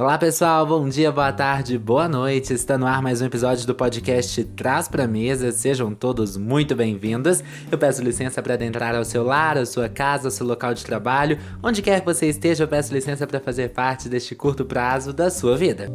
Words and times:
Olá 0.00 0.16
pessoal, 0.16 0.64
bom 0.64 0.88
dia, 0.88 1.12
boa 1.12 1.30
tarde, 1.30 1.76
boa 1.76 2.08
noite. 2.08 2.54
Está 2.54 2.78
no 2.78 2.86
ar 2.86 3.02
mais 3.02 3.20
um 3.20 3.26
episódio 3.26 3.66
do 3.66 3.74
podcast 3.74 4.42
Traz 4.44 4.88
pra 4.88 5.06
Mesa. 5.06 5.52
Sejam 5.52 5.94
todos 5.94 6.38
muito 6.38 6.74
bem-vindos. 6.74 7.44
Eu 7.70 7.76
peço 7.76 8.02
licença 8.02 8.42
para 8.42 8.54
adentrar 8.54 8.94
ao 8.94 9.04
seu 9.04 9.22
lar, 9.22 9.58
à 9.58 9.66
sua 9.66 9.90
casa, 9.90 10.28
ao 10.28 10.30
seu 10.30 10.46
local 10.46 10.72
de 10.72 10.86
trabalho, 10.86 11.38
onde 11.62 11.82
quer 11.82 12.00
que 12.00 12.06
você 12.06 12.30
esteja, 12.30 12.64
eu 12.64 12.68
peço 12.68 12.94
licença 12.94 13.26
para 13.26 13.40
fazer 13.40 13.74
parte 13.74 14.08
deste 14.08 14.34
curto 14.34 14.64
prazo 14.64 15.12
da 15.12 15.28
sua 15.28 15.54
vida. 15.54 15.92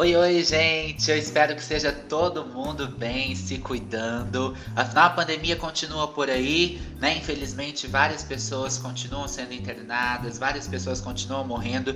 Oi, 0.00 0.16
oi, 0.16 0.42
gente! 0.42 1.10
Eu 1.10 1.18
espero 1.18 1.54
que 1.54 1.62
seja 1.62 1.92
todo 1.92 2.46
mundo 2.46 2.88
bem, 2.88 3.36
se 3.36 3.58
cuidando. 3.58 4.56
Afinal, 4.74 5.08
a 5.08 5.10
pandemia 5.10 5.56
continua 5.56 6.08
por 6.08 6.30
aí, 6.30 6.80
né? 6.98 7.18
Infelizmente, 7.18 7.86
várias 7.86 8.22
pessoas 8.22 8.78
continuam 8.78 9.28
sendo 9.28 9.52
internadas, 9.52 10.38
várias 10.38 10.66
pessoas 10.66 11.02
continuam 11.02 11.46
morrendo. 11.46 11.94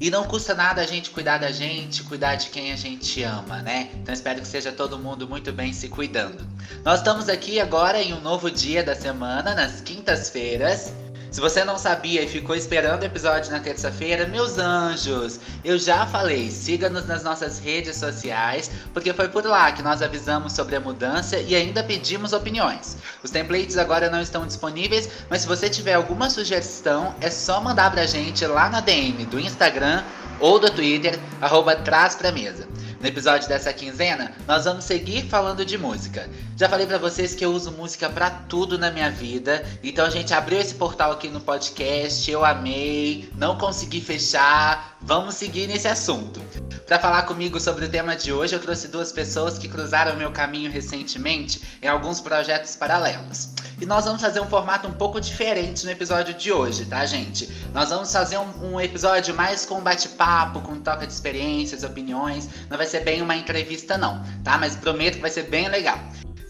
E 0.00 0.08
não 0.08 0.24
custa 0.24 0.54
nada 0.54 0.80
a 0.80 0.86
gente 0.86 1.10
cuidar 1.10 1.36
da 1.36 1.52
gente, 1.52 2.02
cuidar 2.04 2.36
de 2.36 2.48
quem 2.48 2.72
a 2.72 2.76
gente 2.76 3.22
ama, 3.22 3.60
né? 3.60 3.90
Então 3.92 4.14
espero 4.14 4.40
que 4.40 4.48
seja 4.48 4.72
todo 4.72 4.98
mundo 4.98 5.28
muito 5.28 5.52
bem 5.52 5.70
se 5.70 5.90
cuidando. 5.90 6.46
Nós 6.82 7.00
estamos 7.00 7.28
aqui 7.28 7.60
agora 7.60 8.00
em 8.00 8.14
um 8.14 8.22
novo 8.22 8.50
dia 8.50 8.82
da 8.82 8.94
semana, 8.94 9.54
nas 9.54 9.82
quintas-feiras. 9.82 10.94
Se 11.34 11.40
você 11.40 11.64
não 11.64 11.76
sabia 11.76 12.22
e 12.22 12.28
ficou 12.28 12.54
esperando 12.54 13.02
o 13.02 13.06
episódio 13.06 13.50
na 13.50 13.58
terça-feira, 13.58 14.24
meus 14.24 14.56
anjos, 14.56 15.40
eu 15.64 15.76
já 15.76 16.06
falei, 16.06 16.48
siga-nos 16.48 17.08
nas 17.08 17.24
nossas 17.24 17.58
redes 17.58 17.96
sociais, 17.96 18.70
porque 18.92 19.12
foi 19.12 19.28
por 19.28 19.44
lá 19.44 19.72
que 19.72 19.82
nós 19.82 20.00
avisamos 20.00 20.52
sobre 20.52 20.76
a 20.76 20.80
mudança 20.80 21.36
e 21.36 21.56
ainda 21.56 21.82
pedimos 21.82 22.32
opiniões. 22.32 22.98
Os 23.20 23.32
templates 23.32 23.76
agora 23.76 24.08
não 24.08 24.20
estão 24.20 24.46
disponíveis, 24.46 25.10
mas 25.28 25.40
se 25.40 25.48
você 25.48 25.68
tiver 25.68 25.94
alguma 25.94 26.30
sugestão, 26.30 27.16
é 27.20 27.28
só 27.28 27.60
mandar 27.60 27.90
pra 27.90 28.06
gente 28.06 28.46
lá 28.46 28.70
na 28.70 28.80
DM 28.80 29.26
do 29.26 29.40
Instagram 29.40 30.04
ou 30.38 30.60
do 30.60 30.70
Twitter, 30.70 31.18
arroba 31.40 31.74
traz 31.74 32.14
pra 32.14 32.30
mesa. 32.30 32.68
No 33.04 33.08
episódio 33.08 33.46
dessa 33.46 33.70
quinzena, 33.70 34.32
nós 34.48 34.64
vamos 34.64 34.86
seguir 34.86 35.28
falando 35.28 35.62
de 35.62 35.76
música. 35.76 36.26
Já 36.56 36.70
falei 36.70 36.86
para 36.86 36.96
vocês 36.96 37.34
que 37.34 37.44
eu 37.44 37.52
uso 37.52 37.70
música 37.70 38.08
para 38.08 38.30
tudo 38.30 38.78
na 38.78 38.90
minha 38.90 39.10
vida, 39.10 39.62
então 39.82 40.06
a 40.06 40.08
gente 40.08 40.32
abriu 40.32 40.58
esse 40.58 40.74
portal 40.76 41.12
aqui 41.12 41.28
no 41.28 41.38
podcast, 41.38 42.30
eu 42.30 42.42
amei, 42.42 43.28
não 43.34 43.58
consegui 43.58 44.00
fechar, 44.00 44.93
vamos 45.04 45.34
seguir 45.34 45.66
nesse 45.66 45.86
assunto. 45.86 46.40
Para 46.86 46.98
falar 46.98 47.22
comigo 47.22 47.60
sobre 47.60 47.84
o 47.84 47.88
tema 47.88 48.16
de 48.16 48.32
hoje, 48.32 48.54
eu 48.54 48.60
trouxe 48.60 48.88
duas 48.88 49.12
pessoas 49.12 49.58
que 49.58 49.68
cruzaram 49.68 50.16
meu 50.16 50.32
caminho 50.32 50.70
recentemente 50.70 51.62
em 51.82 51.88
alguns 51.88 52.20
projetos 52.20 52.74
paralelos. 52.76 53.50
E 53.80 53.86
nós 53.86 54.04
vamos 54.04 54.20
fazer 54.20 54.40
um 54.40 54.48
formato 54.48 54.88
um 54.88 54.92
pouco 54.92 55.20
diferente 55.20 55.84
no 55.84 55.90
episódio 55.90 56.32
de 56.32 56.52
hoje, 56.52 56.84
tá, 56.86 57.04
gente? 57.04 57.50
Nós 57.72 57.90
vamos 57.90 58.12
fazer 58.12 58.38
um, 58.38 58.74
um 58.74 58.80
episódio 58.80 59.34
mais 59.34 59.66
com 59.66 59.80
bate-papo, 59.80 60.60
com 60.60 60.80
troca 60.80 61.06
de 61.06 61.12
experiências, 61.12 61.82
opiniões. 61.82 62.48
Não 62.70 62.76
vai 62.76 62.86
ser 62.86 63.00
bem 63.00 63.20
uma 63.20 63.36
entrevista, 63.36 63.98
não, 63.98 64.22
tá? 64.42 64.56
Mas 64.58 64.76
prometo 64.76 65.16
que 65.16 65.20
vai 65.20 65.30
ser 65.30 65.44
bem 65.44 65.68
legal. 65.68 65.98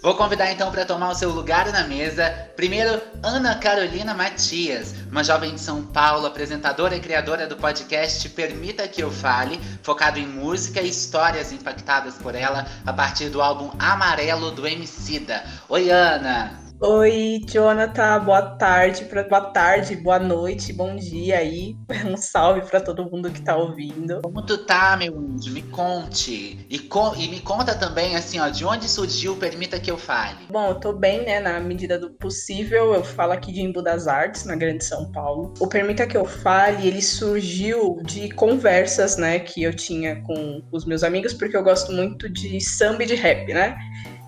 Vou 0.05 0.15
convidar 0.15 0.53
então 0.53 0.71
para 0.71 0.85
tomar 0.85 1.09
o 1.09 1.15
seu 1.15 1.31
lugar 1.31 1.73
na 1.73 1.85
mesa, 1.85 2.29
primeiro 2.55 3.01
Ana 3.23 3.55
Carolina 3.55 4.13
Matias, 4.13 4.95
uma 5.11 5.25
jovem 5.25 5.55
de 5.55 5.61
São 5.63 5.83
Paulo, 5.83 6.27
apresentadora 6.27 6.95
e 6.95 7.01
criadora 7.01 7.47
do 7.47 7.57
podcast 7.57 8.29
Permita 8.29 8.87
que 8.87 9.03
eu 9.03 9.11
fale, 9.11 9.59
focado 9.83 10.19
em 10.19 10.27
música 10.27 10.83
e 10.83 10.91
histórias 10.91 11.53
impactadas 11.53 12.17
por 12.17 12.35
ela 12.35 12.67
a 12.85 12.93
partir 12.93 13.31
do 13.31 13.41
álbum 13.41 13.71
Amarelo 13.79 14.51
do 14.51 14.69
Emicida. 14.69 15.43
Oi 15.71 15.89
Ana, 15.89 16.64
Oi, 16.81 17.41
Jonathan, 17.49 18.25
boa 18.25 18.43
tarde, 18.43 19.05
pra, 19.05 19.23
boa 19.23 19.41
tarde, 19.41 19.95
boa 19.95 20.19
noite, 20.19 20.73
bom 20.73 20.97
dia 20.97 21.39
aí. 21.39 21.77
Um 22.05 22.17
salve 22.17 22.63
para 22.63 22.81
todo 22.81 23.09
mundo 23.11 23.31
que 23.31 23.41
tá 23.41 23.57
ouvindo. 23.57 24.21
Como 24.23 24.45
tu 24.45 24.59
tá, 24.59 24.97
meu 24.97 25.17
anjo? 25.19 25.53
Me 25.53 25.63
conte. 25.63 26.67
E, 26.69 26.79
con 26.79 27.15
e 27.17 27.29
me 27.29 27.41
conta 27.41 27.75
também, 27.75 28.17
assim, 28.17 28.39
ó, 28.39 28.49
de 28.49 28.65
onde 28.65 28.89
surgiu 28.89 29.37
Permita 29.37 29.81
que 29.81 29.91
eu 29.91 29.97
fale. 29.97 30.37
Bom, 30.51 30.69
eu 30.69 30.75
tô 30.75 30.93
bem, 30.93 31.25
né, 31.25 31.41
na 31.41 31.61
medida 31.61 31.99
do 31.99 32.11
possível. 32.11 32.93
Eu 32.93 33.05
falo 33.05 33.33
aqui 33.33 33.53
de 33.53 33.63
Embu 33.63 33.81
das 33.81 34.07
Artes, 34.07 34.45
na 34.45 34.57
Grande 34.57 34.85
São 34.85 35.11
Paulo. 35.13 35.55
O 35.61 35.69
Permita 35.69 36.07
que 36.07 36.17
eu 36.17 36.25
fale, 36.25 36.87
ele 36.87 37.01
surgiu 37.01 38.01
de 38.05 38.29
conversas, 38.31 39.17
né, 39.17 39.39
que 39.39 39.63
eu 39.63 39.73
tinha 39.73 40.21
com 40.23 40.63
os 40.73 40.85
meus 40.85 41.03
amigos, 41.03 41.33
porque 41.33 41.57
eu 41.57 41.63
gosto 41.63 41.93
muito 41.93 42.29
de 42.29 42.61
samba 42.61 43.05
e 43.05 43.07
de 43.07 43.15
rap, 43.15 43.53
né? 43.55 43.79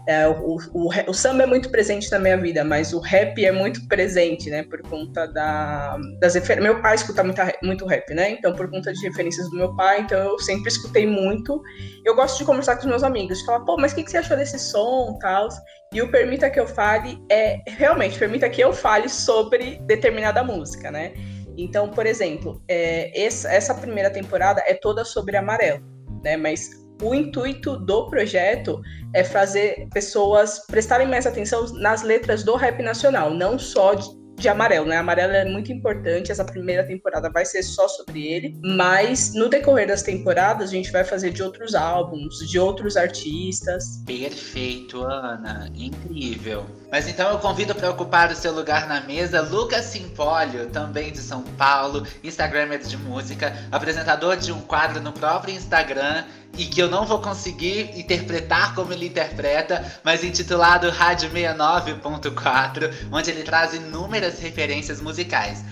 É, 0.09 0.29
o, 0.29 0.57
o, 0.73 0.89
o, 1.09 1.13
samba 1.13 1.43
é 1.43 1.47
muito 1.47 1.69
presente 1.69 2.09
na 2.13 2.19
minha 2.21 2.37
vida, 2.37 2.63
mas 2.63 2.93
o 2.93 3.01
rap 3.01 3.45
é 3.45 3.51
muito 3.51 3.89
presente, 3.89 4.49
né? 4.49 4.63
Por 4.63 4.81
conta 4.83 5.27
da, 5.27 5.99
das 6.21 6.35
referências. 6.35 6.73
Meu 6.73 6.81
pai 6.81 6.95
escuta 6.95 7.25
muita, 7.25 7.53
muito 7.61 7.85
rap, 7.87 8.15
né? 8.15 8.31
Então, 8.31 8.55
por 8.55 8.71
conta 8.71 8.93
de 8.93 9.01
referências 9.01 9.51
do 9.51 9.57
meu 9.57 9.75
pai, 9.75 10.01
então 10.01 10.19
eu 10.19 10.39
sempre 10.39 10.69
escutei 10.69 11.07
muito. 11.07 11.61
Eu 12.05 12.15
gosto 12.15 12.39
de 12.39 12.45
conversar 12.45 12.77
com 12.77 12.83
os 12.83 12.87
meus 12.87 13.03
amigos, 13.03 13.39
de 13.39 13.45
falar, 13.45 13.65
pô, 13.65 13.77
mas 13.77 13.93
o 13.93 13.97
que, 13.97 14.05
que 14.05 14.11
você 14.13 14.19
achou 14.19 14.37
desse 14.37 14.61
som 14.61 15.19
tal? 15.21 15.49
E 15.93 16.01
o 16.01 16.11
Permita 16.11 16.49
que 16.51 16.61
eu 16.61 16.69
fale 16.69 17.19
é 17.29 17.59
realmente, 17.67 18.19
permita 18.19 18.49
que 18.49 18.61
eu 18.61 18.73
fale 18.73 19.09
sobre 19.09 19.81
determinada 19.87 20.43
música, 20.45 20.91
né? 20.91 21.15
Então, 21.57 21.89
por 21.89 22.07
exemplo, 22.07 22.63
é, 22.69 23.11
essa, 23.21 23.51
essa 23.51 23.75
primeira 23.75 24.11
temporada 24.11 24.63
é 24.67 24.75
toda 24.75 25.05
sobre 25.05 25.37
amarelo, 25.37 25.83
né? 26.23 26.37
Mas 26.37 26.86
o 27.03 27.15
intuito 27.15 27.77
do 27.77 28.09
projeto 28.09 28.81
é 29.13 29.23
fazer 29.23 29.89
pessoas 29.93 30.61
prestarem 30.67 31.07
mais 31.07 31.27
atenção 31.27 31.67
nas 31.75 32.03
letras 32.03 32.43
do 32.43 32.55
rap 32.55 32.83
nacional, 32.83 33.33
não 33.33 33.59
só 33.59 33.95
de, 33.95 34.09
de 34.37 34.49
amarelo, 34.49 34.87
né? 34.87 34.97
Amarelo 34.97 35.33
é 35.33 35.45
muito 35.45 35.73
importante, 35.73 36.33
essa 36.33 36.45
primeira 36.45 36.87
temporada 36.87 37.31
vai 37.31 37.45
ser 37.45 37.63
só 37.63 37.87
sobre 37.89 38.27
ele, 38.27 38.59
mas 38.63 39.35
no 39.35 39.49
decorrer 39.49 39.87
das 39.87 40.03
temporadas 40.03 40.71
a 40.71 40.73
gente 40.73 40.91
vai 40.91 41.05
fazer 41.05 41.31
de 41.31 41.43
outros 41.43 41.75
álbuns, 41.75 42.39
de 42.49 42.59
outros 42.59 42.97
artistas. 42.97 44.03
Perfeito, 44.07 45.03
Ana, 45.03 45.71
incrível. 45.75 46.67
Mas 46.91 47.09
então 47.09 47.31
eu 47.31 47.39
convido 47.39 47.75
para 47.75 47.91
ocupar 47.91 48.31
o 48.31 48.35
seu 48.35 48.53
lugar 48.53 48.89
na 48.89 49.01
mesa 49.03 49.41
Lucas 49.41 49.85
Simpólio, 49.87 50.67
também 50.71 51.13
de 51.13 51.19
São 51.19 51.43
Paulo, 51.43 52.07
Instagramer 52.23 52.81
de 52.81 52.97
música, 52.97 53.55
apresentador 53.71 54.37
de 54.37 54.53
um 54.53 54.61
quadro 54.61 55.01
no 55.01 55.13
próprio 55.13 55.55
Instagram 55.55 56.25
e 56.57 56.65
que 56.65 56.81
eu 56.81 56.89
não 56.89 57.05
vou 57.05 57.21
conseguir 57.21 57.99
interpretar 57.99 58.75
como 58.75 58.93
ele 58.93 59.07
interpreta, 59.07 59.85
mas 60.05 60.25
intitulado 60.25 60.91
Rádio 60.91 61.31
69.4, 61.31 63.09
onde 63.13 63.31
ele 63.31 63.43
traz 63.43 63.75
inúmeras 63.75 64.41
referências 64.41 65.01
musicais. 65.01 65.65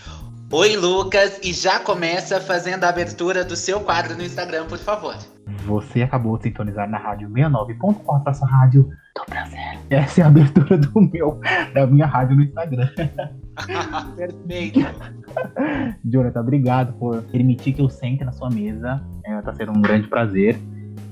Oi, 0.50 0.76
Lucas, 0.76 1.40
e 1.42 1.52
já 1.52 1.80
começa 1.80 2.40
fazendo 2.40 2.84
a 2.84 2.88
abertura 2.88 3.44
do 3.44 3.56
seu 3.56 3.80
quadro 3.80 4.14
no 4.16 4.22
Instagram, 4.22 4.66
por 4.66 4.78
favor. 4.78 5.16
Você 5.66 6.02
acabou 6.02 6.36
de 6.36 6.44
sintonizar 6.44 6.88
na 6.88 6.98
rádio 6.98 7.28
69.4, 7.30 8.22
essa 8.28 8.46
rádio 8.46 8.88
do 9.16 9.24
prazer. 9.24 9.78
Essa 9.90 10.20
é 10.20 10.24
a 10.24 10.28
abertura 10.28 10.78
do 10.78 11.00
meu, 11.00 11.40
da 11.72 11.86
minha 11.86 12.06
rádio 12.06 12.36
no 12.36 12.42
Instagram. 12.44 12.88
Perfeito. 14.16 14.80
Jonathan, 16.04 16.40
obrigado 16.40 16.92
por 16.94 17.22
permitir 17.24 17.72
que 17.72 17.80
eu 17.80 17.88
sente 17.88 18.24
na 18.24 18.32
sua 18.32 18.50
mesa. 18.50 19.02
É, 19.24 19.40
tá 19.42 19.54
sendo 19.54 19.72
um 19.72 19.80
grande 19.80 20.08
prazer. 20.08 20.58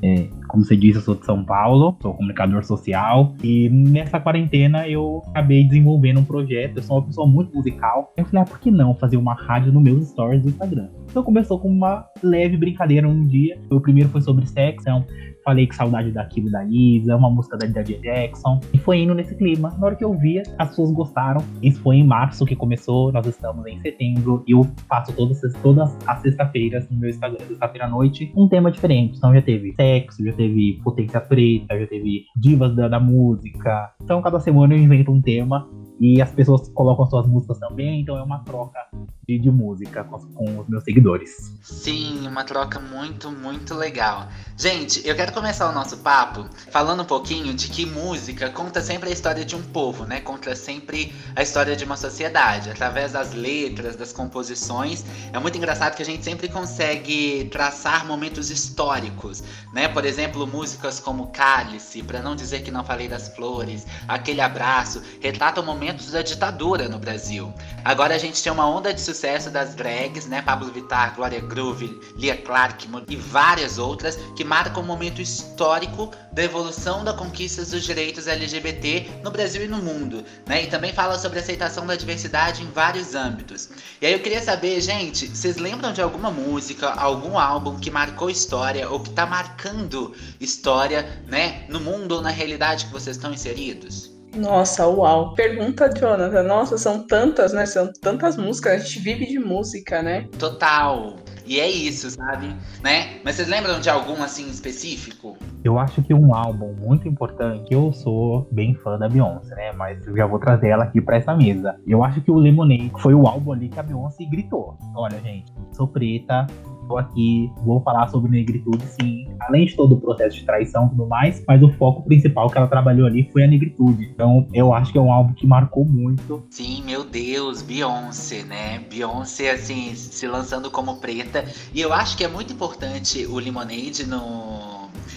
É, 0.05 0.29
como 0.49 0.65
você 0.65 0.77
disse, 0.77 0.99
eu 0.99 1.03
sou 1.03 1.15
de 1.15 1.25
São 1.25 1.45
Paulo, 1.45 1.97
sou 2.03 2.13
comunicador 2.13 2.65
social 2.65 3.37
e 3.43 3.69
nessa 3.71 4.19
quarentena 4.19 4.89
eu 4.89 5.23
acabei 5.29 5.63
desenvolvendo 5.65 6.19
um 6.19 6.25
projeto. 6.25 6.79
Eu 6.79 6.83
sou 6.83 6.99
uma 6.99 7.07
pessoa 7.07 7.27
muito 7.27 7.55
musical. 7.55 8.13
Eu 8.17 8.25
falei, 8.25 8.43
ah, 8.43 8.45
por 8.45 8.59
que 8.59 8.71
não 8.71 8.97
fazer 8.97 9.17
uma 9.17 9.35
rádio 9.35 9.73
nos 9.73 9.83
meus 9.83 10.09
stories 10.09 10.43
do 10.43 10.49
Instagram? 10.49 10.89
Então 11.09 11.23
começou 11.23 11.61
com 11.61 11.69
uma 11.69 12.05
leve 12.21 12.57
brincadeira 12.57 13.09
um 13.09 13.25
dia. 13.25 13.57
O 13.71 13.81
primeiro 13.81 14.09
foi 14.09 14.21
sobre 14.21 14.45
sexo, 14.47 14.83
então 14.83 15.05
falei 15.45 15.67
que 15.67 15.75
saudade 15.75 16.11
daquilo 16.11 16.51
da 16.51 16.65
Isa, 16.65 17.17
uma 17.17 17.31
música 17.31 17.57
da 17.57 17.67
Daddy 17.67 17.99
Jackson. 17.99 18.61
E 18.73 18.79
foi 18.79 18.99
indo 18.99 19.15
nesse 19.15 19.35
clima. 19.35 19.71
Na 19.79 19.87
hora 19.87 19.97
que 19.97 20.05
eu 20.05 20.15
via, 20.15 20.43
as 20.59 20.69
pessoas 20.71 20.93
gostaram. 20.93 21.43
Isso 21.63 21.81
foi 21.83 21.97
em 21.97 22.05
março 22.05 22.45
que 22.45 22.57
começou, 22.57 23.13
nós 23.13 23.27
estamos 23.27 23.67
em 23.67 23.81
setembro. 23.81 24.43
E 24.47 24.53
eu 24.53 24.67
faço 24.89 25.13
todas, 25.13 25.41
todas 25.63 25.97
as 26.07 26.21
sexta-feiras 26.23 26.89
no 26.91 26.99
meu 26.99 27.11
Instagram, 27.11 27.39
sexta-feira 27.47 27.87
à 27.87 27.89
noite, 27.89 28.33
um 28.37 28.49
tema 28.49 28.71
diferente. 28.71 29.19
Então 29.19 29.35
já 29.35 29.43
teve 29.43 29.75
sexo, 29.75 30.25
já 30.25 30.33
teve 30.33 30.81
potência 30.83 31.21
preta, 31.21 31.79
já 31.79 31.87
teve 31.87 32.25
divas 32.37 32.75
da, 32.75 32.89
da 32.89 33.01
música. 33.01 33.93
Então 34.03 34.21
cada 34.23 34.41
semana 34.41 34.75
eu 34.75 34.79
invento 34.79 35.11
um 35.11 35.21
tema 35.21 35.69
e 36.03 36.21
as 36.21 36.33
pessoas 36.33 36.69
colocam 36.71 37.07
suas 37.07 37.29
músicas 37.29 37.61
também, 37.61 38.01
então 38.01 38.17
é 38.17 38.23
uma 38.25 38.41
troca 38.41 38.79
de, 39.25 39.39
de 39.39 39.51
música 39.51 40.03
com, 40.03 40.19
com, 40.19 40.59
os 40.59 40.69
meus 40.69 40.83
seguidores. 40.83 41.57
Sim, 41.63 42.27
uma 42.27 42.43
troca 42.43 42.81
muito, 42.81 43.31
muito 43.31 43.73
legal. 43.75 44.27
Gente, 44.57 45.07
eu 45.07 45.15
quero 45.15 45.32
começar 45.33 45.69
o 45.69 45.73
nosso 45.73 45.99
papo 45.99 46.49
falando 46.71 47.03
um 47.03 47.05
pouquinho 47.05 47.55
de 47.55 47.69
que 47.69 47.87
música 47.87 48.51
conta 48.51 48.81
sempre 48.81 49.11
a 49.11 49.13
história 49.13 49.45
de 49.45 49.57
um 49.57 49.63
povo, 49.63 50.05
né? 50.05 50.21
Conta 50.21 50.55
sempre 50.57 51.15
a 51.37 51.43
história 51.43 51.77
de 51.77 51.85
uma 51.85 51.97
sociedade, 51.97 52.71
através 52.71 53.13
das 53.13 53.33
letras, 53.33 53.97
das 53.97 54.13
composições. 54.13 55.05
É 55.33 55.39
muito 55.39 55.57
engraçado 55.57 55.95
que 55.95 56.03
a 56.03 56.07
gente 56.07 56.25
sempre 56.25 56.49
consegue 56.49 57.49
traçar 57.51 58.07
momentos 58.07 58.51
históricos, 58.51 59.43
né? 59.73 59.89
Por 59.89 60.05
exemplo, 60.05 60.47
músicas 60.47 61.01
como 61.01 61.29
Cálice, 61.29 62.03
para 62.03 62.21
não 62.21 62.37
dizer 62.37 62.63
que 62.63 62.71
não 62.71 62.85
falei 62.85 63.09
das 63.09 63.29
flores, 63.29 63.87
Aquele 64.07 64.41
Abraço, 64.41 65.03
retratam 65.21 65.65
momentos 65.65 66.03
momentos 66.03 66.11
da 66.11 66.23
ditadura 66.23 66.89
no 66.89 66.99
Brasil. 66.99 67.53
Agora 67.85 68.15
a 68.15 68.19
gente 68.19 68.43
tem 68.43 68.53
uma 68.53 68.69
onda 68.69 68.93
de 68.93 69.01
sucesso 69.01 69.51
das 69.51 69.75
drags, 69.75 70.27
né? 70.27 70.43
Pablo 70.43 70.71
Vittar, 70.71 71.15
Gloria 71.15 71.41
Groove, 71.41 72.01
Lia 72.17 72.37
Clark 72.37 72.89
e 73.09 73.17
várias 73.17 73.79
outras 73.79 74.17
que 74.37 74.45
marcam 74.45 74.83
um 74.83 74.87
momento 74.87 75.21
histórico 75.23 76.11
da 76.33 76.43
evolução 76.43 77.05
da 77.05 77.13
conquista 77.13 77.65
dos 77.65 77.83
direitos 77.83 78.27
LGBT 78.27 79.07
no 79.23 79.31
Brasil 79.31 79.65
e 79.65 79.69
no 79.69 79.79
mundo, 79.79 80.25
né? 80.47 80.65
E 80.65 80.67
também 80.67 80.93
fala 80.93 81.19
sobre 81.19 81.39
aceitação 81.39 81.87
da 81.87 81.97
diversidade 81.97 82.63
em 82.63 82.71
vários 82.71 83.15
âmbitos. 83.15 83.71
E 84.01 84.07
aí 84.07 84.13
eu 84.13 84.21
queria 84.21 84.43
saber, 84.43 84.81
gente, 84.81 85.29
vocês 85.29 85.57
lembram 85.57 85.93
de 85.93 86.03
alguma 86.03 86.31
música, 86.31 86.89
algum 86.91 87.39
álbum 87.39 87.79
que 87.79 87.91
marcou 87.91 88.29
história 88.29 88.89
ou 88.89 89.01
que 89.01 89.11
tá 89.11 89.25
marcando 89.25 90.15
história, 90.41 91.23
né, 91.27 91.65
no 91.69 91.81
mundo 91.81 92.17
ou 92.17 92.21
na 92.21 92.31
realidade 92.31 92.87
que 92.87 92.93
vocês 92.93 93.17
estão 93.17 93.33
inseridos? 93.33 94.13
Nossa, 94.35 94.87
uau. 94.87 95.35
Pergunta, 95.35 95.91
Jonathan. 95.93 96.43
Nossa, 96.43 96.79
são 96.79 97.07
tantas, 97.07 97.53
né? 97.53 97.67
São 97.67 97.93
tantas 97.93 98.37
músicas. 98.37 98.73
A 98.73 98.79
gente 98.79 98.99
vive 98.99 99.27
de 99.27 99.39
música, 99.39 100.03
né? 100.03 100.27
Total. 100.39 101.17
E 101.53 101.61
é 101.61 101.71
isso, 101.71 102.09
sabe? 102.09 102.47
Né? 102.83 103.21
Mas 103.23 103.37
vocês 103.37 103.47
lembram 103.47 103.79
de 103.79 103.91
algum 103.91 104.23
assim 104.23 104.49
específico? 104.49 105.37
Eu 105.63 105.79
acho 105.79 106.03
que 106.03 106.15
um 106.15 106.35
álbum 106.35 106.73
muito 106.73 107.07
importante, 107.07 107.75
eu 107.75 107.93
sou 107.93 108.49
bem 108.51 108.75
fã 108.75 108.99
da 108.99 109.07
Beyoncé, 109.07 109.55
né? 109.55 109.71
Mas 109.73 110.03
eu 110.07 110.17
já 110.17 110.25
vou 110.25 110.39
trazer 110.39 110.69
ela 110.69 110.85
aqui 110.85 110.99
pra 110.99 111.19
essa 111.19 111.37
mesa. 111.37 111.79
Eu 111.87 112.03
acho 112.03 112.23
que 112.23 112.31
o 112.31 112.37
Lemonade 112.37 112.91
foi 113.01 113.13
o 113.13 113.27
álbum 113.27 113.53
ali 113.53 113.69
que 113.69 113.79
a 113.79 113.83
Beyoncé 113.83 114.25
gritou. 114.25 114.79
Olha, 114.95 115.21
gente, 115.21 115.53
sou 115.73 115.87
preta, 115.87 116.47
tô 116.89 116.99
aqui, 116.99 117.51
vou 117.65 117.81
falar 117.81 118.09
sobre 118.09 118.31
negritude, 118.31 118.85
sim. 118.87 119.27
Além 119.41 119.67
de 119.67 119.75
todo 119.75 119.95
o 119.95 120.01
processo 120.01 120.37
de 120.37 120.45
traição 120.45 120.87
e 120.87 120.91
tudo 120.91 121.07
mais, 121.07 121.43
mas 121.47 121.63
o 121.63 121.73
foco 121.73 122.03
principal 122.03 122.49
que 122.49 122.59
ela 122.59 122.67
trabalhou 122.67 123.07
ali 123.07 123.29
foi 123.33 123.45
a 123.45 123.47
negritude. 123.47 124.11
Então, 124.15 124.47
eu 124.53 124.73
acho 124.73 124.93
que 124.93 124.99
é 124.99 125.01
um 125.01 125.13
álbum 125.13 125.33
que 125.35 125.47
marcou 125.47 125.85
muito. 125.85 126.45
Sim, 126.51 126.83
meu 126.85 127.05
Deus, 127.05 127.63
Beyoncé, 127.63 128.45
né? 128.45 128.81
Beyoncé, 128.91 129.51
assim, 129.51 129.95
se 129.95 130.27
lançando 130.27 130.71
como 130.71 130.97
preta. 130.97 131.45
E 131.75 131.81
eu 131.81 131.93
acho 131.93 132.17
que 132.17 132.25
é 132.25 132.29
muito 132.29 132.53
importante 132.53 133.27
o 133.27 133.39
Lemonade 133.39 134.07
no 134.07 134.72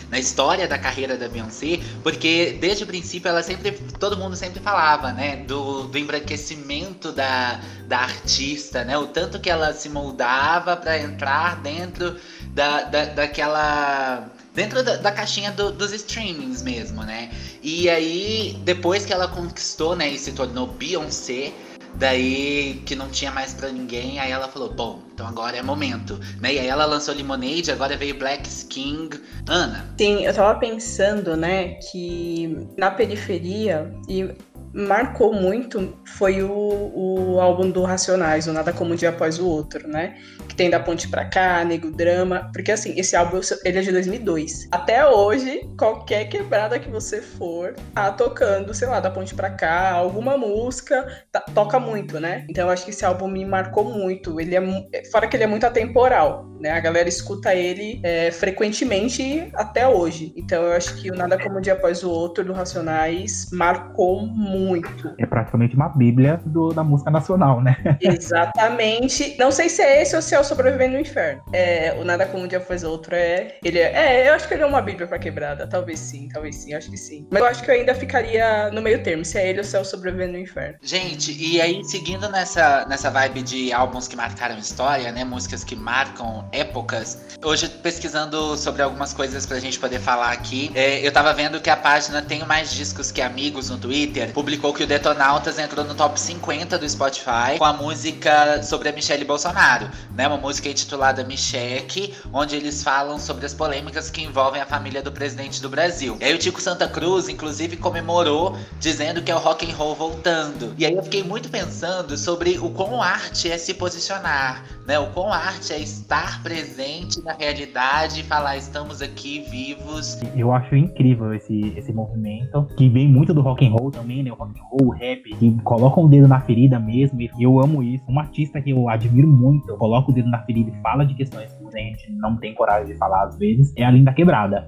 na 0.09 0.19
história 0.19 0.67
da 0.67 0.77
carreira 0.77 1.17
da 1.17 1.27
Beyoncé, 1.27 1.79
porque 2.03 2.57
desde 2.59 2.83
o 2.83 2.87
princípio 2.87 3.29
ela 3.29 3.41
sempre, 3.41 3.71
todo 3.99 4.17
mundo 4.17 4.35
sempre 4.35 4.59
falava, 4.59 5.11
né, 5.11 5.37
do, 5.37 5.83
do 5.83 5.97
embranquecimento 5.97 7.11
da, 7.11 7.59
da 7.87 7.99
artista, 7.99 8.83
né, 8.83 8.97
o 8.97 9.07
tanto 9.07 9.39
que 9.39 9.49
ela 9.49 9.73
se 9.73 9.89
moldava 9.89 10.75
para 10.77 10.97
entrar 10.99 11.61
dentro 11.61 12.15
da, 12.53 12.83
da, 12.83 13.05
daquela 13.05 14.29
dentro 14.53 14.81
da, 14.81 14.95
da 14.95 15.11
caixinha 15.11 15.51
do, 15.51 15.71
dos 15.71 15.91
streamings 15.91 16.63
mesmo, 16.63 17.03
né? 17.03 17.29
E 17.61 17.89
aí, 17.89 18.57
depois 18.63 19.05
que 19.05 19.11
ela 19.11 19.27
conquistou, 19.27 19.95
né, 19.95 20.07
e 20.09 20.17
se 20.17 20.31
tornou 20.31 20.65
Beyoncé, 20.65 21.51
Daí 21.97 22.81
que 22.85 22.95
não 22.95 23.09
tinha 23.09 23.31
mais 23.31 23.53
para 23.53 23.69
ninguém, 23.69 24.19
aí 24.19 24.31
ela 24.31 24.47
falou: 24.47 24.73
"Bom, 24.73 25.01
então 25.13 25.27
agora 25.27 25.57
é 25.57 25.61
momento", 25.61 26.19
né? 26.41 26.53
E 26.53 26.59
aí 26.59 26.67
ela 26.67 26.85
lançou 26.85 27.13
Lemonade, 27.15 27.71
agora 27.71 27.95
veio 27.95 28.17
Black 28.17 28.49
King. 28.65 29.19
Ana. 29.47 29.85
Sim, 29.97 30.25
eu 30.25 30.33
tava 30.33 30.59
pensando, 30.59 31.35
né, 31.35 31.75
que 31.75 32.67
na 32.77 32.91
periferia 32.91 33.93
e 34.09 34.29
marcou 34.75 35.33
muito 35.33 35.93
foi 36.17 36.43
o, 36.43 36.91
o 36.93 37.39
álbum 37.39 37.71
do 37.71 37.83
Racionais, 37.83 38.45
o 38.45 38.51
Nada 38.51 38.73
Como 38.73 38.93
Um 38.93 38.95
Dia 38.95 39.09
Após 39.09 39.39
o 39.39 39.47
Outro, 39.47 39.87
né? 39.87 40.17
Que 40.55 40.63
tem 40.63 40.69
Da 40.69 40.79
Ponte 40.79 41.09
Pra 41.09 41.25
Cá, 41.25 41.65
Nego 41.65 41.91
Drama. 41.91 42.49
Porque, 42.53 42.71
assim, 42.71 42.97
esse 42.97 43.13
álbum 43.13 43.41
ele 43.65 43.77
é 43.77 43.81
de 43.81 43.91
2002. 43.91 44.69
Até 44.71 45.05
hoje, 45.05 45.69
qualquer 45.77 46.29
quebrada 46.29 46.79
que 46.79 46.89
você 46.89 47.21
for, 47.21 47.75
tá 47.93 48.09
tocando, 48.11 48.73
sei 48.73 48.87
lá, 48.87 49.01
Da 49.01 49.11
Ponte 49.11 49.35
Pra 49.35 49.49
Cá, 49.49 49.91
alguma 49.91 50.37
música, 50.37 51.05
tá, 51.29 51.41
toca 51.41 51.77
muito, 51.77 52.21
né? 52.21 52.45
Então 52.49 52.67
eu 52.67 52.71
acho 52.71 52.85
que 52.85 52.91
esse 52.91 53.03
álbum 53.03 53.27
me 53.27 53.43
marcou 53.43 53.83
muito. 53.83 54.39
Ele 54.39 54.55
é, 54.55 55.03
fora 55.11 55.27
que 55.27 55.35
ele 55.35 55.43
é 55.43 55.47
muito 55.47 55.65
atemporal, 55.65 56.49
né? 56.61 56.71
A 56.71 56.79
galera 56.79 57.09
escuta 57.09 57.53
ele 57.53 57.99
é, 58.01 58.31
frequentemente 58.31 59.49
até 59.55 59.85
hoje. 59.85 60.33
Então 60.37 60.63
eu 60.63 60.71
acho 60.71 60.95
que 61.01 61.11
o 61.11 61.15
Nada 61.15 61.37
Como 61.37 61.57
Um 61.57 61.61
Dia 61.61 61.73
Após 61.73 62.01
o 62.01 62.09
Outro, 62.09 62.45
do 62.45 62.53
Racionais, 62.53 63.49
marcou 63.51 64.25
muito. 64.25 65.13
É 65.19 65.25
praticamente 65.25 65.75
uma 65.75 65.89
bíblia 65.89 66.39
do, 66.45 66.69
da 66.69 66.83
música 66.83 67.11
nacional, 67.11 67.61
né? 67.61 67.75
Exatamente. 67.99 69.35
Não 69.37 69.51
sei 69.51 69.67
se 69.67 69.81
é 69.81 70.01
esse 70.01 70.15
ou 70.15 70.21
se 70.21 70.33
é 70.33 70.39
o 70.39 70.44
Sobrevivendo 70.45 70.93
no 70.93 70.99
Inferno. 70.99 71.43
É, 71.51 71.93
o 71.99 72.03
Nada 72.03 72.25
Como 72.25 72.43
Um 72.43 72.47
Dia 72.47 72.61
Faz 72.61 72.83
Outro 72.83 73.15
é... 73.15 73.57
Ele 73.63 73.79
é... 73.79 73.91
É, 73.93 74.29
eu 74.29 74.33
acho 74.33 74.47
que 74.47 74.53
ele 74.53 74.63
é 74.63 74.65
uma 74.65 74.81
bíblia 74.81 75.07
pra 75.07 75.19
quebrada. 75.19 75.67
Talvez 75.67 75.99
sim, 75.99 76.29
talvez 76.31 76.55
sim, 76.55 76.73
acho 76.73 76.89
que 76.89 76.97
sim. 76.97 77.27
Mas 77.31 77.41
eu 77.41 77.47
acho 77.47 77.63
que 77.63 77.71
eu 77.71 77.75
ainda 77.75 77.93
ficaria 77.93 78.69
no 78.71 78.81
meio 78.81 79.03
termo, 79.03 79.25
se 79.25 79.37
é 79.37 79.49
ele 79.49 79.59
ou 79.59 79.63
se 79.63 79.75
é 79.75 79.79
o 79.79 79.85
Sobrevivendo 79.85 80.33
no 80.33 80.39
Inferno. 80.39 80.77
Gente, 80.81 81.31
e 81.31 81.59
aí 81.59 81.83
seguindo 81.83 82.29
nessa, 82.29 82.85
nessa 82.87 83.09
vibe 83.09 83.41
de 83.41 83.73
álbuns 83.73 84.07
que 84.07 84.15
marcaram 84.15 84.57
história, 84.57 85.11
né? 85.11 85.23
Músicas 85.23 85.63
que 85.63 85.75
marcam 85.75 86.47
épocas. 86.51 87.19
Hoje, 87.43 87.67
pesquisando 87.67 88.57
sobre 88.57 88.81
algumas 88.81 89.13
coisas 89.13 89.45
pra 89.45 89.59
gente 89.59 89.79
poder 89.79 89.99
falar 89.99 90.31
aqui, 90.31 90.71
é, 90.75 91.05
eu 91.05 91.11
tava 91.11 91.33
vendo 91.33 91.59
que 91.59 91.69
a 91.69 91.77
página 91.77 92.21
Tenho 92.21 92.45
Mais 92.45 92.71
Discos 92.71 93.11
Que 93.11 93.21
Amigos 93.21 93.69
no 93.69 93.77
Twitter 93.77 94.31
publicou 94.31 94.73
que 94.73 94.83
o 94.83 94.87
Detonautas 94.87 95.59
entrou 95.59 95.85
no 95.85 95.95
top 95.95 96.19
50 96.19 96.77
do 96.77 96.89
Spotify 96.89 97.57
com 97.57 97.65
a 97.65 97.73
música 97.73 98.61
sobre 98.63 98.89
a 98.89 98.91
Michelle 98.91 99.23
Bolsonaro, 99.25 99.89
né? 100.15 100.27
Uma 100.35 100.49
música 100.49 100.67
intitulada 100.67 101.23
Micheque, 101.23 102.13
onde 102.33 102.57
eles 102.57 102.83
falam 102.83 103.17
sobre 103.17 103.45
as 103.45 103.53
polêmicas 103.53 104.09
que 104.09 104.21
envolvem 104.21 104.61
a 104.61 104.65
família 104.65 105.01
do 105.01 105.09
presidente 105.09 105.61
do 105.61 105.69
Brasil. 105.69 106.17
E 106.19 106.25
aí 106.25 106.33
o 106.33 106.37
Tico 106.37 106.59
Santa 106.59 106.89
Cruz, 106.89 107.29
inclusive, 107.29 107.77
comemorou 107.77 108.57
dizendo 108.77 109.21
que 109.21 109.31
é 109.31 109.35
o 109.35 109.39
rock 109.39 109.65
and 109.65 109.73
roll 109.73 109.95
voltando. 109.95 110.75
E 110.77 110.85
aí 110.85 110.93
eu 110.93 111.01
fiquei 111.03 111.23
muito 111.23 111.47
pensando 111.49 112.17
sobre 112.17 112.59
o 112.59 112.69
quão 112.69 113.01
arte 113.01 113.49
é 113.49 113.57
se 113.57 113.73
posicionar, 113.75 114.65
né? 114.85 114.99
O 114.99 115.07
quão 115.11 115.31
arte 115.31 115.71
é 115.71 115.79
estar 115.79 116.43
presente 116.43 117.23
na 117.23 117.31
realidade 117.31 118.19
e 118.19 118.23
falar 118.23 118.57
estamos 118.57 119.01
aqui 119.01 119.39
vivos. 119.49 120.19
Eu 120.35 120.51
acho 120.51 120.75
incrível 120.75 121.33
esse, 121.33 121.73
esse 121.77 121.93
movimento 121.93 122.67
que 122.77 122.89
vem 122.89 123.07
muito 123.07 123.33
do 123.33 123.39
rock 123.39 123.65
and 123.65 123.71
roll 123.71 123.89
também, 123.89 124.21
né? 124.21 124.33
O 124.33 124.35
rock 124.35 124.59
and 124.59 124.63
roll, 124.63 124.87
o 124.89 124.91
rap, 124.91 125.23
que 125.37 125.57
coloca 125.63 126.01
o 126.01 126.09
dedo 126.09 126.27
na 126.27 126.41
ferida 126.41 126.77
mesmo. 126.77 127.21
E 127.21 127.29
eu 127.39 127.57
amo 127.57 127.81
isso. 127.81 128.03
Um 128.09 128.19
artista 128.19 128.61
que 128.61 128.71
eu 128.71 128.89
admiro 128.89 129.29
muito, 129.29 129.77
coloca 129.77 130.11
o 130.11 130.13
dedo 130.13 130.24
na 130.29 130.39
ferida 130.43 130.71
e 130.71 130.81
fala 130.81 131.05
de 131.05 131.13
questões 131.13 131.51
que 131.53 131.65
a 131.65 131.79
gente 131.79 132.11
não 132.13 132.37
tem 132.37 132.53
coragem 132.53 132.93
de 132.93 132.97
falar 132.97 133.23
às 133.23 133.37
vezes, 133.37 133.73
é 133.75 133.83
a 133.83 133.91
Linda 133.91 134.13
Quebrada. 134.13 134.67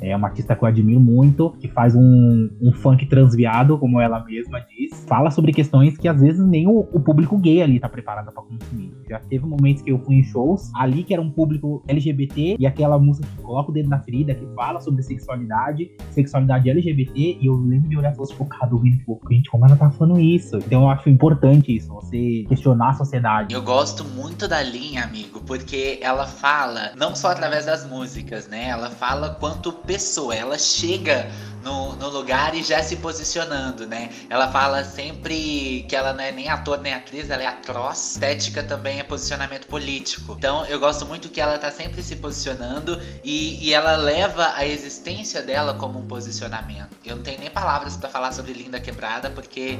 É 0.00 0.14
uma 0.14 0.28
artista 0.28 0.54
que 0.54 0.62
eu 0.62 0.68
admiro 0.68 1.00
muito, 1.00 1.50
que 1.60 1.68
faz 1.68 1.94
um, 1.94 2.48
um 2.60 2.72
funk 2.72 3.06
transviado, 3.06 3.78
como 3.78 4.00
ela 4.00 4.24
mesma. 4.24 4.60
Fala 5.08 5.30
sobre 5.30 5.52
questões 5.52 5.96
que 5.96 6.06
às 6.06 6.20
vezes 6.20 6.46
nem 6.46 6.66
o, 6.66 6.80
o 6.92 7.00
público 7.00 7.38
gay 7.38 7.62
ali 7.62 7.80
tá 7.80 7.88
preparado 7.88 8.30
para 8.30 8.42
consumir. 8.42 8.92
Já 9.08 9.18
teve 9.18 9.46
momentos 9.46 9.82
que 9.82 9.90
eu 9.90 9.98
fui 10.00 10.16
em 10.16 10.22
shows 10.22 10.70
ali 10.74 11.02
que 11.02 11.14
era 11.14 11.22
um 11.22 11.30
público 11.30 11.82
LGBT 11.88 12.56
e 12.58 12.66
aquela 12.66 12.98
música 12.98 13.26
que 13.26 13.42
coloca 13.42 13.70
o 13.70 13.74
dedo 13.74 13.88
na 13.88 13.98
ferida, 14.00 14.34
que 14.34 14.46
fala 14.54 14.80
sobre 14.80 15.02
sexualidade, 15.02 15.90
sexualidade 16.10 16.68
LGBT, 16.68 17.38
e 17.40 17.46
eu 17.46 17.54
lembro 17.54 17.88
de 17.88 17.96
olhar 17.96 18.10
as 18.10 18.18
pessoas 18.18 18.32
focadas 18.32 18.72
ouvindo, 18.72 18.98
tipo, 18.98 19.18
gente, 19.30 19.50
como 19.50 19.64
ela 19.64 19.76
tá 19.76 19.90
falando 19.90 20.20
isso? 20.20 20.58
Então 20.58 20.82
eu 20.82 20.88
acho 20.90 21.08
importante 21.08 21.74
isso, 21.74 21.88
você 21.92 22.44
questionar 22.48 22.90
a 22.90 22.94
sociedade. 22.94 23.54
Eu 23.54 23.62
gosto 23.62 24.04
muito 24.04 24.46
da 24.46 24.62
linha, 24.62 25.04
amigo, 25.04 25.40
porque 25.40 25.98
ela 26.02 26.26
fala, 26.26 26.92
não 26.96 27.16
só 27.16 27.28
através 27.28 27.64
das 27.64 27.88
músicas, 27.88 28.46
né? 28.48 28.68
Ela 28.68 28.90
fala 28.90 29.30
quanto 29.30 29.72
pessoa, 29.72 30.34
ela 30.34 30.58
chega 30.58 31.28
no, 31.62 31.94
no, 31.96 32.08
lugar 32.08 32.54
e 32.54 32.62
já 32.62 32.82
se 32.82 32.96
posicionando, 32.96 33.86
né? 33.86 34.10
Ela 34.28 34.50
fala 34.50 34.84
sempre 34.84 35.84
que 35.88 35.94
ela 35.94 36.12
não 36.12 36.22
é 36.22 36.32
nem 36.32 36.48
ator 36.48 36.80
nem 36.80 36.94
atriz, 36.94 37.30
ela 37.30 37.42
é 37.42 37.46
atroz. 37.46 38.12
Estética 38.12 38.62
também 38.62 39.00
é 39.00 39.02
posicionamento 39.02 39.66
político. 39.66 40.34
Então 40.38 40.64
eu 40.66 40.78
gosto 40.78 41.06
muito 41.06 41.28
que 41.28 41.40
ela 41.40 41.58
tá 41.58 41.70
sempre 41.70 42.02
se 42.02 42.16
posicionando 42.16 43.00
e, 43.24 43.64
e 43.64 43.74
ela 43.74 43.96
leva 43.96 44.52
a 44.54 44.66
existência 44.66 45.42
dela 45.42 45.74
como 45.74 45.98
um 45.98 46.06
posicionamento. 46.06 46.96
Eu 47.04 47.16
não 47.16 47.22
tenho 47.22 47.40
nem 47.40 47.50
palavras 47.50 47.96
para 47.96 48.08
falar 48.08 48.32
sobre 48.32 48.52
Linda 48.52 48.80
Quebrada, 48.80 49.30
porque 49.30 49.78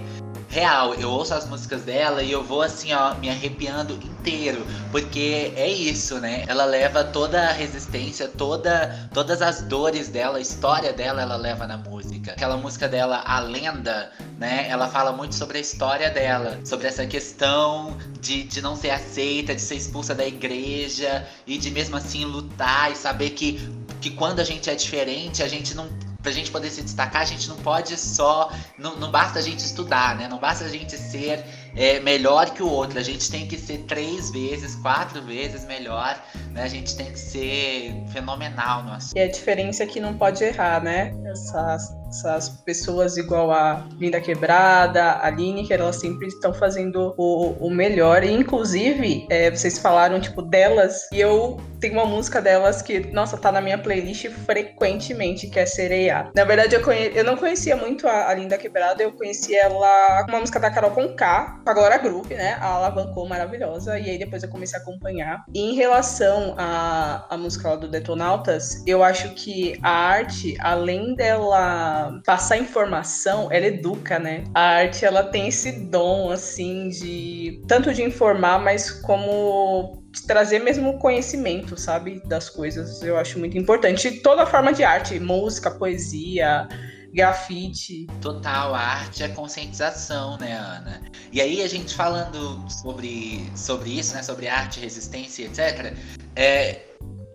real, 0.48 0.94
eu 0.94 1.10
ouço 1.10 1.34
as 1.34 1.46
músicas 1.46 1.82
dela 1.82 2.22
e 2.22 2.32
eu 2.32 2.42
vou 2.42 2.62
assim, 2.62 2.92
ó, 2.92 3.14
me 3.14 3.28
arrepiando 3.28 3.94
inteiro, 3.94 4.66
porque 4.90 5.52
é 5.56 5.68
isso, 5.68 6.18
né? 6.18 6.44
Ela 6.48 6.64
leva 6.64 7.04
toda 7.04 7.48
a 7.48 7.52
resistência, 7.52 8.28
toda 8.28 9.08
todas 9.12 9.42
as 9.42 9.62
dores 9.62 10.08
dela, 10.08 10.38
a 10.38 10.40
história 10.40 10.92
dela, 10.92 11.22
ela 11.22 11.36
leva 11.36 11.66
na 11.68 11.76
música. 11.76 12.32
Aquela 12.32 12.56
música 12.56 12.88
dela, 12.88 13.22
A 13.24 13.38
Lenda, 13.38 14.10
né? 14.38 14.66
Ela 14.68 14.88
fala 14.88 15.12
muito 15.12 15.34
sobre 15.34 15.58
a 15.58 15.60
história 15.60 16.10
dela, 16.10 16.58
sobre 16.64 16.88
essa 16.88 17.06
questão 17.06 17.96
de, 18.20 18.42
de 18.42 18.62
não 18.62 18.74
ser 18.74 18.90
aceita, 18.90 19.54
de 19.54 19.60
ser 19.60 19.76
expulsa 19.76 20.14
da 20.14 20.26
igreja 20.26 21.28
e 21.46 21.58
de 21.58 21.70
mesmo 21.70 21.96
assim 21.96 22.24
lutar 22.24 22.90
e 22.90 22.96
saber 22.96 23.30
que, 23.30 23.60
que 24.00 24.10
quando 24.10 24.40
a 24.40 24.44
gente 24.44 24.70
é 24.70 24.74
diferente, 24.74 25.42
a 25.42 25.48
gente 25.48 25.74
não 25.74 25.86
pra 26.22 26.32
gente 26.32 26.50
poder 26.50 26.70
se 26.70 26.82
destacar, 26.82 27.22
a 27.22 27.24
gente 27.24 27.48
não 27.48 27.56
pode 27.56 27.96
só. 27.96 28.50
Não, 28.76 28.96
não 28.96 29.10
basta 29.10 29.38
a 29.38 29.42
gente 29.42 29.60
estudar, 29.60 30.16
né? 30.16 30.26
Não 30.28 30.38
basta 30.38 30.64
a 30.64 30.68
gente 30.68 30.96
ser 30.96 31.44
é, 31.76 32.00
melhor 32.00 32.50
que 32.50 32.62
o 32.62 32.68
outro. 32.68 32.98
A 32.98 33.02
gente 33.02 33.30
tem 33.30 33.46
que 33.46 33.56
ser 33.56 33.78
três 33.84 34.30
vezes, 34.30 34.74
quatro 34.76 35.22
vezes 35.22 35.64
melhor. 35.64 36.20
Né? 36.52 36.62
A 36.62 36.68
gente 36.68 36.96
tem 36.96 37.10
que 37.10 37.18
ser 37.18 37.94
fenomenal 38.12 38.82
no 38.84 38.92
assunto. 38.92 39.16
E 39.16 39.20
a 39.20 39.30
diferença 39.30 39.82
é 39.82 39.86
que 39.86 40.00
não 40.00 40.16
pode 40.16 40.42
errar, 40.42 40.82
né? 40.82 41.14
Essa 41.26 41.76
essas 42.08 42.48
pessoas 42.48 43.16
igual 43.16 43.50
a 43.50 43.86
Linda 43.98 44.20
Quebrada, 44.20 45.18
a 45.20 45.30
Lineker, 45.30 45.80
elas 45.80 45.96
sempre 45.96 46.28
estão 46.28 46.52
fazendo 46.52 47.14
o, 47.16 47.50
o 47.60 47.70
melhor. 47.70 48.24
E, 48.24 48.32
inclusive, 48.32 49.26
é, 49.30 49.50
vocês 49.50 49.78
falaram, 49.78 50.20
tipo, 50.20 50.42
delas, 50.42 51.08
e 51.12 51.20
eu 51.20 51.58
tenho 51.80 51.94
uma 51.94 52.06
música 52.06 52.40
delas 52.42 52.82
que, 52.82 53.00
nossa, 53.12 53.36
tá 53.36 53.52
na 53.52 53.60
minha 53.60 53.78
playlist 53.78 54.28
frequentemente, 54.28 55.46
que 55.46 55.58
é 55.58 55.66
Sereia. 55.66 56.30
Na 56.34 56.44
verdade, 56.44 56.74
eu, 56.74 56.82
conhe... 56.82 57.12
eu 57.14 57.24
não 57.24 57.36
conhecia 57.36 57.76
muito 57.76 58.08
a, 58.08 58.28
a 58.28 58.34
Linda 58.34 58.58
Quebrada, 58.58 59.02
eu 59.02 59.12
conheci 59.12 59.54
ela 59.54 60.24
com 60.24 60.32
uma 60.32 60.40
música 60.40 60.58
da 60.58 60.70
Carol 60.70 60.90
Conká, 60.90 61.60
com 61.62 61.70
a 61.70 61.74
Glória 61.74 61.98
Groove, 61.98 62.34
né? 62.34 62.56
A 62.60 62.66
Alavancou 62.66 63.28
maravilhosa, 63.28 63.98
e 63.98 64.10
aí 64.10 64.18
depois 64.18 64.42
eu 64.42 64.48
comecei 64.48 64.78
a 64.78 64.82
acompanhar. 64.82 65.44
E 65.54 65.60
em 65.60 65.74
relação 65.74 66.54
à, 66.58 67.26
à 67.30 67.36
música 67.36 67.68
lá 67.68 67.76
do 67.76 67.88
Detonautas, 67.88 68.82
eu 68.86 69.04
acho 69.04 69.30
que 69.30 69.78
a 69.82 69.90
arte, 69.90 70.56
além 70.60 71.14
dela 71.14 71.97
passar 72.24 72.58
informação, 72.58 73.50
ela 73.50 73.66
educa, 73.66 74.18
né? 74.18 74.44
A 74.54 74.60
arte, 74.60 75.04
ela 75.04 75.22
tem 75.22 75.48
esse 75.48 75.72
dom, 75.72 76.30
assim, 76.30 76.88
de 76.88 77.60
tanto 77.66 77.92
de 77.92 78.02
informar, 78.02 78.58
mas 78.58 78.90
como 78.90 80.02
trazer 80.26 80.58
mesmo 80.60 80.98
conhecimento, 80.98 81.76
sabe, 81.78 82.20
das 82.26 82.48
coisas. 82.50 83.02
Eu 83.02 83.16
acho 83.16 83.38
muito 83.38 83.56
importante. 83.56 84.10
Toda 84.20 84.46
forma 84.46 84.72
de 84.72 84.82
arte, 84.82 85.18
música, 85.20 85.70
poesia, 85.70 86.66
grafite. 87.12 88.06
Total, 88.20 88.74
a 88.74 88.80
arte 88.80 89.22
é 89.22 89.28
conscientização, 89.28 90.36
né, 90.38 90.52
Ana? 90.52 91.02
E 91.32 91.40
aí 91.40 91.62
a 91.62 91.68
gente 91.68 91.94
falando 91.94 92.64
sobre, 92.70 93.44
sobre 93.54 93.98
isso, 93.98 94.14
né, 94.14 94.22
sobre 94.22 94.48
arte, 94.48 94.80
resistência, 94.80 95.44
etc. 95.44 95.94
É, 96.34 96.87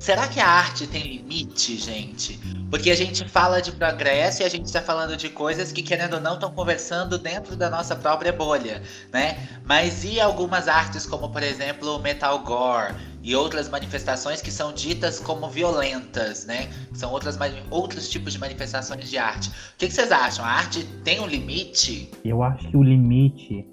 Será 0.03 0.27
que 0.27 0.41
a 0.41 0.49
arte 0.49 0.85
tem 0.85 1.01
limite, 1.01 1.77
gente? 1.77 2.37
Porque 2.69 2.91
a 2.91 2.95
gente 2.95 3.25
fala 3.29 3.61
de 3.61 3.71
progresso 3.71 4.41
e 4.41 4.45
a 4.45 4.49
gente 4.49 4.65
está 4.65 4.81
falando 4.81 5.15
de 5.15 5.29
coisas 5.29 5.71
que, 5.71 5.81
querendo 5.81 6.15
ou 6.15 6.19
não, 6.19 6.33
estão 6.33 6.51
conversando 6.51 7.17
dentro 7.17 7.55
da 7.55 7.69
nossa 7.69 7.95
própria 7.95 8.33
bolha, 8.33 8.81
né? 9.13 9.37
Mas 9.65 10.03
e 10.03 10.19
algumas 10.19 10.67
artes, 10.67 11.05
como 11.05 11.29
por 11.29 11.41
exemplo 11.41 11.95
o 11.95 11.99
metal 12.01 12.39
gore 12.39 12.93
e 13.21 13.33
outras 13.33 13.69
manifestações 13.69 14.41
que 14.41 14.51
são 14.51 14.73
ditas 14.73 15.21
como 15.21 15.49
violentas, 15.49 16.45
né? 16.45 16.67
São 16.91 17.09
outras, 17.09 17.39
outros 17.71 18.09
tipos 18.09 18.33
de 18.33 18.39
manifestações 18.41 19.09
de 19.09 19.17
arte. 19.17 19.47
O 19.47 19.77
que, 19.77 19.87
que 19.87 19.93
vocês 19.93 20.11
acham? 20.11 20.43
A 20.43 20.49
arte 20.49 20.83
tem 21.05 21.21
um 21.21 21.27
limite? 21.27 22.11
Eu 22.25 22.43
acho 22.43 22.67
que 22.67 22.75
o 22.75 22.83
limite 22.83 23.65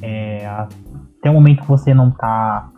é 0.00 0.46
até 0.46 1.28
o 1.28 1.34
momento 1.34 1.60
que 1.60 1.68
você 1.68 1.92
não 1.92 2.08
está 2.08 2.72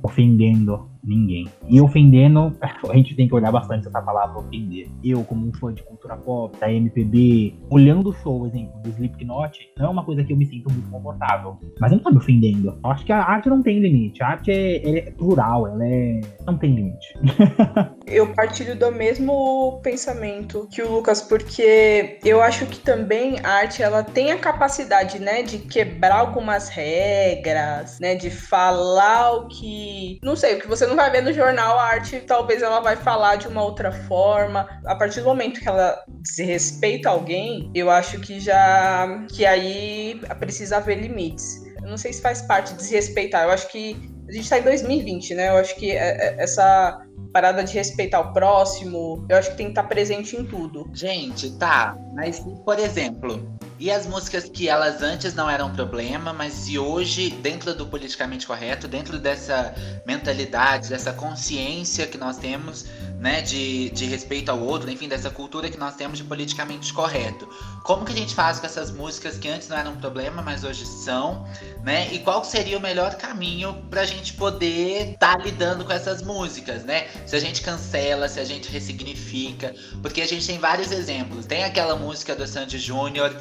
ofendendo 0.00 0.87
ninguém. 1.08 1.48
E 1.68 1.80
ofendendo, 1.80 2.56
a 2.60 2.96
gente 2.96 3.14
tem 3.14 3.26
que 3.26 3.34
olhar 3.34 3.50
bastante 3.50 3.88
essa 3.88 4.00
palavra 4.00 4.38
ofender. 4.38 4.88
Eu, 5.02 5.24
como 5.24 5.48
um 5.48 5.52
fã 5.54 5.72
de 5.72 5.82
cultura 5.82 6.16
pop, 6.16 6.56
da 6.58 6.72
MPB, 6.72 7.54
olhando 7.70 8.10
o 8.10 8.12
show, 8.12 8.46
exemplo, 8.46 8.80
do 8.82 8.90
Slipknot, 8.90 9.70
não 9.78 9.86
é 9.86 9.88
uma 9.88 10.04
coisa 10.04 10.22
que 10.22 10.32
eu 10.32 10.36
me 10.36 10.46
sinto 10.46 10.70
muito 10.70 10.90
confortável. 10.90 11.56
Mas 11.80 11.92
eu 11.92 11.96
não 11.96 12.04
tô 12.04 12.10
me 12.10 12.18
ofendendo. 12.18 12.78
Eu 12.84 12.90
acho 12.90 13.04
que 13.04 13.12
a 13.12 13.22
arte 13.22 13.48
não 13.48 13.62
tem 13.62 13.80
limite. 13.80 14.22
A 14.22 14.28
arte 14.28 14.50
é, 14.50 14.98
é 14.98 15.10
plural, 15.12 15.66
ela 15.66 15.84
é. 15.84 16.20
não 16.46 16.58
tem 16.58 16.74
limite. 16.74 17.14
eu 18.06 18.32
partilho 18.34 18.76
do 18.76 18.90
mesmo 18.92 19.80
pensamento 19.82 20.68
que 20.70 20.82
o 20.82 20.90
Lucas, 20.90 21.22
porque 21.22 22.18
eu 22.24 22.42
acho 22.42 22.66
que 22.66 22.80
também 22.80 23.38
a 23.42 23.50
arte 23.50 23.82
ela 23.82 24.02
tem 24.02 24.32
a 24.32 24.38
capacidade, 24.38 25.18
né, 25.18 25.42
de 25.42 25.58
quebrar 25.58 26.16
algumas 26.16 26.68
regras, 26.68 27.98
né, 28.00 28.14
de 28.14 28.30
falar 28.30 29.32
o 29.32 29.48
que. 29.48 30.18
Não 30.22 30.36
sei, 30.36 30.56
o 30.56 30.60
que 30.60 30.68
você 30.68 30.86
não 30.86 30.97
vai 30.98 31.10
ver 31.10 31.22
no 31.22 31.32
jornal, 31.32 31.78
a 31.78 31.84
arte 31.84 32.20
talvez 32.20 32.60
ela 32.60 32.80
vai 32.80 32.96
falar 32.96 33.36
de 33.36 33.46
uma 33.46 33.62
outra 33.62 33.92
forma. 33.92 34.68
A 34.84 34.96
partir 34.96 35.20
do 35.20 35.26
momento 35.26 35.60
que 35.60 35.68
ela 35.68 36.02
desrespeita 36.22 37.08
alguém, 37.08 37.70
eu 37.74 37.88
acho 37.88 38.20
que 38.20 38.40
já 38.40 39.24
que 39.28 39.46
aí 39.46 40.20
precisa 40.40 40.78
haver 40.78 40.98
limites. 41.00 41.64
Eu 41.82 41.88
não 41.88 41.96
sei 41.96 42.12
se 42.12 42.20
faz 42.20 42.42
parte 42.42 42.72
de 42.72 42.78
desrespeitar. 42.78 43.44
Eu 43.44 43.50
acho 43.50 43.68
que 43.68 43.96
a 44.28 44.32
gente 44.32 44.42
está 44.42 44.58
em 44.58 44.62
2020, 44.62 45.34
né? 45.34 45.48
Eu 45.50 45.56
acho 45.56 45.76
que 45.76 45.92
é, 45.92 45.96
é, 45.96 46.42
essa 46.42 47.00
parada 47.32 47.62
de 47.62 47.74
respeitar 47.74 48.20
o 48.20 48.32
próximo, 48.32 49.24
eu 49.28 49.36
acho 49.36 49.50
que 49.52 49.56
tem 49.56 49.66
que 49.66 49.72
estar 49.72 49.84
tá 49.84 49.88
presente 49.88 50.36
em 50.36 50.44
tudo. 50.44 50.90
Gente, 50.92 51.56
tá. 51.58 51.96
Mas, 52.14 52.40
por 52.64 52.78
exemplo, 52.78 53.57
e 53.78 53.90
as 53.90 54.06
músicas 54.06 54.48
que 54.48 54.68
elas 54.68 55.02
antes 55.02 55.34
não 55.34 55.48
eram 55.48 55.72
problema, 55.72 56.32
mas 56.32 56.68
e 56.68 56.78
hoje, 56.78 57.30
dentro 57.30 57.74
do 57.74 57.86
politicamente 57.86 58.46
correto, 58.46 58.88
dentro 58.88 59.18
dessa 59.18 59.74
mentalidade, 60.04 60.88
dessa 60.88 61.12
consciência 61.12 62.06
que 62.06 62.18
nós 62.18 62.38
temos, 62.38 62.86
né, 63.18 63.40
de, 63.40 63.90
de 63.90 64.04
respeito 64.06 64.50
ao 64.50 64.60
outro, 64.60 64.90
enfim, 64.90 65.08
dessa 65.08 65.30
cultura 65.30 65.70
que 65.70 65.78
nós 65.78 65.94
temos 65.94 66.18
de 66.18 66.24
politicamente 66.24 66.92
correto. 66.92 67.48
Como 67.84 68.04
que 68.04 68.12
a 68.12 68.16
gente 68.16 68.34
faz 68.34 68.58
com 68.58 68.66
essas 68.66 68.90
músicas 68.90 69.38
que 69.38 69.48
antes 69.48 69.68
não 69.68 69.76
eram 69.76 69.96
problema, 69.96 70.42
mas 70.42 70.64
hoje 70.64 70.84
são, 70.84 71.46
né? 71.88 72.06
E 72.12 72.18
qual 72.18 72.44
seria 72.44 72.76
o 72.76 72.80
melhor 72.82 73.14
caminho 73.14 73.74
pra 73.88 74.04
gente 74.04 74.34
poder 74.34 75.12
estar 75.12 75.38
tá 75.38 75.42
lidando 75.42 75.86
com 75.86 75.92
essas 75.92 76.20
músicas, 76.20 76.84
né? 76.84 77.06
Se 77.24 77.34
a 77.34 77.40
gente 77.40 77.62
cancela, 77.62 78.28
se 78.28 78.38
a 78.38 78.44
gente 78.44 78.70
ressignifica, 78.70 79.74
porque 80.02 80.20
a 80.20 80.26
gente 80.26 80.46
tem 80.46 80.58
vários 80.58 80.92
exemplos. 80.92 81.46
Tem 81.46 81.64
aquela 81.64 81.96
música 81.96 82.36
do 82.36 82.46
Sandy 82.46 82.78
Júnior, 82.78 83.34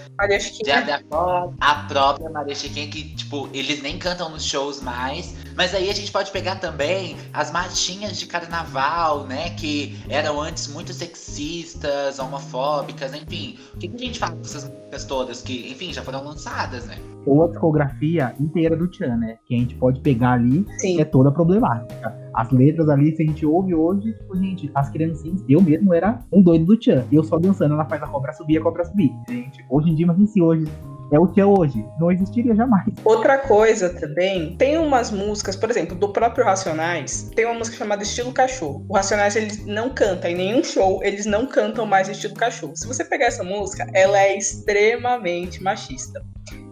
a 1.60 1.76
própria 1.90 2.30
Maria 2.30 2.56
Chiquinha, 2.56 2.88
que, 2.88 3.14
tipo, 3.16 3.50
eles 3.54 3.82
nem 3.82 4.00
cantam 4.00 4.30
nos 4.30 4.46
shows 4.46 4.82
mais, 4.82 5.36
mas 5.54 5.76
aí 5.76 5.90
a 5.90 5.94
gente 5.94 6.10
pode 6.10 6.32
pegar 6.32 6.56
também 6.56 7.18
as 7.34 7.52
marchinhas 7.52 8.18
de 8.18 8.28
carnaval, 8.28 9.26
né? 9.26 9.50
Que 9.58 10.00
eram 10.08 10.40
antes 10.40 10.68
muito 10.68 10.94
sexistas, 10.94 12.18
homofóbicas, 12.18 13.14
enfim. 13.14 13.60
O 13.74 13.78
que, 13.78 13.90
que 13.90 13.96
a 13.96 14.06
gente 14.06 14.20
faz 14.20 14.32
com 14.32 14.42
essas 14.42 14.64
músicas 14.64 15.04
todas 15.04 15.42
que, 15.42 15.70
enfim, 15.70 15.92
já 15.92 16.02
foram 16.02 16.24
lançadas, 16.24 16.86
né? 16.86 16.98
Ou 17.26 17.44
a 17.44 17.48
discografia 17.50 18.34
inteira 18.40 18.76
do 18.76 18.88
Tchan, 18.88 19.18
né? 19.18 19.38
Que 19.46 19.56
a 19.56 19.58
gente 19.58 19.76
pode 19.76 20.00
pegar 20.00 20.34
ali, 20.34 20.66
Sim. 20.78 21.00
é 21.00 21.06
toda 21.06 21.32
problemática. 21.32 22.16
As 22.34 22.52
letras 22.52 22.90
ali, 22.90 23.16
se 23.16 23.24
a 23.24 23.26
gente 23.26 23.46
ouve 23.46 23.74
hoje, 23.74 24.14
tipo, 24.14 24.38
gente, 24.38 24.72
as 24.74 24.90
criancinhas, 24.90 25.44
eu 25.50 25.62
mesmo 25.62 25.94
era 25.94 26.20
um 26.32 26.42
doido 26.42 26.66
do 26.66 26.78
Tchan. 26.78 27.06
Eu 27.12 27.24
só 27.24 27.38
dançando, 27.38 27.74
ela 27.74 27.86
faz 27.86 28.02
a 28.04 28.08
cobra 28.08 28.34
subir, 28.34 28.58
a 28.58 28.62
cobra 28.62 28.86
subir. 28.86 29.12
Gente, 29.28 29.66
hoje 29.70 29.90
em 29.90 29.96
dia, 29.96 30.06
imagina 30.06 30.28
se 30.28 30.42
hoje 30.42 30.66
é 31.12 31.20
o 31.20 31.28
que 31.28 31.40
é 31.40 31.46
hoje. 31.46 31.86
Não 32.00 32.12
existiria 32.12 32.56
jamais. 32.56 32.86
Outra 33.04 33.38
coisa 33.38 33.90
também, 33.90 34.56
tem 34.58 34.78
umas 34.78 35.12
músicas, 35.12 35.56
por 35.56 35.70
exemplo, 35.70 35.96
do 35.96 36.10
próprio 36.10 36.46
Racionais, 36.46 37.30
tem 37.36 37.46
uma 37.46 37.54
música 37.54 37.78
chamada 37.78 38.04
Estilo 38.04 38.34
Cachorro. 38.34 38.86
O 38.90 38.96
Racionais, 38.96 39.36
eles 39.36 39.66
não 39.66 39.90
cantam 39.90 40.30
em 40.30 40.36
nenhum 40.36 40.64
show, 40.64 41.04
eles 41.04 41.26
não 41.26 41.46
cantam 41.46 41.86
mais 41.86 42.10
Estilo 42.10 42.36
Cachorro. 42.36 42.76
Se 42.76 42.88
você 42.88 43.04
pegar 43.04 43.26
essa 43.26 43.44
música, 43.44 43.88
ela 43.94 44.20
é 44.20 44.38
extremamente 44.38 45.62
machista. 45.62 46.24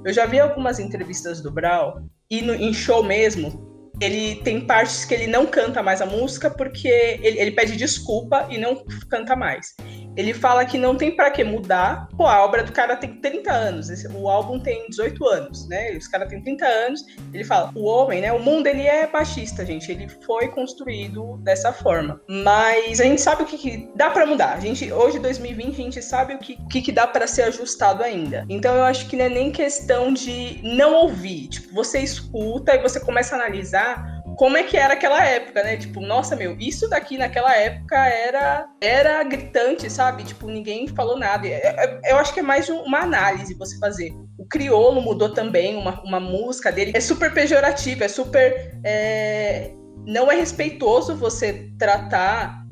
Eu 0.03 0.13
já 0.13 0.25
vi 0.25 0.39
algumas 0.39 0.79
entrevistas 0.79 1.41
do 1.41 1.51
Brau, 1.51 2.01
e 2.29 2.41
no, 2.41 2.53
em 2.53 2.73
show 2.73 3.03
mesmo, 3.03 3.75
ele 4.01 4.35
tem 4.43 4.61
partes 4.61 5.05
que 5.05 5.13
ele 5.13 5.27
não 5.27 5.45
canta 5.45 5.81
mais 5.81 6.01
a 6.01 6.05
música 6.05 6.49
porque 6.49 6.87
ele, 6.87 7.39
ele 7.39 7.51
pede 7.51 7.75
desculpa 7.77 8.47
e 8.49 8.57
não 8.57 8.83
canta 9.09 9.35
mais. 9.35 9.75
Ele 10.15 10.33
fala 10.33 10.65
que 10.65 10.77
não 10.77 10.95
tem 10.95 11.15
para 11.15 11.31
que 11.31 11.43
mudar. 11.43 12.07
Pô, 12.17 12.25
a 12.25 12.43
obra 12.43 12.63
do 12.63 12.71
cara 12.71 12.95
tem 12.95 13.15
30 13.15 13.51
anos, 13.51 13.89
esse, 13.89 14.07
o 14.07 14.29
álbum 14.29 14.59
tem 14.59 14.87
18 14.89 15.27
anos, 15.27 15.67
né? 15.67 15.91
Os 15.97 16.07
caras 16.07 16.29
têm 16.29 16.41
30 16.41 16.65
anos. 16.65 17.05
Ele 17.33 17.43
fala, 17.43 17.71
o 17.75 17.85
homem, 17.85 18.21
né? 18.21 18.31
O 18.31 18.39
mundo 18.39 18.67
ele 18.67 18.83
é 18.83 19.09
machista, 19.11 19.65
gente. 19.65 19.91
Ele 19.91 20.07
foi 20.25 20.47
construído 20.49 21.37
dessa 21.37 21.73
forma. 21.73 22.21
Mas 22.27 22.99
a 22.99 23.03
gente 23.03 23.21
sabe 23.21 23.43
o 23.43 23.45
que, 23.45 23.57
que 23.57 23.89
dá 23.95 24.09
para 24.09 24.25
mudar. 24.25 24.53
A 24.53 24.59
gente 24.59 24.91
hoje 24.91 25.19
2020 25.19 25.73
a 25.73 25.83
gente 25.83 26.01
sabe 26.01 26.35
o 26.35 26.39
que, 26.39 26.57
que, 26.69 26.81
que 26.81 26.91
dá 26.91 27.07
para 27.07 27.27
ser 27.27 27.43
ajustado 27.43 28.03
ainda. 28.03 28.45
Então 28.49 28.75
eu 28.75 28.83
acho 28.83 29.07
que 29.07 29.15
não 29.15 29.25
é 29.25 29.29
nem 29.29 29.51
questão 29.51 30.13
de 30.13 30.59
não 30.63 30.95
ouvir. 30.95 31.47
Tipo, 31.47 31.73
você 31.73 31.99
escuta 31.99 32.73
e 32.75 32.81
você 32.81 32.99
começa 32.99 33.35
a 33.35 33.39
analisar 33.39 34.14
como 34.35 34.57
é 34.57 34.63
que 34.63 34.77
era 34.77 34.93
aquela 34.93 35.23
época, 35.23 35.63
né? 35.63 35.77
Tipo, 35.77 36.01
nossa, 36.01 36.35
meu, 36.35 36.57
isso 36.59 36.89
daqui 36.89 37.17
naquela 37.17 37.55
época 37.55 37.95
era 37.95 38.67
era 38.81 39.23
gritante, 39.23 39.89
sabe? 39.89 40.23
Tipo, 40.23 40.47
ninguém 40.47 40.87
falou 40.87 41.17
nada. 41.17 41.47
É, 41.47 41.61
é, 41.67 42.11
eu 42.11 42.17
acho 42.17 42.33
que 42.33 42.39
é 42.39 42.43
mais 42.43 42.69
uma 42.69 42.99
análise 42.99 43.53
você 43.55 43.77
fazer. 43.79 44.13
O 44.37 44.45
crioulo 44.45 45.01
mudou 45.01 45.29
também, 45.29 45.75
uma, 45.75 46.01
uma 46.03 46.19
música 46.19 46.71
dele 46.71 46.91
é 46.95 46.99
super 46.99 47.33
pejorativa, 47.33 48.05
é 48.05 48.07
super. 48.07 48.79
É... 48.83 49.71
Não 50.07 50.31
é 50.31 50.35
respeitoso 50.35 51.15
você 51.15 51.71
tratar 51.79 52.64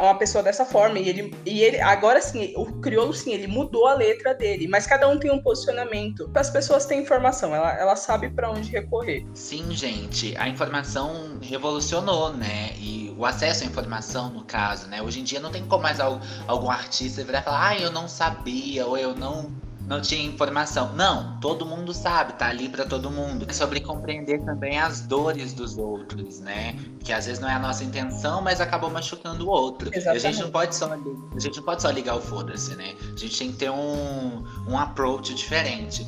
uma 0.00 0.14
pessoa 0.16 0.42
dessa 0.42 0.64
forma. 0.64 0.98
E 0.98 1.08
ele, 1.08 1.34
e 1.44 1.62
ele 1.62 1.80
agora 1.80 2.20
sim, 2.20 2.52
o 2.56 2.66
crioulo 2.80 3.12
sim, 3.12 3.32
ele 3.32 3.46
mudou 3.46 3.86
a 3.86 3.94
letra 3.94 4.34
dele, 4.34 4.68
mas 4.68 4.86
cada 4.86 5.08
um 5.08 5.18
tem 5.18 5.30
um 5.30 5.42
posicionamento. 5.42 6.30
As 6.34 6.50
pessoas 6.50 6.86
têm 6.86 7.00
informação, 7.00 7.54
ela, 7.54 7.72
ela 7.78 7.96
sabe 7.96 8.30
para 8.30 8.50
onde 8.50 8.70
recorrer. 8.70 9.26
Sim, 9.34 9.72
gente, 9.72 10.36
a 10.36 10.48
informação 10.48 11.38
revolucionou, 11.42 12.32
né? 12.32 12.72
E 12.78 13.14
o 13.18 13.24
acesso 13.24 13.64
à 13.64 13.66
informação, 13.66 14.30
no 14.30 14.44
caso, 14.44 14.86
né? 14.88 15.02
Hoje 15.02 15.20
em 15.20 15.24
dia 15.24 15.40
não 15.40 15.50
tem 15.50 15.64
como 15.64 15.82
mais 15.82 15.98
algum 16.00 16.70
artista 16.70 17.24
virar 17.24 17.40
e 17.40 17.42
falar, 17.42 17.68
ah, 17.68 17.78
eu 17.78 17.90
não 17.90 18.08
sabia, 18.08 18.86
ou 18.86 18.96
eu 18.96 19.14
não 19.14 19.50
não 19.86 20.00
tinha 20.00 20.24
informação. 20.26 20.92
Não, 20.94 21.38
todo 21.40 21.64
mundo 21.64 21.94
sabe, 21.94 22.32
tá 22.34 22.48
ali 22.48 22.68
para 22.68 22.84
todo 22.84 23.10
mundo. 23.10 23.46
É 23.48 23.52
sobre 23.52 23.80
compreender 23.80 24.42
também 24.44 24.78
as 24.78 25.00
dores 25.00 25.52
dos 25.52 25.78
outros, 25.78 26.40
né? 26.40 26.76
Que 27.04 27.12
às 27.12 27.26
vezes 27.26 27.40
não 27.40 27.48
é 27.48 27.54
a 27.54 27.58
nossa 27.58 27.84
intenção, 27.84 28.42
mas 28.42 28.60
acabou 28.60 28.90
machucando 28.90 29.46
o 29.46 29.48
outro. 29.48 29.88
Exatamente. 29.92 30.26
a 30.26 30.30
gente 30.30 30.42
não 30.42 30.50
pode 30.50 30.74
só 30.74 30.92
a 30.92 31.38
gente 31.38 31.56
não 31.56 31.64
pode 31.64 31.82
só 31.82 31.90
ligar 31.90 32.16
o 32.16 32.20
foda-se, 32.20 32.74
né? 32.74 32.94
A 33.14 33.18
gente 33.18 33.38
tem 33.38 33.52
que 33.52 33.58
ter 33.58 33.70
um, 33.70 34.44
um 34.68 34.76
approach 34.76 35.34
diferente. 35.34 36.06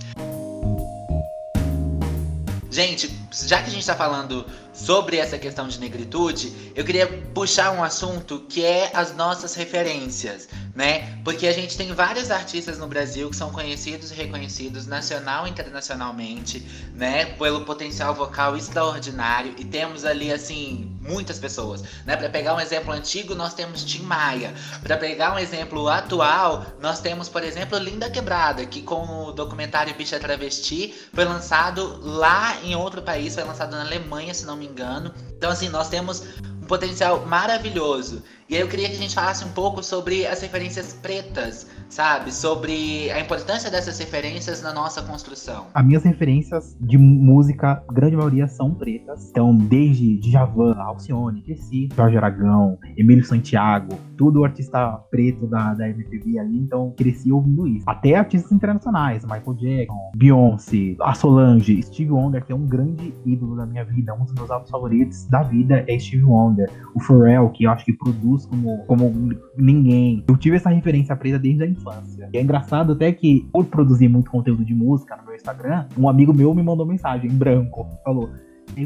Gente, 2.71 3.11
já 3.33 3.63
que 3.63 3.69
a 3.69 3.71
gente 3.71 3.81
está 3.81 3.95
falando 3.95 4.45
sobre 4.79 5.17
essa 5.17 5.37
questão 5.37 5.67
de 5.67 5.81
negritude, 5.81 6.73
eu 6.75 6.85
queria 6.85 7.07
puxar 7.35 7.73
um 7.73 7.83
assunto 7.83 8.45
que 8.49 8.65
é 8.65 8.91
as 8.95 9.15
nossas 9.15 9.55
referências, 9.55 10.49
né? 10.75 11.19
Porque 11.25 11.49
a 11.49 11.53
gente 11.53 11.77
tem 11.77 11.93
vários 11.93 12.31
artistas 12.31 12.79
no 12.79 12.87
Brasil 12.87 13.29
que 13.29 13.37
são 13.37 13.51
conhecidos 13.51 14.13
e 14.13 14.15
reconhecidos 14.15 14.87
nacional 14.87 15.47
e 15.47 15.51
internacionalmente, 15.51 16.65
né? 16.95 17.25
Pelo 17.25 17.65
potencial 17.65 18.15
vocal 18.15 18.57
extraordinário 18.57 19.55
e 19.59 19.65
temos 19.65 20.05
ali 20.05 20.33
assim 20.33 20.97
muitas 21.01 21.41
pessoas, 21.41 21.83
né? 22.07 22.17
Para 22.17 22.29
pegar 22.29 22.55
um 22.55 22.61
exemplo 22.61 22.93
antigo, 22.93 23.35
nós 23.35 23.55
temos 23.55 23.85
Tim 23.85 24.03
Maia. 24.03 24.55
Para 24.83 24.97
pegar 24.97 25.35
um 25.35 25.39
exemplo 25.39 25.89
atual, 25.89 26.65
nós 26.81 27.01
temos, 27.01 27.29
por 27.29 27.43
exemplo, 27.43 27.77
Linda 27.79 28.09
Quebrada, 28.09 28.65
que 28.65 28.83
com 28.83 29.25
o 29.25 29.33
documentário 29.33 29.95
Bicha 29.95 30.21
Travesti 30.21 30.95
foi 31.13 31.25
lançado 31.25 31.99
lá 32.01 32.59
em 32.63 32.77
outro 32.77 33.03
país, 33.03 33.35
foi 33.35 33.43
lançado 33.43 33.73
na 33.73 33.81
Alemanha, 33.81 34.33
se 34.33 34.47
não 34.47 34.57
me 34.57 34.68
engano. 34.69 35.13
Então, 35.37 35.51
assim, 35.51 35.69
nós 35.69 35.89
temos 35.89 36.25
um 36.63 36.67
potencial 36.67 37.25
maravilhoso. 37.27 38.23
E 38.49 38.55
aí 38.55 38.63
eu 38.63 38.69
queria 38.69 38.89
que 38.89 38.95
a 38.95 38.99
gente 38.99 39.15
falasse 39.15 39.45
um 39.45 39.51
pouco 39.51 39.83
sobre 39.83 40.27
as 40.27 40.41
referências 40.41 40.95
pretas 40.95 41.67
sabe? 41.89 42.33
Sobre 42.33 43.11
a 43.11 43.21
importância 43.21 43.71
dessas 43.71 43.99
referências 43.99 44.63
na 44.63 44.73
nossa 44.73 45.03
construção. 45.03 45.67
As 45.75 45.85
minhas 45.85 46.05
referências 46.05 46.77
de 46.81 46.99
música, 46.99 47.83
grande 47.91 48.17
maioria 48.17 48.47
são 48.47 48.75
pretas. 48.75 49.29
Então, 49.31 49.55
desde 49.55 50.19
Djavan, 50.19 50.75
Alcione, 50.75 51.43
Jessie, 51.47 51.89
Jorge 51.97 52.17
Aragão, 52.17 52.79
Emílio 52.97 53.25
Santiago, 53.25 53.99
tudo 54.17 54.45
artista 54.45 54.99
preto 55.11 55.47
da, 55.47 55.75
da 55.75 55.89
MTV 55.89 56.39
ali. 56.39 56.59
Então, 56.59 56.93
cresci 56.97 57.33
ouvindo 57.33 57.67
isso. 57.67 57.85
Até 57.89 58.15
artistas 58.15 58.53
internacionais, 58.53 59.25
Michael 59.25 59.55
Jackson, 59.55 60.11
Beyoncé, 60.17 60.97
a 61.01 61.15
Solange, 61.15 61.83
Steve 61.83 62.11
Wonder, 62.11 62.45
que 62.45 62.53
é 62.53 62.55
um 62.55 62.67
grande 62.67 63.15
ídolo 63.25 63.57
da 63.57 63.67
minha 63.67 63.85
vida. 63.85 64.15
Um 64.15 64.25
dos 64.25 64.35
meus 64.35 64.51
álbuns 64.51 64.71
favoritos 64.71 65.25
da 65.27 65.43
vida 65.43 65.85
é 65.89 65.99
Steve 65.99 66.25
Wonder. 66.25 66.71
O 66.95 67.01
Pharrell, 67.01 67.49
que 67.51 67.65
eu 67.65 67.71
acho 67.71 67.85
que 67.85 67.93
produz 67.93 68.38
como, 68.47 68.85
como 68.87 69.13
ninguém. 69.57 70.25
Eu 70.29 70.37
tive 70.37 70.57
essa 70.57 70.71
referência 70.71 71.15
preta 71.17 71.39
desde 71.39 71.63
a 71.63 71.67
infância. 71.67 72.29
E 72.33 72.39
é 72.39 72.43
engraçado 72.43 72.93
até 72.93 73.13
que, 73.13 73.49
por 73.53 73.65
produzir 73.67 74.09
muito 74.09 74.31
conteúdo 74.31 74.65
de 74.65 74.75
música 74.75 75.17
no 75.17 75.25
meu 75.25 75.35
Instagram, 75.35 75.87
um 75.97 76.09
amigo 76.09 76.33
meu 76.33 76.55
me 76.55 76.63
mandou 76.63 76.87
mensagem 76.87 77.31
em 77.31 77.35
branco. 77.35 77.87
Falou: 78.05 78.31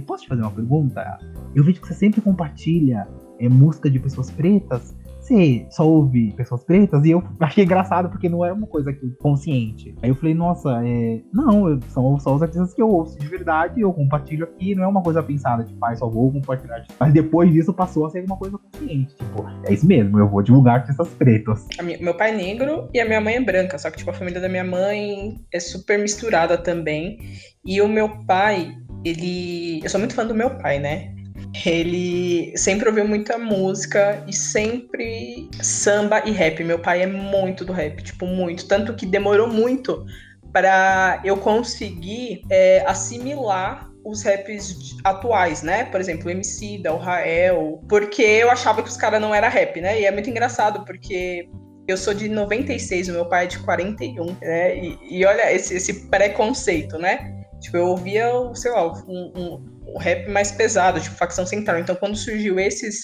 Posso 0.06 0.24
te 0.24 0.28
fazer 0.28 0.42
uma 0.42 0.50
pergunta? 0.50 1.18
Eu 1.54 1.64
vejo 1.64 1.80
que 1.80 1.88
você 1.88 1.94
sempre 1.94 2.20
compartilha 2.20 3.06
é, 3.38 3.48
música 3.48 3.90
de 3.90 3.98
pessoas 3.98 4.30
pretas 4.30 4.94
você 5.32 5.66
só 5.70 5.88
ouve 5.88 6.32
pessoas 6.32 6.62
pretas? 6.64 7.04
E 7.04 7.10
eu 7.10 7.22
achei 7.40 7.64
engraçado 7.64 8.10
porque 8.10 8.28
não 8.28 8.44
era 8.44 8.54
uma 8.54 8.66
coisa 8.66 8.94
consciente. 9.18 9.94
Aí 10.02 10.10
eu 10.10 10.14
falei, 10.14 10.34
nossa, 10.34 10.82
é... 10.84 11.20
não, 11.32 11.68
eu, 11.68 11.80
são 11.88 12.18
só 12.20 12.34
os 12.34 12.42
artistas 12.42 12.74
que 12.74 12.82
eu 12.82 12.88
ouço 12.88 13.18
de 13.18 13.26
verdade, 13.26 13.80
eu 13.80 13.92
compartilho 13.92 14.44
aqui, 14.44 14.74
não 14.74 14.84
é 14.84 14.86
uma 14.86 15.02
coisa 15.02 15.22
pensada, 15.22 15.64
tipo, 15.64 15.84
ah, 15.84 15.94
só 15.96 16.08
vou 16.08 16.30
compartilhar. 16.30 16.84
Mas 16.98 17.12
depois 17.12 17.50
disso 17.52 17.72
passou 17.72 18.06
a 18.06 18.10
ser 18.10 18.24
uma 18.24 18.36
coisa 18.36 18.58
consciente, 18.58 19.14
tipo, 19.16 19.46
é 19.64 19.72
isso 19.72 19.86
mesmo, 19.86 20.18
eu 20.18 20.28
vou 20.28 20.42
divulgar 20.42 20.80
artistas 20.80 21.08
pretos. 21.08 21.66
Minha, 21.82 21.98
meu 21.98 22.14
pai 22.14 22.30
é 22.30 22.36
negro 22.36 22.88
e 22.92 23.00
a 23.00 23.04
minha 23.04 23.20
mãe 23.20 23.36
é 23.36 23.40
branca, 23.40 23.78
só 23.78 23.90
que, 23.90 23.98
tipo, 23.98 24.10
a 24.10 24.14
família 24.14 24.40
da 24.40 24.48
minha 24.48 24.64
mãe 24.64 25.36
é 25.52 25.60
super 25.60 25.98
misturada 25.98 26.58
também. 26.58 27.18
E 27.64 27.80
o 27.80 27.88
meu 27.88 28.08
pai, 28.26 28.76
ele. 29.04 29.80
Eu 29.82 29.88
sou 29.88 30.00
muito 30.00 30.14
fã 30.14 30.26
do 30.26 30.34
meu 30.34 30.50
pai, 30.58 30.80
né? 30.80 31.11
Ele 31.64 32.56
sempre 32.56 32.88
ouviu 32.88 33.06
muita 33.06 33.38
música 33.38 34.24
e 34.26 34.32
sempre 34.32 35.48
samba 35.60 36.22
e 36.24 36.30
rap. 36.30 36.62
Meu 36.64 36.78
pai 36.78 37.02
é 37.02 37.06
muito 37.06 37.64
do 37.64 37.72
rap, 37.72 38.02
tipo, 38.02 38.26
muito. 38.26 38.66
Tanto 38.66 38.94
que 38.94 39.04
demorou 39.04 39.48
muito 39.48 40.04
para 40.52 41.20
eu 41.24 41.36
conseguir 41.36 42.42
é, 42.50 42.84
assimilar 42.86 43.90
os 44.04 44.22
raps 44.22 44.96
atuais, 45.04 45.62
né? 45.62 45.84
Por 45.84 46.00
exemplo, 46.00 46.26
o 46.26 46.30
MC, 46.30 46.78
da 46.78 46.96
Rael, 46.96 47.80
porque 47.88 48.22
eu 48.22 48.50
achava 48.50 48.82
que 48.82 48.88
os 48.88 48.96
caras 48.96 49.20
não 49.20 49.34
era 49.34 49.48
rap, 49.48 49.80
né? 49.80 50.00
E 50.00 50.04
é 50.04 50.10
muito 50.10 50.28
engraçado, 50.28 50.84
porque 50.84 51.48
eu 51.86 51.96
sou 51.96 52.12
de 52.12 52.28
96, 52.28 53.08
o 53.08 53.12
meu 53.12 53.26
pai 53.26 53.44
é 53.44 53.48
de 53.48 53.58
41, 53.60 54.36
né? 54.40 54.76
E, 54.76 54.98
e 55.08 55.24
olha 55.24 55.52
esse, 55.52 55.74
esse 55.74 56.08
preconceito, 56.08 56.98
né? 56.98 57.44
Tipo, 57.60 57.76
eu 57.76 57.86
ouvia, 57.86 58.28
sei 58.54 58.72
lá, 58.72 58.92
um, 59.06 59.32
um 59.36 59.64
o 59.86 59.98
rap 59.98 60.28
mais 60.28 60.52
pesado, 60.52 61.00
tipo 61.00 61.16
facção 61.16 61.46
central. 61.46 61.78
Então 61.78 61.94
quando 61.94 62.16
surgiu 62.16 62.58
esses, 62.58 63.02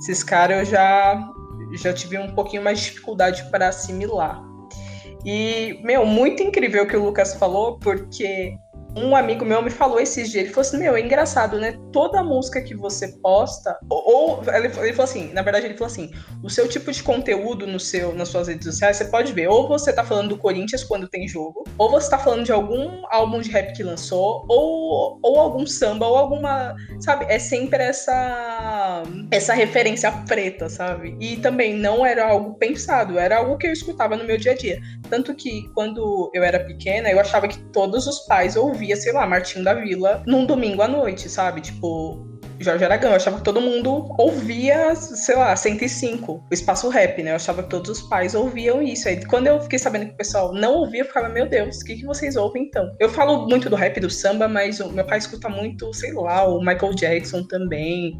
esses 0.00 0.22
caras, 0.22 0.58
eu 0.58 0.64
já, 0.64 1.30
já 1.74 1.92
tive 1.92 2.18
um 2.18 2.34
pouquinho 2.34 2.62
mais 2.62 2.80
de 2.80 2.86
dificuldade 2.86 3.44
para 3.50 3.68
assimilar. 3.68 4.42
E, 5.24 5.80
meu, 5.82 6.06
muito 6.06 6.42
incrível 6.42 6.84
o 6.84 6.86
que 6.86 6.96
o 6.96 7.04
Lucas 7.04 7.34
falou, 7.34 7.78
porque 7.78 8.56
um 9.04 9.16
amigo 9.16 9.44
meu 9.44 9.62
me 9.62 9.70
falou 9.70 10.00
esses 10.00 10.30
dias, 10.30 10.44
ele 10.44 10.52
falou 10.52 10.66
assim, 10.66 10.78
meu, 10.78 10.96
é 10.96 11.00
engraçado, 11.00 11.58
né? 11.58 11.78
Toda 11.92 12.22
música 12.22 12.60
que 12.60 12.74
você 12.74 13.08
posta, 13.22 13.78
ou, 13.88 14.42
ele, 14.48 14.66
ele 14.66 14.92
falou 14.92 15.04
assim, 15.04 15.32
na 15.32 15.42
verdade 15.42 15.66
ele 15.66 15.74
falou 15.74 15.90
assim, 15.90 16.10
o 16.42 16.50
seu 16.50 16.68
tipo 16.68 16.90
de 16.90 17.02
conteúdo 17.02 17.66
no 17.66 17.78
seu, 17.78 18.14
nas 18.14 18.28
suas 18.28 18.48
redes 18.48 18.66
sociais, 18.66 18.96
você 18.96 19.04
pode 19.06 19.32
ver, 19.32 19.48
ou 19.48 19.68
você 19.68 19.92
tá 19.92 20.04
falando 20.04 20.30
do 20.30 20.38
Corinthians 20.38 20.82
quando 20.82 21.08
tem 21.08 21.28
jogo, 21.28 21.64
ou 21.76 21.90
você 21.90 22.10
tá 22.10 22.18
falando 22.18 22.44
de 22.44 22.52
algum 22.52 23.02
álbum 23.10 23.40
de 23.40 23.50
rap 23.50 23.72
que 23.74 23.82
lançou, 23.82 24.44
ou, 24.48 25.18
ou 25.22 25.40
algum 25.40 25.66
samba, 25.66 26.06
ou 26.06 26.16
alguma, 26.16 26.74
sabe? 27.00 27.26
É 27.28 27.38
sempre 27.38 27.82
essa, 27.82 29.02
essa 29.30 29.54
referência 29.54 30.10
preta, 30.26 30.68
sabe? 30.68 31.16
E 31.20 31.36
também 31.36 31.74
não 31.74 32.04
era 32.04 32.28
algo 32.28 32.54
pensado, 32.54 33.18
era 33.18 33.38
algo 33.38 33.56
que 33.56 33.66
eu 33.66 33.72
escutava 33.72 34.16
no 34.16 34.24
meu 34.24 34.36
dia 34.36 34.52
a 34.52 34.54
dia. 34.56 34.80
Tanto 35.08 35.34
que 35.34 35.68
quando 35.74 36.30
eu 36.34 36.42
era 36.42 36.60
pequena, 36.60 37.10
eu 37.10 37.20
achava 37.20 37.46
que 37.46 37.58
todos 37.72 38.06
os 38.06 38.20
pais 38.20 38.56
ouviam 38.56 38.87
ouvia, 38.88 38.96
sei 38.96 39.12
lá, 39.12 39.26
Martinho 39.26 39.64
da 39.64 39.74
Vila 39.74 40.22
num 40.26 40.46
domingo 40.46 40.82
à 40.82 40.88
noite, 40.88 41.28
sabe? 41.28 41.60
Tipo, 41.60 42.26
Jorge 42.58 42.84
Aragão. 42.84 43.10
Eu 43.10 43.16
achava 43.16 43.36
que 43.38 43.44
todo 43.44 43.60
mundo 43.60 44.14
ouvia, 44.18 44.94
sei 44.94 45.36
lá, 45.36 45.54
105, 45.54 46.32
o 46.32 46.54
espaço 46.54 46.88
rap, 46.88 47.22
né? 47.22 47.30
Eu 47.30 47.36
achava 47.36 47.62
que 47.62 47.68
todos 47.68 47.90
os 47.90 48.08
pais 48.08 48.34
ouviam 48.34 48.82
isso. 48.82 49.08
Aí 49.08 49.24
quando 49.26 49.46
eu 49.46 49.60
fiquei 49.60 49.78
sabendo 49.78 50.06
que 50.06 50.12
o 50.12 50.16
pessoal 50.16 50.52
não 50.54 50.74
ouvia, 50.74 51.02
eu 51.02 51.06
ficava, 51.06 51.28
meu 51.28 51.48
Deus, 51.48 51.80
o 51.80 51.84
que, 51.84 51.96
que 51.96 52.06
vocês 52.06 52.36
ouvem 52.36 52.64
então? 52.64 52.90
Eu 52.98 53.08
falo 53.08 53.46
muito 53.46 53.68
do 53.68 53.76
rap 53.76 54.00
do 54.00 54.10
samba, 54.10 54.48
mas 54.48 54.80
o 54.80 54.90
meu 54.90 55.04
pai 55.04 55.18
escuta 55.18 55.48
muito, 55.48 55.92
sei 55.92 56.12
lá, 56.12 56.46
o 56.46 56.60
Michael 56.60 56.94
Jackson 56.94 57.42
também. 57.44 58.16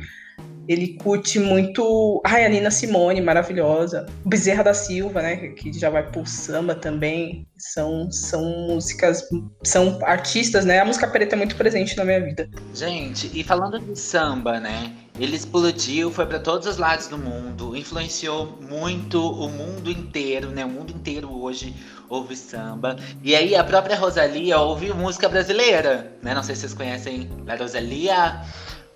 Ele 0.69 0.99
curte 1.03 1.41
muito. 1.41 2.21
A 2.23 2.49
Nina 2.49 2.71
Simone, 2.71 3.23
maravilhosa. 3.23 4.07
Bezerra 4.25 4.65
da 4.65 4.75
Silva, 4.75 5.23
né? 5.23 5.37
Que 5.49 5.73
já 5.73 5.89
vai 5.89 6.07
pro 6.07 6.27
samba 6.27 6.75
também. 6.75 7.47
São, 7.57 8.13
são 8.13 8.45
músicas. 8.69 9.27
São 9.65 9.99
artistas, 10.03 10.67
né? 10.67 10.81
A 10.81 10.85
música 10.85 11.09
preta 11.09 11.35
é 11.35 11.39
muito 11.39 11.57
presente 11.57 11.97
na 11.97 12.05
minha 12.05 12.23
vida. 12.23 12.49
Gente, 12.75 13.31
e 13.33 13.43
falando 13.43 13.79
de 13.81 13.99
samba, 13.99 14.61
né? 14.61 14.93
Ele 15.19 15.35
explodiu, 15.35 16.13
foi 16.13 16.27
para 16.27 16.39
todos 16.39 16.69
os 16.69 16.77
lados 16.77 17.09
do 17.09 17.19
mundo, 17.19 17.77
influenciou 17.77 18.57
muito 18.61 19.21
o 19.21 19.49
mundo 19.49 19.91
inteiro, 19.91 20.51
né? 20.51 20.65
O 20.65 20.69
mundo 20.69 20.93
inteiro 20.93 21.33
hoje 21.33 21.75
ouve 22.09 22.37
samba. 22.37 22.97
E 23.23 23.35
aí 23.35 23.57
a 23.57 23.65
própria 23.65 23.97
Rosalia 23.97 24.59
ouve 24.59 24.93
música 24.93 25.29
brasileira, 25.29 26.13
né? 26.23 26.35
Não 26.35 26.43
sei 26.45 26.55
se 26.55 26.61
vocês 26.61 26.75
conhecem 26.75 27.29
a 27.49 27.57
Rosalia 27.57 28.43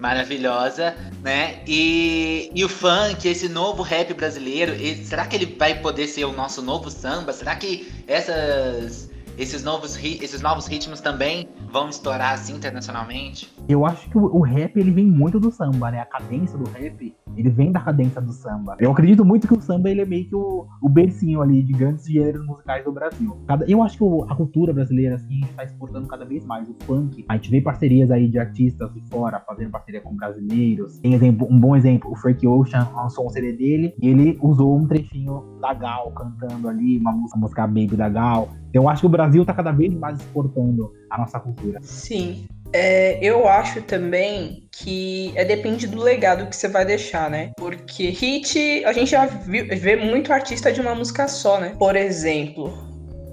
maravilhosa, 0.02 0.96
né? 1.22 1.60
E, 1.64 2.50
e 2.52 2.64
o 2.64 2.68
funk, 2.68 3.28
esse 3.28 3.48
novo 3.48 3.84
rap 3.84 4.12
brasileiro, 4.12 4.72
será 5.04 5.24
que 5.26 5.36
ele 5.36 5.46
vai 5.56 5.80
poder 5.80 6.08
ser 6.08 6.24
o 6.24 6.32
nosso 6.32 6.60
novo 6.60 6.90
samba? 6.90 7.32
Será 7.32 7.54
que 7.54 7.88
essas 8.08 9.12
esses 9.38 9.64
novos, 9.64 9.97
esses 9.97 10.40
novos 10.42 10.66
ritmos 10.66 11.01
também 11.01 11.49
vão 11.71 11.88
estourar 11.88 12.35
assim 12.35 12.55
internacionalmente? 12.55 13.53
Eu 13.68 13.87
acho 13.87 14.09
que 14.11 14.18
o, 14.18 14.25
o, 14.25 14.40
rap 14.40 14.77
ele 14.77 14.90
vem 14.90 15.07
muito 15.07 15.40
do 15.40 15.51
samba, 15.51 15.90
né? 15.90 16.01
A 16.01 16.07
cadência 16.07 16.59
do 16.59 16.68
rap, 16.68 17.14
ele 17.37 17.51
vem 17.51 17.73
da 17.73 17.81
cadência 17.81 18.21
do 18.21 18.33
samba. 18.33 18.77
Eu 18.79 18.90
acredito 18.90 19.25
muito 19.25 19.49
que 19.49 19.55
o 19.55 19.61
samba 19.61 19.90
ele 19.90 20.03
é 20.03 20.05
meio 20.05 20.29
que 20.29 20.35
o, 20.35 20.66
o 20.83 20.88
bercinho 20.88 21.40
ali 21.40 21.62
de 21.62 21.73
grandes 21.73 22.05
gêneros 22.05 22.45
musicais 22.47 22.85
do 22.85 22.92
Brasil. 22.92 23.37
Cada, 23.47 23.64
eu 23.66 23.83
acho 23.83 23.97
que 23.97 24.05
o, 24.05 24.25
a 24.29 24.37
cultura 24.37 24.73
brasileira 24.73 25.16
assim 25.16 25.40
está 25.40 25.64
exportando 25.64 26.07
cada 26.07 26.25
vez 26.25 26.45
mais 26.45 26.68
o 26.68 26.77
funk. 26.85 27.25
A 27.29 27.37
gente 27.37 27.51
vê 27.51 27.61
parcerias 27.61 28.11
aí 28.11 28.29
de 28.29 28.38
artistas 28.38 28.92
de 28.92 29.01
fora 29.09 29.40
fazendo 29.40 29.71
parceria 29.71 30.01
com 30.01 30.14
brasileiros. 30.14 30.99
Tem 30.99 31.14
exemplo, 31.14 31.47
um 31.51 31.59
bom 31.59 31.75
exemplo, 31.75 32.11
o 32.11 32.16
Frank 32.16 32.47
Ocean 32.47 32.88
lançou 32.95 33.27
um 33.27 33.31
CD 33.31 33.53
dele 33.53 33.95
e 34.01 34.09
ele 34.09 34.38
usou 34.42 34.77
um 34.77 34.87
trechinho 34.87 35.59
da 35.61 35.73
Gal 35.73 36.12
cantando 36.12 36.68
ali 36.68 36.99
uma 36.99 37.12
música, 37.12 37.37
uma 37.37 37.42
música 37.42 37.66
Baby 37.66 37.97
da 37.97 38.09
Gal. 38.09 38.49
Eu 38.72 38.88
acho 38.88 39.00
que 39.00 39.06
o 39.06 39.11
Brasil 39.11 39.42
está 39.42 39.52
cada 39.52 39.70
vez 39.70 39.92
mais 39.92 40.18
exportando 40.18 40.92
a 41.11 41.18
nossa 41.18 41.38
cultura. 41.38 41.78
Sim. 41.82 42.46
É, 42.72 43.18
eu 43.22 43.46
acho 43.46 43.82
também 43.82 44.66
que 44.72 45.32
é, 45.37 45.44
depende 45.44 45.87
do 45.87 46.00
legado 46.00 46.46
que 46.46 46.56
você 46.56 46.68
vai 46.68 46.87
deixar, 46.87 47.30
né? 47.30 47.52
Porque 47.56 48.08
hit, 48.08 48.82
a 48.87 48.92
gente 48.94 49.11
já 49.11 49.26
viu, 49.26 49.66
vê 49.68 49.94
muito 49.96 50.32
artista 50.32 50.72
de 50.72 50.80
uma 50.80 50.94
música 50.94 51.28
só, 51.28 51.61
né? 51.61 51.74
Por 51.78 51.96
exemplo, 51.96 52.72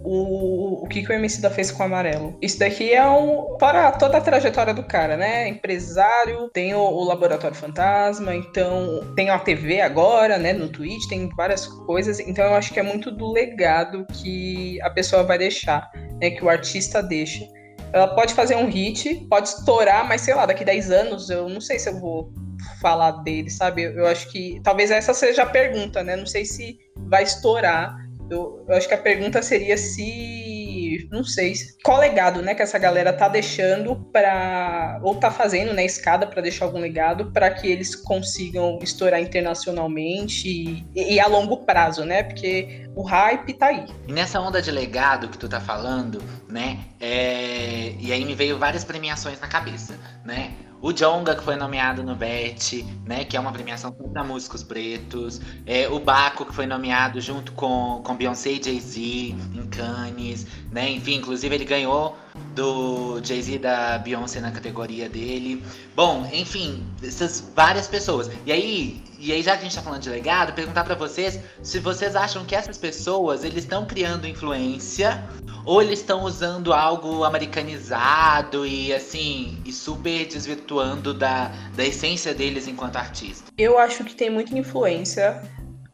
o, 0.04 0.84
o 0.84 0.88
que, 0.88 1.04
que 1.04 1.12
o 1.12 1.16
MC 1.16 1.42
da 1.42 1.50
fez 1.50 1.72
com 1.72 1.84
o 1.84 1.86
Amarelo. 1.86 2.38
Isso 2.42 2.60
daqui 2.60 2.94
é 2.94 3.08
um. 3.08 3.58
Para 3.58 3.92
toda 3.92 4.18
a 4.18 4.22
trajetória 4.22 4.74
do 4.74 4.84
cara, 4.84 5.18
né? 5.18 5.48
Empresário, 5.48 6.50
tem 6.50 6.74
o, 6.74 6.80
o 6.80 7.04
Laboratório 7.04 7.56
Fantasma, 7.56 8.36
então 8.36 9.02
tem 9.16 9.30
a 9.30 9.40
TV 9.40 9.82
agora, 9.82 10.38
né? 10.38 10.54
No 10.54 10.70
Twitch, 10.70 11.08
tem 11.08 11.30
várias 11.36 11.66
coisas. 11.68 12.20
Então 12.20 12.46
eu 12.46 12.54
acho 12.54 12.74
que 12.74 12.80
é 12.80 12.84
muito 12.84 13.12
do 13.12 13.32
legado 13.32 14.06
que 14.14 14.82
a 14.82 14.90
pessoa 14.90 15.24
vai 15.24 15.38
deixar, 15.38 15.90
né? 16.22 16.32
Que 16.32 16.44
o 16.44 16.50
artista 16.50 17.02
deixa. 17.02 17.46
Ela 17.92 18.08
pode 18.08 18.34
fazer 18.34 18.56
um 18.56 18.70
hit, 18.70 19.28
pode 19.30 19.50
estourar, 19.50 20.08
mas 20.08 20.22
sei 20.22 20.36
lá, 20.36 20.46
daqui 20.46 20.64
10 20.64 20.92
anos 20.92 21.30
eu 21.30 21.50
não 21.50 21.60
sei 21.60 21.80
se 21.80 21.90
eu 21.90 22.00
vou 22.00 22.32
falar 22.82 23.12
dele, 23.24 23.50
sabe? 23.50 23.84
Eu, 23.84 24.06
acho 24.08 24.30
que 24.32 24.60
talvez 24.64 24.92
essa 24.92 25.14
seja 25.14 25.44
a 25.44 25.46
pergunta, 25.46 26.04
né? 26.04 26.16
Não 26.16 26.26
sei 26.26 26.46
se 26.46 26.78
vai 26.96 27.24
estourar. 27.24 27.96
Eu, 28.30 28.66
eu 28.68 28.76
acho 28.76 28.88
que 28.88 28.94
a 28.94 28.98
pergunta 28.98 29.42
seria 29.42 29.78
se. 29.78 31.08
Não 31.12 31.24
sei. 31.24 31.54
Qual 31.84 32.00
legado, 32.00 32.42
né, 32.42 32.54
que 32.54 32.62
essa 32.62 32.78
galera 32.78 33.12
tá 33.14 33.28
deixando 33.28 33.96
para 34.12 35.00
Ou 35.04 35.16
tá 35.16 35.32
fazendo, 35.32 35.74
né, 35.74 35.86
escada 35.86 36.28
para 36.28 36.42
deixar 36.42 36.66
algum 36.66 36.80
legado 36.80 37.32
para 37.32 37.50
que 37.50 37.68
eles 37.68 37.96
consigam 37.96 38.80
estourar 38.82 39.20
internacionalmente 39.22 40.48
e, 40.48 40.86
e, 40.96 41.20
a 41.20 41.28
longo 41.28 41.66
prazo, 41.66 42.04
né? 42.06 42.24
Porque 42.24 42.88
o 42.96 43.04
hype 43.04 43.54
tá 43.54 43.68
aí. 43.68 43.86
E 44.08 44.12
nessa 44.12 44.40
onda 44.40 44.62
de 44.62 44.72
legado 44.72 45.30
que 45.30 45.38
tu 45.38 45.48
tá 45.48 45.60
falando, 45.60 46.22
né? 46.48 46.80
É... 47.00 47.94
E 48.00 48.12
aí 48.12 48.24
me 48.26 48.36
veio 48.36 48.58
várias 48.58 48.84
premiações 48.84 49.40
na 49.40 49.48
cabeça, 49.48 49.98
né? 50.24 50.52
O 50.82 50.94
Jonga, 50.94 51.36
que 51.36 51.44
foi 51.44 51.58
nomeado 51.58 52.02
no 52.04 52.16
BET, 52.16 52.86
né? 53.06 53.26
Que 53.26 53.36
é 53.36 53.40
uma 53.40 53.52
premiação 53.52 53.92
para 53.92 54.24
músicos 54.24 54.64
pretos. 54.64 55.42
É, 55.66 55.90
o 55.90 56.00
Baco, 56.00 56.46
que 56.46 56.54
foi 56.54 56.66
nomeado 56.66 57.20
junto 57.20 57.52
com, 57.52 58.02
com 58.02 58.16
Beyoncé 58.16 58.52
e 58.52 58.64
Jay-Z 58.64 59.02
em 59.02 59.68
Cannes, 59.70 60.48
né? 60.72 60.90
Enfim, 60.90 61.16
inclusive 61.16 61.54
ele 61.54 61.66
ganhou 61.66 62.18
do 62.56 63.20
Jay-Z 63.24 63.60
da 63.60 63.98
Beyoncé 63.98 64.40
na 64.40 64.52
categoria 64.52 65.10
dele. 65.10 65.64
Bom, 65.96 66.30
enfim, 66.32 66.86
essas 67.04 67.52
várias 67.56 67.88
pessoas. 67.88 68.30
E 68.46 68.52
aí, 68.52 69.04
e 69.18 69.32
aí 69.32 69.42
já 69.42 69.54
que 69.54 69.60
a 69.60 69.64
gente 69.64 69.76
tá 69.76 69.82
falando 69.82 70.02
de 70.02 70.10
legado, 70.10 70.54
perguntar 70.54 70.84
para 70.84 70.96
vocês 70.96 71.40
se 71.62 71.80
vocês 71.80 72.16
acham 72.16 72.46
que 72.46 72.56
essas 72.56 72.78
pessoas, 72.78 73.44
eles 73.44 73.64
estão 73.64 73.86
criando 73.86 74.28
influência 74.28 75.24
ou 75.66 75.82
eles 75.82 76.00
estão 76.00 76.24
usando 76.24 76.74
algo 76.74 77.24
americanizado 77.24 78.66
e 78.66 78.94
assim, 78.94 79.62
e 79.66 79.72
super 79.72 80.26
desvirtuando 80.26 81.14
da, 81.14 81.52
da 81.76 81.86
essência 81.86 82.34
deles 82.34 82.68
enquanto 82.68 82.96
artista? 82.96 83.52
Eu 83.58 83.78
acho 83.78 84.04
que 84.04 84.16
tem 84.16 84.30
muita 84.30 84.58
influência 84.58 85.42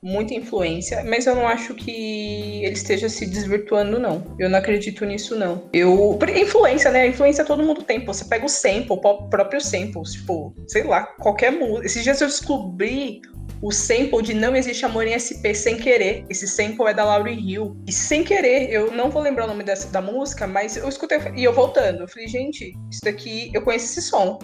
muita 0.06 0.36
influência, 0.36 1.04
mas 1.04 1.26
eu 1.26 1.36
não 1.36 1.48
acho 1.48 1.74
que 1.74 2.64
ele 2.64 2.74
esteja 2.74 3.10
se 3.10 3.26
desvirtuando, 3.26 4.00
não. 4.00 4.24
Eu 4.38 4.48
não 4.48 4.60
acredito 4.60 5.04
nisso, 5.04 5.36
não. 5.36 5.68
Eu. 5.74 6.20
Influência, 6.40 6.92
né? 6.92 7.08
Influência 7.08 7.44
todo 7.44 7.64
mundo 7.64 7.82
tem. 7.82 8.00
Pô. 8.02 8.14
Você 8.14 8.26
pega 8.26 8.46
o 8.46 8.50
sample, 8.50 8.92
o 8.92 9.30
próprio 9.30 9.60
sample, 9.60 10.04
tipo, 10.04 10.54
sei 10.68 10.84
lá, 10.84 11.04
qualquer 11.20 11.52
música. 11.52 11.88
Esses 11.88 12.04
dias 12.04 12.22
eu 12.22 12.28
descobri 12.28 13.20
o 13.62 13.72
sample 13.72 14.22
de 14.22 14.36
Não 14.36 14.56
Existe 14.56 14.86
Amor 14.86 15.08
em 15.08 15.18
SP 15.18 15.56
sem 15.56 15.78
querer. 15.78 16.24
Esse 16.30 16.48
sample 16.48 16.86
é 16.86 16.94
da 16.94 17.04
Lauryn 17.04 17.40
Hill. 17.40 17.76
E 17.88 17.92
sem 17.92 18.24
querer, 18.24 18.72
eu 18.72 18.92
não 18.92 19.10
vou 19.10 19.24
lembrar 19.24 19.46
o 19.46 19.48
nome 19.48 19.64
dessa, 19.64 19.88
da 19.88 20.02
música, 20.02 20.46
mas 20.46 20.78
eu 20.78 20.88
escutei 20.88 21.18
e 21.36 21.44
eu 21.44 21.52
voltando. 21.52 22.02
Eu 22.02 22.08
falei, 22.08 22.28
gente, 22.28 22.74
isso 22.92 23.02
daqui, 23.04 23.50
eu 23.56 23.64
conheço 23.64 23.86
esse 23.86 24.04
som. 24.04 24.38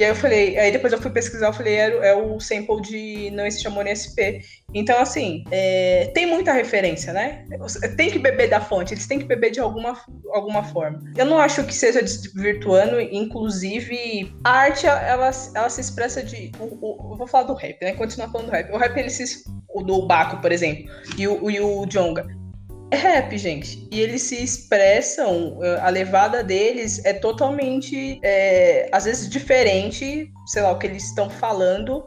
E 0.00 0.02
aí 0.02 0.08
eu 0.08 0.14
falei, 0.14 0.58
aí 0.58 0.72
depois 0.72 0.94
eu 0.94 0.98
fui 0.98 1.10
pesquisar, 1.10 1.48
eu 1.48 1.52
falei, 1.52 1.74
é, 1.74 2.08
é 2.08 2.14
o 2.14 2.40
sample 2.40 2.80
de 2.80 3.30
Não 3.32 3.44
Existe 3.44 3.68
Amor 3.68 3.86
em 3.86 3.92
SP. 3.92 4.40
Então, 4.72 4.98
assim, 4.98 5.44
é, 5.50 6.10
tem 6.14 6.24
muita 6.24 6.54
referência, 6.54 7.12
né? 7.12 7.44
Tem 7.98 8.10
que 8.10 8.18
beber 8.18 8.48
da 8.48 8.62
fonte, 8.62 8.94
eles 8.94 9.06
têm 9.06 9.18
que 9.18 9.26
beber 9.26 9.50
de 9.50 9.60
alguma, 9.60 9.94
alguma 10.32 10.64
forma. 10.64 11.02
Eu 11.14 11.26
não 11.26 11.36
acho 11.36 11.62
que 11.64 11.74
seja 11.74 12.00
desvirtuando, 12.00 12.98
inclusive, 12.98 14.34
a 14.42 14.50
arte, 14.50 14.86
ela, 14.86 15.30
ela 15.54 15.68
se 15.68 15.82
expressa 15.82 16.22
de. 16.22 16.50
O, 16.58 16.64
o, 16.80 17.12
eu 17.12 17.18
vou 17.18 17.26
falar 17.26 17.44
do 17.44 17.52
rap, 17.52 17.76
né? 17.82 17.92
Continuar 17.92 18.30
falando 18.30 18.46
do 18.46 18.52
rap. 18.52 18.72
O 18.72 18.78
rap, 18.78 18.96
ele 18.96 19.10
se. 19.10 19.44
O 19.68 19.82
do 19.82 20.06
Baco, 20.06 20.40
por 20.40 20.50
exemplo, 20.50 20.90
e 21.18 21.28
o, 21.28 21.50
e 21.50 21.60
o 21.60 21.84
Jonga 21.84 22.26
é 22.90 22.96
rap, 22.96 23.36
gente. 23.38 23.88
E 23.90 24.00
eles 24.00 24.22
se 24.22 24.42
expressam, 24.42 25.58
a 25.80 25.88
levada 25.88 26.42
deles 26.42 27.04
é 27.04 27.12
totalmente, 27.12 28.20
é, 28.22 28.88
às 28.92 29.04
vezes, 29.04 29.28
diferente, 29.28 30.30
sei 30.46 30.62
lá, 30.62 30.72
o 30.72 30.78
que 30.78 30.86
eles 30.86 31.04
estão 31.04 31.30
falando, 31.30 32.04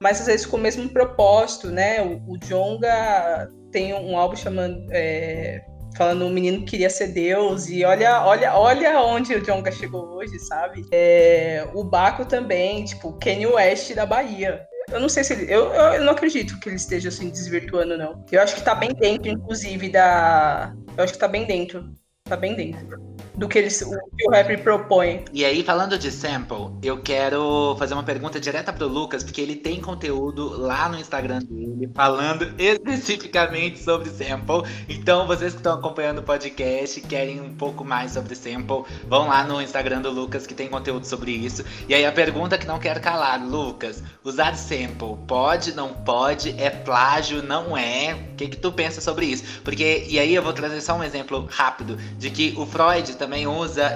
mas 0.00 0.20
às 0.20 0.26
vezes 0.26 0.46
com 0.46 0.56
o 0.56 0.60
mesmo 0.60 0.88
propósito, 0.88 1.70
né? 1.70 2.02
O, 2.02 2.32
o 2.32 2.38
Jonga 2.38 3.48
tem 3.70 3.94
um 3.94 4.16
álbum 4.18 4.36
chamando. 4.36 4.84
É, 4.90 5.62
falando 5.96 6.24
um 6.24 6.30
menino 6.30 6.60
que 6.60 6.70
queria 6.70 6.88
ser 6.88 7.08
Deus 7.08 7.68
e 7.68 7.84
olha, 7.84 8.24
olha, 8.24 8.56
olha 8.56 9.00
onde 9.02 9.34
o 9.34 9.42
Jonga 9.42 9.70
chegou 9.70 10.16
hoje, 10.16 10.38
sabe? 10.38 10.86
É, 10.90 11.68
o 11.74 11.84
Baco 11.84 12.24
também, 12.24 12.84
tipo, 12.84 13.12
Kanye 13.18 13.46
West 13.46 13.94
da 13.94 14.06
Bahia. 14.06 14.66
Eu 14.92 15.00
não 15.00 15.08
sei 15.08 15.24
se 15.24 15.32
ele. 15.32 15.52
Eu, 15.52 15.72
eu 15.72 16.04
não 16.04 16.12
acredito 16.12 16.58
que 16.60 16.68
ele 16.68 16.76
esteja 16.76 17.08
assim 17.08 17.30
desvirtuando, 17.30 17.96
não. 17.96 18.24
Eu 18.30 18.42
acho 18.42 18.54
que 18.54 18.62
tá 18.62 18.74
bem 18.74 18.90
dentro, 18.94 19.28
inclusive, 19.30 19.88
da. 19.88 20.74
Eu 20.96 21.04
acho 21.04 21.14
que 21.14 21.18
tá 21.18 21.28
bem 21.28 21.46
dentro. 21.46 21.92
Tá 22.24 22.36
bem 22.36 22.54
dentro 22.54 23.12
do 23.42 23.48
que, 23.48 23.58
eles, 23.58 23.82
o, 23.82 24.30
rap 24.30 24.56
propõe. 24.58 25.24
E 25.32 25.44
aí, 25.44 25.64
falando 25.64 25.98
de 25.98 26.12
sample, 26.12 26.70
eu 26.80 27.02
quero 27.02 27.74
fazer 27.76 27.94
uma 27.94 28.04
pergunta 28.04 28.38
direta 28.38 28.72
pro 28.72 28.86
Lucas, 28.86 29.24
porque 29.24 29.40
ele 29.40 29.56
tem 29.56 29.80
conteúdo 29.80 30.48
lá 30.60 30.88
no 30.88 30.96
Instagram 30.96 31.40
dele 31.40 31.90
falando 31.92 32.54
especificamente 32.56 33.82
sobre 33.82 34.10
sample. 34.10 34.62
Então, 34.88 35.26
vocês 35.26 35.52
que 35.52 35.58
estão 35.58 35.74
acompanhando 35.74 36.18
o 36.18 36.22
podcast 36.22 37.00
querem 37.00 37.40
um 37.40 37.52
pouco 37.54 37.84
mais 37.84 38.12
sobre 38.12 38.36
sample, 38.36 38.84
vão 39.08 39.26
lá 39.26 39.42
no 39.42 39.60
Instagram 39.60 40.02
do 40.02 40.10
Lucas 40.10 40.46
que 40.46 40.54
tem 40.54 40.68
conteúdo 40.68 41.04
sobre 41.04 41.32
isso. 41.32 41.64
E 41.88 41.94
aí, 41.94 42.06
a 42.06 42.12
pergunta 42.12 42.56
que 42.56 42.66
não 42.66 42.78
quero 42.78 43.00
calar, 43.00 43.44
Lucas, 43.44 44.04
usar 44.22 44.54
sample 44.54 45.16
pode, 45.26 45.74
não 45.74 45.92
pode? 45.92 46.54
É 46.60 46.70
plágio, 46.70 47.42
não 47.42 47.76
é? 47.76 48.14
O 48.14 48.36
que, 48.36 48.46
que 48.46 48.56
tu 48.56 48.70
pensa 48.70 49.00
sobre 49.00 49.26
isso? 49.26 49.60
Porque, 49.64 50.06
e 50.08 50.20
aí 50.20 50.32
eu 50.32 50.42
vou 50.44 50.52
trazer 50.52 50.80
só 50.80 50.94
um 50.94 51.02
exemplo 51.02 51.44
rápido 51.50 51.96
de 52.16 52.30
que 52.30 52.54
o 52.56 52.64
Freud 52.64 53.16
também 53.16 53.31
usa, 53.46 53.92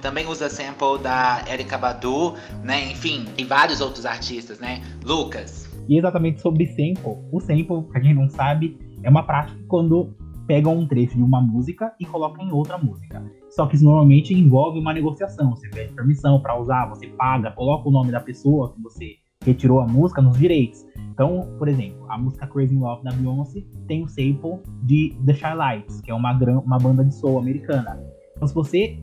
também 0.00 0.26
usa 0.26 0.48
sample 0.48 0.98
da 1.02 1.44
Erika 1.50 1.76
Badu, 1.76 2.34
né? 2.62 2.92
Enfim, 2.92 3.26
tem 3.36 3.44
vários 3.44 3.80
outros 3.80 4.06
artistas, 4.06 4.58
né? 4.58 4.82
Lucas. 5.04 5.68
E 5.88 5.98
exatamente 5.98 6.40
sobre 6.40 6.66
sample. 6.66 7.18
O 7.32 7.40
sample, 7.40 7.82
pra 7.90 8.00
quem 8.00 8.14
não 8.14 8.28
sabe, 8.28 8.78
é 9.02 9.10
uma 9.10 9.22
prática 9.22 9.58
quando 9.68 10.14
pegam 10.46 10.78
um 10.78 10.86
trecho 10.86 11.16
de 11.16 11.22
uma 11.22 11.40
música 11.40 11.92
e 12.00 12.06
colocam 12.06 12.46
em 12.46 12.52
outra 12.52 12.78
música. 12.78 13.22
Só 13.50 13.66
que 13.66 13.76
isso 13.76 13.84
normalmente 13.84 14.32
envolve 14.32 14.78
uma 14.78 14.92
negociação. 14.92 15.50
Você 15.50 15.68
pede 15.68 15.92
permissão 15.92 16.40
para 16.40 16.58
usar, 16.58 16.86
você 16.86 17.06
paga, 17.06 17.50
coloca 17.50 17.88
o 17.88 17.92
nome 17.92 18.10
da 18.10 18.20
pessoa 18.20 18.72
que 18.72 18.82
você 18.82 19.16
retirou 19.44 19.80
a 19.80 19.86
música 19.86 20.22
nos 20.22 20.38
direitos. 20.38 20.86
Então, 21.12 21.54
por 21.58 21.68
exemplo, 21.68 22.04
a 22.08 22.16
música 22.16 22.46
Crazy 22.46 22.74
Love 22.74 23.04
da 23.04 23.12
Beyoncé 23.12 23.64
tem 23.86 24.02
o 24.04 24.08
sample 24.08 24.60
de 24.82 25.16
The 25.26 25.34
Shy 25.34 25.54
Lights, 25.54 26.00
que 26.00 26.10
é 26.10 26.14
uma, 26.14 26.32
uma 26.32 26.78
banda 26.78 27.04
de 27.04 27.14
soul 27.14 27.38
americana. 27.38 27.98
Então, 28.38 28.46
se 28.46 28.54
você 28.54 28.96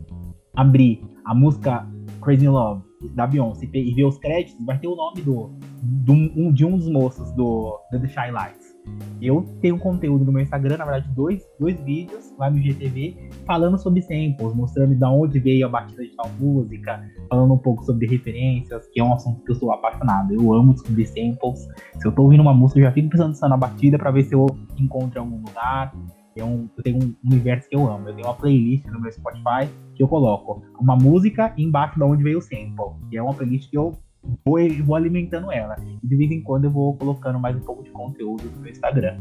abrir 0.55 1.03
a 1.25 1.35
música 1.35 1.85
Crazy 2.21 2.47
Love 2.47 2.81
da 3.13 3.27
Beyoncé 3.27 3.67
e 3.73 3.93
ver 3.93 4.05
os 4.05 4.17
créditos, 4.17 4.65
vai 4.65 4.79
ter 4.79 4.87
o 4.87 4.95
nome 4.95 5.21
do, 5.21 5.51
do 5.83 6.13
um, 6.13 6.53
de 6.53 6.65
um 6.65 6.77
dos 6.77 6.89
moços 6.89 7.29
do 7.33 7.77
The 7.91 8.07
Shy 8.07 8.31
Lights. 8.31 8.73
Eu 9.21 9.45
tenho 9.61 9.77
conteúdo 9.77 10.23
no 10.23 10.31
meu 10.31 10.41
Instagram, 10.41 10.77
na 10.77 10.85
verdade, 10.85 11.13
dois, 11.13 11.43
dois 11.59 11.77
vídeos 11.81 12.33
lá 12.37 12.49
no 12.49 12.57
GTV 12.57 13.29
falando 13.45 13.77
sobre 13.77 14.01
samples, 14.01 14.55
mostrando 14.55 14.95
de 14.95 15.03
onde 15.03 15.37
veio 15.39 15.65
a 15.65 15.69
batida 15.69 16.01
de 16.01 16.15
tal 16.15 16.29
música, 16.39 17.03
falando 17.29 17.55
um 17.55 17.57
pouco 17.57 17.83
sobre 17.83 18.07
referências, 18.07 18.87
que 18.93 19.01
é 19.01 19.03
um 19.03 19.13
assunto 19.13 19.43
que 19.43 19.51
eu 19.51 19.55
sou 19.55 19.73
apaixonado. 19.73 20.33
Eu 20.33 20.53
amo 20.53 20.73
descobrir 20.73 21.07
samples. 21.07 21.67
Se 21.99 22.07
eu 22.07 22.11
tô 22.13 22.23
ouvindo 22.23 22.41
uma 22.41 22.53
música, 22.53 22.79
eu 22.79 22.85
já 22.85 22.91
fico 22.93 23.09
pensando 23.09 23.49
na 23.49 23.57
batida 23.57 23.97
para 23.97 24.11
ver 24.11 24.23
se 24.23 24.33
eu 24.33 24.45
encontro 24.79 25.19
em 25.19 25.21
algum 25.21 25.41
lugar. 25.45 25.93
Eu, 26.35 26.69
tenho 26.83 26.97
um 26.97 27.15
universo 27.23 27.69
que 27.69 27.75
eu 27.75 27.89
amo. 27.89 28.09
Eu 28.09 28.15
tenho 28.15 28.27
uma 28.27 28.35
playlist 28.35 28.85
no 28.87 28.99
meu 28.99 29.11
Spotify 29.11 29.69
que 29.95 30.03
eu 30.03 30.07
coloco 30.07 30.61
uma 30.77 30.95
música 30.95 31.53
embaixo 31.57 31.95
de 31.95 32.03
onde 32.03 32.23
veio 32.23 32.39
o 32.39 32.41
sample. 32.41 32.93
Que 33.09 33.17
é 33.17 33.23
uma 33.23 33.33
playlist 33.33 33.69
que 33.69 33.77
eu 33.77 33.97
vou, 34.43 34.57
vou 34.83 34.95
alimentando 34.95 35.49
ela. 35.49 35.77
E 36.03 36.07
de 36.07 36.15
vez 36.15 36.29
em 36.31 36.41
quando 36.41 36.65
eu 36.65 36.71
vou 36.71 36.93
colocando 36.97 37.39
mais 37.39 37.55
um 37.55 37.61
pouco 37.61 37.83
de 37.83 37.89
conteúdo 37.89 38.43
no 38.53 38.59
meu 38.59 38.71
Instagram. 38.71 39.17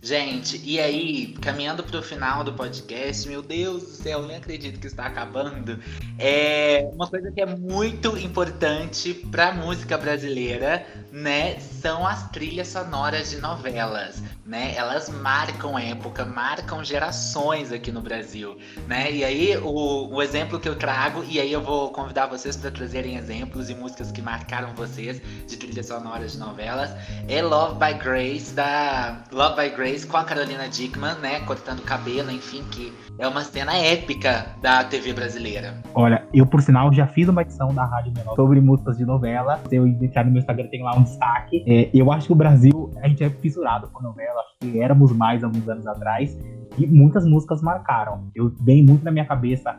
Gente, 0.00 0.62
e 0.64 0.80
aí, 0.80 1.34
caminhando 1.42 1.82
para 1.82 1.98
o 1.98 2.02
final 2.02 2.42
do 2.42 2.52
podcast, 2.54 3.28
meu 3.28 3.42
Deus 3.42 3.82
do 3.82 3.88
céu, 3.90 4.26
nem 4.26 4.36
acredito 4.36 4.80
que 4.80 4.86
está 4.86 5.04
acabando. 5.04 5.78
É 6.18 6.88
uma 6.94 7.06
coisa 7.06 7.30
que 7.30 7.40
é 7.40 7.46
muito 7.46 8.16
importante 8.16 9.12
para 9.12 9.48
a 9.48 9.52
música 9.52 9.98
brasileira, 9.98 10.86
né, 11.12 11.58
são 11.58 12.06
as 12.06 12.28
trilhas 12.30 12.68
sonoras 12.68 13.30
de 13.30 13.40
novelas, 13.40 14.22
né? 14.44 14.74
Elas 14.76 15.08
marcam 15.08 15.78
época, 15.78 16.24
marcam 16.24 16.84
gerações 16.84 17.72
aqui 17.72 17.90
no 17.90 18.00
Brasil, 18.00 18.56
né? 18.86 19.10
E 19.10 19.24
aí 19.24 19.56
o, 19.56 20.14
o 20.14 20.22
exemplo 20.22 20.58
que 20.58 20.68
eu 20.68 20.76
trago, 20.76 21.24
e 21.24 21.40
aí 21.40 21.52
eu 21.52 21.62
vou 21.62 21.90
convidar 21.90 22.26
vocês 22.26 22.56
para 22.56 22.70
trazerem 22.70 23.16
exemplos 23.16 23.70
e 23.70 23.74
músicas 23.74 24.12
que 24.12 24.20
marcaram 24.20 24.74
vocês 24.74 25.20
de 25.46 25.56
trilhas 25.56 25.86
sonoras 25.86 26.32
de 26.32 26.38
novelas, 26.38 26.90
é 27.28 27.42
Love 27.42 27.78
by 27.78 27.94
Grace 27.94 28.54
da 28.54 29.22
Love 29.32 29.62
by 29.62 29.76
Grace 29.76 30.06
com 30.06 30.16
a 30.16 30.24
Carolina 30.24 30.68
Dickman, 30.68 31.14
né, 31.16 31.40
cortando 31.40 31.82
cabelo, 31.82 32.30
enfim, 32.30 32.64
que 32.70 32.92
é 33.18 33.26
uma 33.26 33.42
cena 33.42 33.76
épica 33.76 34.46
da 34.62 34.84
TV 34.84 35.12
brasileira. 35.12 35.74
Olha, 35.94 36.26
eu 36.32 36.46
por 36.46 36.62
sinal 36.62 36.92
já 36.92 37.06
fiz 37.06 37.28
uma 37.28 37.42
edição 37.42 37.74
da 37.74 37.84
Rádio 37.84 38.12
Menor 38.12 38.34
sobre 38.36 38.60
músicas 38.60 38.96
de 38.96 39.04
novela. 39.04 39.60
Eu 39.70 39.86
entrar 39.86 40.24
no 40.24 40.30
meu 40.30 40.40
Instagram 40.40 40.68
tem 40.68 40.82
lá 40.82 40.97
um 40.98 41.02
destaque. 41.04 41.64
É, 41.66 41.90
eu 41.94 42.12
acho 42.12 42.26
que 42.26 42.32
o 42.32 42.36
Brasil, 42.36 42.90
a 43.02 43.08
gente 43.08 43.24
é 43.24 43.30
fissurado 43.30 43.88
por 43.88 44.02
novela, 44.02 44.40
acho 44.40 44.58
que 44.60 44.80
éramos 44.80 45.12
mais 45.12 45.42
alguns 45.42 45.68
anos 45.68 45.86
atrás. 45.86 46.38
E 46.76 46.86
muitas 46.86 47.24
músicas 47.24 47.62
marcaram. 47.62 48.30
Eu 48.34 48.52
bem 48.60 48.84
muito 48.84 49.04
na 49.04 49.10
minha 49.10 49.24
cabeça 49.24 49.78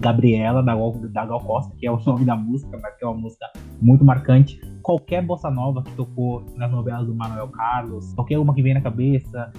Gabriela, 0.00 0.62
da 0.62 0.74
Gal, 0.74 0.92
da 0.92 1.26
Gal 1.26 1.40
Costa, 1.40 1.74
que 1.76 1.86
é 1.86 1.90
o 1.90 1.98
nome 2.06 2.24
da 2.24 2.36
música, 2.36 2.78
mas 2.80 2.96
que 2.96 3.04
é 3.04 3.08
uma 3.08 3.16
música 3.16 3.46
muito 3.80 4.04
marcante. 4.04 4.60
Qualquer 4.82 5.22
bossa 5.22 5.50
nova 5.50 5.82
que 5.82 5.92
tocou 5.92 6.44
nas 6.56 6.70
novelas 6.70 7.06
do 7.06 7.14
Manuel 7.14 7.48
Carlos, 7.48 8.12
qualquer 8.14 8.38
uma 8.38 8.54
que 8.54 8.62
vem 8.62 8.74
na 8.74 8.80
cabeça. 8.80 9.52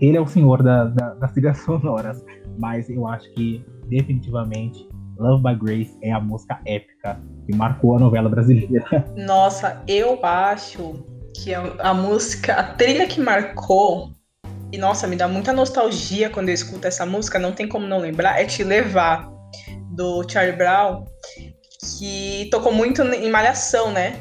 Ele 0.00 0.16
é 0.16 0.20
o 0.20 0.26
senhor 0.26 0.62
da, 0.62 0.86
da, 0.86 1.14
das 1.14 1.32
trilhas 1.32 1.58
sonoras, 1.58 2.24
mas 2.58 2.88
eu 2.90 3.06
acho 3.06 3.30
que 3.34 3.64
definitivamente 3.88 4.88
Love 5.22 5.42
by 5.42 5.54
Grace 5.54 5.96
é 6.02 6.10
a 6.10 6.20
música 6.20 6.60
épica 6.66 7.20
que 7.46 7.54
marcou 7.54 7.96
a 7.96 8.00
novela 8.00 8.28
brasileira. 8.28 8.84
Nossa, 9.16 9.82
eu 9.86 10.18
acho 10.22 11.04
que 11.34 11.54
a, 11.54 11.62
a 11.78 11.94
música, 11.94 12.54
a 12.54 12.62
trilha 12.62 13.06
que 13.06 13.20
marcou 13.20 14.10
e 14.72 14.78
nossa, 14.78 15.06
me 15.06 15.16
dá 15.16 15.28
muita 15.28 15.52
nostalgia 15.52 16.30
quando 16.30 16.48
eu 16.48 16.54
escuto 16.54 16.86
essa 16.86 17.04
música, 17.04 17.38
não 17.38 17.52
tem 17.52 17.68
como 17.68 17.86
não 17.86 17.98
lembrar, 17.98 18.40
é 18.40 18.46
Te 18.46 18.64
Levar, 18.64 19.30
do 19.90 20.26
Charlie 20.26 20.56
Brown, 20.56 21.04
que 21.98 22.48
tocou 22.50 22.72
muito 22.72 23.02
em 23.02 23.30
Malhação, 23.30 23.92
né? 23.92 24.18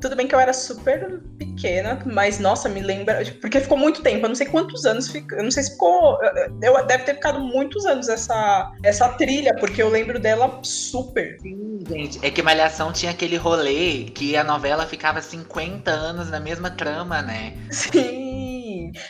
Tudo 0.00 0.16
bem 0.16 0.26
que 0.26 0.34
eu 0.34 0.40
era 0.40 0.52
super 0.52 1.20
pequena, 1.38 2.00
mas 2.06 2.38
nossa, 2.38 2.68
me 2.68 2.80
lembra. 2.80 3.22
Porque 3.40 3.60
ficou 3.60 3.76
muito 3.76 4.02
tempo, 4.02 4.24
eu 4.24 4.28
não 4.28 4.36
sei 4.36 4.46
quantos 4.46 4.84
anos 4.84 5.08
ficou. 5.08 5.38
Eu 5.38 5.44
não 5.44 5.50
sei 5.50 5.62
se 5.64 5.72
ficou. 5.72 6.18
Eu, 6.62 6.86
deve 6.86 7.04
ter 7.04 7.14
ficado 7.14 7.40
muitos 7.40 7.84
anos 7.86 8.08
essa, 8.08 8.72
essa 8.82 9.08
trilha, 9.10 9.54
porque 9.56 9.82
eu 9.82 9.88
lembro 9.88 10.18
dela 10.18 10.60
super. 10.62 11.36
Sim, 11.40 11.84
gente. 11.88 12.18
É 12.22 12.30
que 12.30 12.42
Malhação 12.42 12.92
tinha 12.92 13.10
aquele 13.10 13.36
rolê 13.36 14.04
que 14.14 14.36
a 14.36 14.44
novela 14.44 14.86
ficava 14.86 15.20
50 15.20 15.90
anos 15.90 16.30
na 16.30 16.40
mesma 16.40 16.70
trama, 16.70 17.22
né? 17.22 17.54
Sim. 17.70 18.27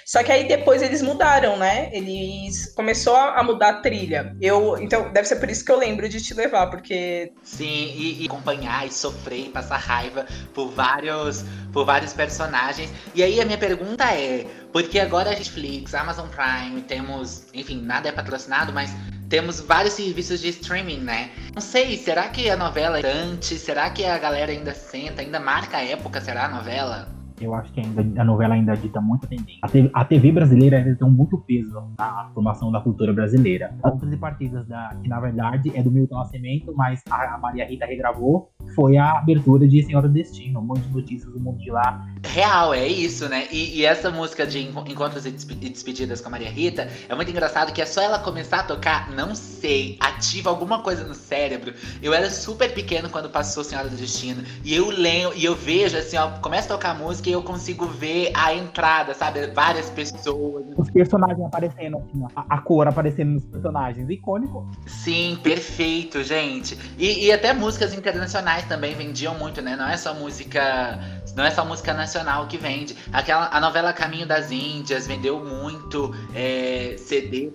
Só 0.05 0.23
que 0.23 0.33
aí 0.33 0.47
depois 0.47 0.83
eles 0.83 1.03
mudaram, 1.03 1.57
né? 1.57 1.91
Eles 1.93 2.73
começou 2.75 3.17
a 3.17 3.43
mudar 3.43 3.69
a 3.69 3.81
trilha. 3.81 4.35
Eu, 4.41 4.77
então 4.79 5.13
deve 5.13 5.27
ser 5.27 5.37
por 5.37 5.51
isso 5.51 5.65
que 5.65 5.73
eu 5.73 5.79
lembro 5.79 6.09
de 6.09 6.21
te 6.21 6.35
levar, 6.35 6.69
porque 6.69 7.33
sim, 7.43 7.93
e, 7.97 8.23
e 8.23 8.27
acompanhar 8.27 8.87
e 8.87 8.93
sofrer 8.93 9.47
e 9.47 9.49
passar 9.49 9.79
raiva 9.79 10.27
por 10.55 10.71
vários 10.71 11.45
por 11.73 11.85
vários 11.85 12.13
personagens. 12.13 12.91
E 13.15 13.23
aí 13.23 13.41
a 13.41 13.45
minha 13.45 13.59
pergunta 13.59 14.05
é, 14.13 14.47
porque 14.73 14.99
agora 14.99 15.31
a 15.31 15.33
Netflix, 15.33 15.95
Amazon 15.95 16.29
Prime, 16.29 16.83
temos, 16.83 17.47
enfim, 17.55 17.81
nada 17.83 18.09
é 18.09 18.13
patrocinado, 18.13 18.73
mas 18.73 18.91
temos 19.29 19.61
vários 19.61 19.95
serviços 19.95 20.41
de 20.41 20.49
streaming, 20.49 21.01
né? 21.01 21.31
Não 21.55 21.61
sei, 21.61 21.97
será 21.97 22.29
que 22.29 22.49
a 22.49 22.57
novela 22.57 22.99
é 22.99 23.07
antes? 23.07 23.61
Será 23.61 23.91
que 23.91 24.05
a 24.05 24.19
galera 24.19 24.51
ainda 24.51 24.75
senta, 24.75 25.21
ainda 25.21 25.39
marca 25.39 25.79
a 25.79 25.85
época, 25.85 26.21
será 26.21 26.47
a 26.47 26.49
novela? 26.49 27.18
Eu 27.41 27.55
acho 27.55 27.73
que 27.73 27.81
ainda, 27.81 28.21
a 28.21 28.25
novela 28.25 28.55
ainda 28.55 28.75
dita 28.75 29.01
muita 29.01 29.27
tendência. 29.27 29.59
A 29.63 29.69
TV, 29.69 29.91
a 29.93 30.05
TV 30.05 30.33
brasileira 30.33 30.79
ainda 30.79 30.95
tem 30.95 31.09
muito 31.09 31.39
peso 31.39 31.83
na 31.99 32.31
formação 32.35 32.71
da 32.73 32.81
cultura 32.81 33.13
brasileira. 33.13 33.75
E 34.11 34.17
partidas 34.17 34.67
da, 34.67 34.91
que 35.03 35.09
na 35.09 35.21
verdade 35.21 35.73
é 35.75 35.83
do 35.83 35.91
Milton 35.91 36.17
Nascimento, 36.17 36.73
mas 36.75 37.03
a, 37.11 37.39
Maria 37.39 37.67
Rita 37.67 37.87
regravou, 37.87 38.51
foi 38.75 38.97
a 38.97 39.19
abertura 39.19 39.67
de 39.67 39.83
Senhora 39.83 40.09
do 40.09 40.15
Destino, 40.15 40.61
um 40.61 40.65
monte 40.65 40.81
de 40.83 40.93
notícias 40.93 41.33
do 41.33 41.41
mundo 41.41 41.59
de 41.59 41.71
lá. 41.71 42.07
Real, 42.25 42.75
é 42.75 42.87
isso, 42.87 43.29
né? 43.29 43.47
E, 43.51 43.79
e 43.79 43.85
essa 43.85 44.11
música 44.11 44.47
de 44.47 44.61
Encontros 44.61 45.25
e 45.27 45.31
Despedidas 45.31 46.21
com 46.21 46.29
a 46.29 46.31
Maria 46.33 46.51
Rita 46.51 46.89
é 47.09 47.15
muito 47.15 47.31
engraçado 47.31 47.73
que 47.73 47.81
é 47.81 47.87
só 47.87 48.01
ela 48.01 48.19
começar 48.19 48.61
a 48.61 48.65
tocar, 48.65 49.11
não 49.11 49.35
sei, 49.35 49.97
ativa 50.01 50.51
alguma 50.51 50.83
coisa 50.83 51.05
no 51.05 51.15
cérebro. 51.15 51.73
Eu 52.03 52.13
era 52.13 52.31
super 52.31 52.73
pequeno 52.75 53.09
quando 53.09 53.29
passou 53.29 53.63
Senhora 53.63 53.89
do 53.89 53.97
Destino. 53.97 54.43
E 54.65 54.75
eu 54.75 54.91
lembro, 54.91 55.37
e 55.37 55.45
eu 55.45 55.55
vejo 55.55 55.97
assim, 55.97 56.17
ó, 56.17 56.31
começa 56.41 56.73
a 56.73 56.77
tocar 56.77 56.91
a 56.91 56.95
música 56.95 57.28
eu 57.31 57.43
consigo 57.43 57.87
ver 57.87 58.31
a 58.35 58.55
entrada, 58.55 59.15
sabe? 59.15 59.47
Várias 59.49 59.91
pessoas. 59.91 60.65
Os 60.77 60.91
personagens 60.91 61.45
aparecendo, 61.45 61.99
assim, 61.99 62.27
a, 62.35 62.57
a 62.57 62.61
cor 62.61 62.87
aparecendo 62.87 63.33
nos 63.33 63.45
personagens. 63.45 64.09
Icônico. 64.09 64.67
Sim, 64.87 65.39
perfeito, 65.43 66.23
gente. 66.23 66.79
E, 66.99 67.27
e 67.27 67.33
até 67.33 67.53
músicas 67.53 67.95
internacionais 67.95 68.65
também 68.65 68.95
vendiam 68.95 69.35
muito, 69.39 69.61
né? 69.61 69.77
Não 69.77 69.89
é 69.89 69.97
só 69.97 70.15
música. 70.15 70.99
Não 71.37 71.45
é 71.45 71.51
só 71.51 71.65
música 71.65 71.95
nacional 71.95 72.47
que 72.47 72.57
vende. 72.57 72.97
Aquela, 73.13 73.49
a 73.53 73.61
novela 73.61 73.93
Caminho 73.93 74.27
das 74.27 74.51
Índias 74.51 75.07
vendeu 75.07 75.45
muito 75.45 76.13
é, 76.35 76.97
CD. 76.99 77.53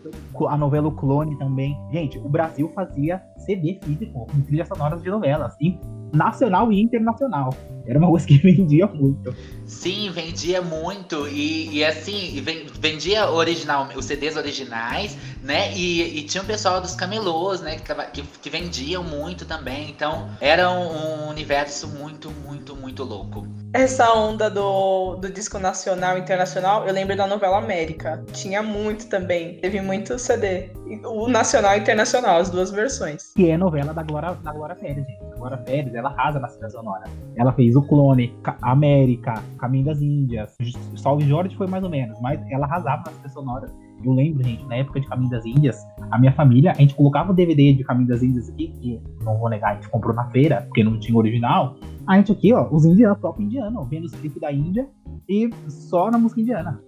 A 0.47 0.57
novela 0.57 0.87
O 0.87 0.91
Clone 0.91 1.37
também. 1.37 1.77
Gente, 1.91 2.17
o 2.17 2.29
Brasil 2.29 2.71
fazia 2.73 3.21
CD 3.45 3.79
físico 3.83 4.25
com 4.25 4.41
trilhas 4.41 4.67
sonoras 4.67 5.01
de 5.01 5.09
novelas. 5.09 5.55
E 5.59 5.77
nacional 6.13 6.71
e 6.71 6.79
internacional. 6.79 7.53
Era 7.85 7.99
uma 7.99 8.07
coisa 8.07 8.25
que 8.25 8.37
vendia 8.39 8.87
muito. 8.87 9.35
Sim, 9.65 10.09
vendia 10.11 10.61
muito. 10.61 11.27
E, 11.27 11.77
e 11.77 11.83
assim, 11.83 12.41
vendia 12.79 13.29
original, 13.29 13.89
os 13.95 14.05
CDs 14.05 14.37
originais, 14.37 15.17
né? 15.41 15.73
E, 15.73 16.19
e 16.19 16.23
tinha 16.23 16.43
o 16.43 16.45
pessoal 16.45 16.79
dos 16.79 16.95
camelôs, 16.95 17.61
né? 17.61 17.77
Que, 17.77 17.93
que, 18.11 18.21
que, 18.21 18.49
vendiam 18.49 19.03
muito 19.03 19.45
também. 19.45 19.89
Então, 19.89 20.29
era 20.39 20.69
um, 20.69 21.25
um 21.25 21.29
universo 21.29 21.87
muito, 21.87 22.31
muito, 22.45 22.75
muito 22.75 23.03
louco. 23.03 23.47
Essa 23.73 24.13
onda 24.13 24.49
do, 24.49 25.15
do 25.15 25.29
disco 25.29 25.57
nacional 25.57 26.17
e 26.17 26.21
internacional, 26.21 26.87
eu 26.87 26.93
lembro 26.93 27.17
da 27.17 27.25
novela 27.25 27.57
América. 27.57 28.23
Tinha 28.31 28.61
muito 28.61 29.07
também. 29.07 29.57
Teve 29.57 29.81
muito 29.81 30.17
CD. 30.19 30.69
O 31.03 31.27
nacional 31.27 31.75
e 31.75 31.79
internacional, 31.79 32.39
as 32.39 32.49
duas 32.49 32.69
versões. 32.69 33.32
Que 33.35 33.49
é 33.49 33.57
novela 33.57 33.95
da 33.95 34.03
Glória, 34.03 34.35
da 34.43 34.53
Glória 34.53 34.75
Pérez, 34.75 35.07
gente. 35.07 35.23
A 35.33 35.35
Glória 35.35 35.57
Pérez, 35.57 35.95
ela 35.95 36.09
arrasa 36.09 36.39
na 36.39 36.47
cidade 36.47 36.71
sonora. 36.71 37.05
Ela 37.35 37.51
fez 37.51 37.75
o 37.75 37.81
Clone, 37.81 38.31
América, 38.61 39.33
Caminho 39.57 39.85
das 39.85 39.99
Índias. 40.03 40.55
Salve 40.95 41.27
Jorge 41.27 41.57
foi 41.57 41.65
mais 41.65 41.83
ou 41.83 41.89
menos, 41.89 42.19
mas 42.21 42.39
ela 42.51 42.67
arrasava 42.67 43.01
nas 43.07 43.15
trilhas 43.15 43.33
sonoras. 43.33 43.75
Eu 44.03 44.13
lembro, 44.13 44.43
gente, 44.43 44.63
na 44.67 44.75
época 44.75 44.99
de 44.99 45.07
Caminho 45.07 45.31
das 45.31 45.43
Índias, 45.45 45.83
a 46.11 46.19
minha 46.19 46.31
família, 46.33 46.73
a 46.73 46.75
gente 46.75 46.93
colocava 46.93 47.31
o 47.31 47.33
DVD 47.33 47.73
de 47.73 47.83
Caminho 47.83 48.07
das 48.07 48.21
Índias 48.21 48.49
aqui, 48.49 48.67
que 48.79 49.01
não 49.23 49.35
vou 49.39 49.49
negar, 49.49 49.71
a 49.71 49.75
gente 49.75 49.89
comprou 49.89 50.13
na 50.13 50.29
feira, 50.29 50.61
porque 50.67 50.83
não 50.83 50.99
tinha 50.99 51.17
original. 51.17 51.75
A 52.05 52.17
gente 52.17 52.31
aqui, 52.31 52.53
ó, 52.53 52.69
os 52.69 52.85
indianos, 52.85 53.17
próprio 53.17 53.45
indiano, 53.45 53.83
vendo 53.85 54.05
os 54.05 54.11
clipes 54.13 54.39
da 54.39 54.51
Índia 54.51 54.87
e 55.27 55.49
só 55.67 56.11
na 56.11 56.19
música 56.19 56.39
indiana. 56.39 56.79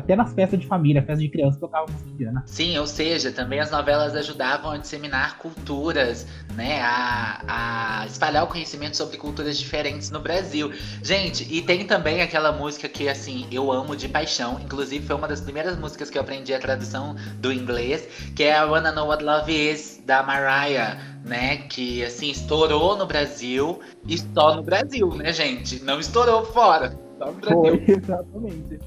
Até 0.00 0.16
nas 0.16 0.32
festas 0.32 0.58
de 0.58 0.66
família, 0.66 1.02
festas 1.02 1.20
de 1.20 1.28
criança, 1.28 1.60
tocava 1.60 1.86
música 1.90 2.08
indiana. 2.08 2.42
Sim, 2.46 2.78
ou 2.78 2.86
seja, 2.86 3.30
também 3.30 3.60
as 3.60 3.70
novelas 3.70 4.16
ajudavam 4.16 4.70
a 4.70 4.78
disseminar 4.78 5.36
culturas, 5.36 6.26
né? 6.56 6.80
A, 6.80 8.00
a 8.02 8.06
espalhar 8.06 8.44
o 8.44 8.46
conhecimento 8.46 8.96
sobre 8.96 9.18
culturas 9.18 9.58
diferentes 9.58 10.10
no 10.10 10.18
Brasil. 10.18 10.72
Gente, 11.02 11.46
e 11.54 11.60
tem 11.60 11.84
também 11.84 12.22
aquela 12.22 12.50
música 12.50 12.88
que, 12.88 13.10
assim, 13.10 13.46
eu 13.52 13.70
amo 13.70 13.94
de 13.94 14.08
paixão. 14.08 14.58
Inclusive, 14.64 15.04
foi 15.04 15.16
uma 15.16 15.28
das 15.28 15.42
primeiras 15.42 15.78
músicas 15.78 16.08
que 16.08 16.16
eu 16.16 16.22
aprendi 16.22 16.54
a 16.54 16.58
tradução 16.58 17.14
do 17.36 17.52
inglês, 17.52 18.08
que 18.34 18.44
é 18.44 18.56
a 18.56 18.64
Wanna 18.64 18.92
Know 18.92 19.06
What 19.06 19.22
Love 19.22 19.52
Is, 19.52 20.02
da 20.06 20.22
Mariah, 20.22 20.98
né? 21.26 21.58
Que, 21.68 22.02
assim, 22.02 22.30
estourou 22.30 22.96
no 22.96 23.04
Brasil 23.04 23.80
e 24.06 24.16
só 24.16 24.56
no 24.56 24.62
Brasil, 24.62 25.14
né, 25.14 25.30
gente? 25.30 25.82
Não 25.84 26.00
estourou 26.00 26.46
fora. 26.46 26.98
Só 27.18 27.26
no 27.26 27.32
Brasil. 27.34 27.60
Foi, 27.60 27.84
exatamente. 27.86 28.80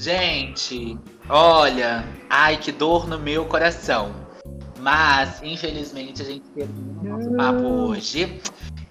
Gente, 0.00 0.98
olha, 1.28 2.08
ai 2.30 2.56
que 2.56 2.72
dor 2.72 3.06
no 3.06 3.18
meu 3.18 3.44
coração. 3.44 4.14
Mas, 4.78 5.42
infelizmente, 5.42 6.22
a 6.22 6.24
gente 6.24 6.48
termina 6.54 7.02
o 7.02 7.04
nosso 7.04 7.36
papo 7.36 7.60
hoje. 7.60 8.40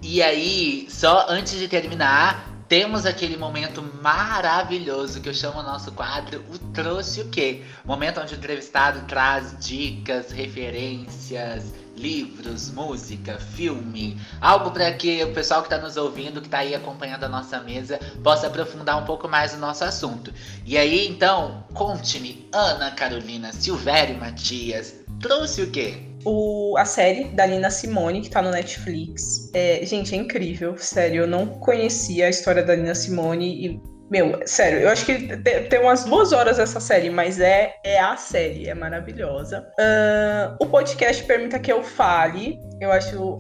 E 0.04 0.22
aí, 0.22 0.86
só 0.88 1.26
antes 1.28 1.58
de 1.58 1.67
terminar, 1.67 2.63
temos 2.67 3.08
aquele 3.08 3.38
momento 3.38 3.82
maravilhoso 4.04 5.19
que 5.19 5.28
eu 5.28 5.34
chamo 5.34 5.62
o 5.62 5.63
nosso 5.63 5.91
quadro 5.93 6.43
O 6.48 6.60
Trouxe 6.74 7.22
o 7.22 7.30
Quê? 7.30 7.63
Momento 7.84 8.22
onde 8.22 8.36
o 8.36 8.38
entrevistado 8.38 9.08
traz 9.08 9.58
dicas, 9.60 10.32
referências, 10.32 11.74
livros, 12.00 12.72
música, 12.72 13.38
filme, 13.38 14.20
algo 14.40 14.72
para 14.72 14.92
que 14.94 15.24
o 15.24 15.34
pessoal 15.34 15.62
que 15.62 15.68
está 15.68 15.78
nos 15.78 15.98
ouvindo, 15.98 16.42
que 16.42 16.48
está 16.48 16.60
aí 16.60 16.74
acompanhando 16.74 17.26
a 17.26 17.30
nossa 17.30 17.60
mesa, 17.60 18.00
possa 18.24 18.48
aprofundar 18.48 19.02
um 19.02 19.06
pouco 19.06 19.28
mais 19.28 19.54
o 19.54 19.58
nosso 19.58 19.84
assunto. 19.84 20.34
E 20.66 20.78
aí, 20.78 21.08
então, 21.08 21.64
conte-me, 21.74 22.48
Ana 22.54 22.92
Carolina 22.92 23.52
Silvério 23.52 24.18
Matias, 24.18 24.96
trouxe 25.20 25.62
o 25.62 25.72
quê? 25.72 26.10
o, 26.26 26.76
a 26.78 26.86
série 26.86 27.26
da 27.26 27.48
Nina 27.48 27.70
Simone, 27.70 28.22
que 28.22 28.30
tá 28.30 28.42
no 28.42 28.52
Netflix. 28.52 29.50
É, 29.54 29.86
gente, 29.86 30.14
é 30.14 30.18
incrível, 30.18 30.78
sério. 30.78 31.24
Eu 31.24 31.28
não 31.28 31.46
conhecia 31.48 32.28
a 32.28 32.30
história 32.30 32.64
da 32.64 32.76
Nina 32.76 32.96
Simone 32.96 33.66
e 33.66 33.82
meu, 34.10 34.41
sério, 34.45 34.80
eu 34.80 34.89
acho 34.89 35.06
que 35.06 35.38
tem 35.38 35.80
umas 35.80 36.04
duas 36.04 36.32
horas 36.34 36.58
essa 36.58 36.80
série, 36.80 37.10
mas 37.10 37.39
é, 37.39 37.76
é 37.84 38.00
a 38.00 38.17
série, 38.17 38.67
é 38.67 38.74
maravilhosa. 38.74 39.67
Uh, 39.80 40.56
o 40.60 40.65
podcast 40.65 41.24
permita 41.26 41.60
que 41.60 41.72
eu 41.72 41.84
fale. 41.84 42.60
Eu 42.82 42.91
acho 42.91 43.39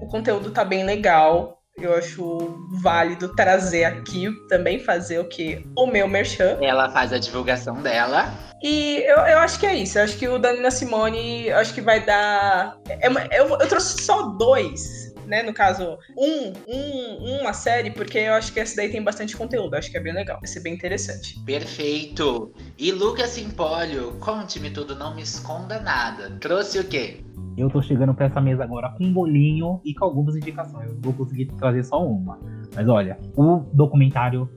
o 0.00 0.06
conteúdo 0.06 0.50
tá 0.50 0.64
bem 0.64 0.84
legal. 0.84 1.56
Eu 1.80 1.94
acho 1.94 2.58
válido 2.82 3.34
trazer 3.36 3.84
aqui 3.84 4.28
também 4.48 4.80
fazer 4.80 5.20
o 5.20 5.28
que? 5.28 5.64
O 5.76 5.86
meu 5.86 6.08
merchan. 6.08 6.58
Ela 6.60 6.90
faz 6.90 7.12
a 7.12 7.18
divulgação 7.18 7.80
dela. 7.80 8.34
E 8.60 9.04
eu, 9.06 9.18
eu 9.18 9.38
acho 9.38 9.60
que 9.60 9.66
é 9.66 9.76
isso. 9.76 9.96
Eu 9.96 10.02
acho 10.02 10.18
que 10.18 10.26
o 10.26 10.38
Danina 10.38 10.72
Simone, 10.72 11.48
acho 11.52 11.72
que 11.72 11.80
vai 11.80 12.04
dar. 12.04 12.76
É, 12.88 13.06
eu, 13.38 13.48
eu 13.48 13.68
trouxe 13.68 14.02
só 14.02 14.22
dois 14.30 15.07
né? 15.28 15.42
No 15.42 15.52
caso, 15.52 15.98
um, 16.16 16.52
um, 16.66 17.40
uma 17.40 17.52
série, 17.52 17.90
porque 17.90 18.18
eu 18.18 18.34
acho 18.34 18.52
que 18.52 18.60
essa 18.60 18.76
daí 18.76 18.90
tem 18.90 19.02
bastante 19.02 19.36
conteúdo. 19.36 19.74
Acho 19.74 19.90
que 19.90 19.96
é 19.96 20.00
bem 20.00 20.12
legal. 20.12 20.38
Vai 20.40 20.48
ser 20.48 20.60
bem 20.60 20.74
interessante. 20.74 21.38
Perfeito. 21.44 22.52
E 22.78 22.90
Lucas 22.90 23.30
Simpólio, 23.30 24.12
conte-me 24.18 24.70
tudo, 24.70 24.94
não 24.94 25.14
me 25.14 25.22
esconda 25.22 25.80
nada. 25.80 26.30
Trouxe 26.40 26.78
o 26.78 26.84
quê? 26.84 27.20
Eu 27.56 27.68
tô 27.68 27.82
chegando 27.82 28.14
pra 28.14 28.26
essa 28.26 28.40
mesa 28.40 28.62
agora 28.62 28.88
com 28.90 29.04
um 29.04 29.12
bolinho 29.12 29.80
e 29.84 29.92
com 29.92 30.04
algumas 30.04 30.36
indicações. 30.36 30.90
Eu 30.90 31.00
vou 31.00 31.12
conseguir 31.12 31.46
trazer 31.46 31.84
só 31.84 32.04
uma. 32.04 32.38
Mas 32.74 32.88
olha, 32.88 33.18
o 33.36 33.64
documentário 33.72 34.48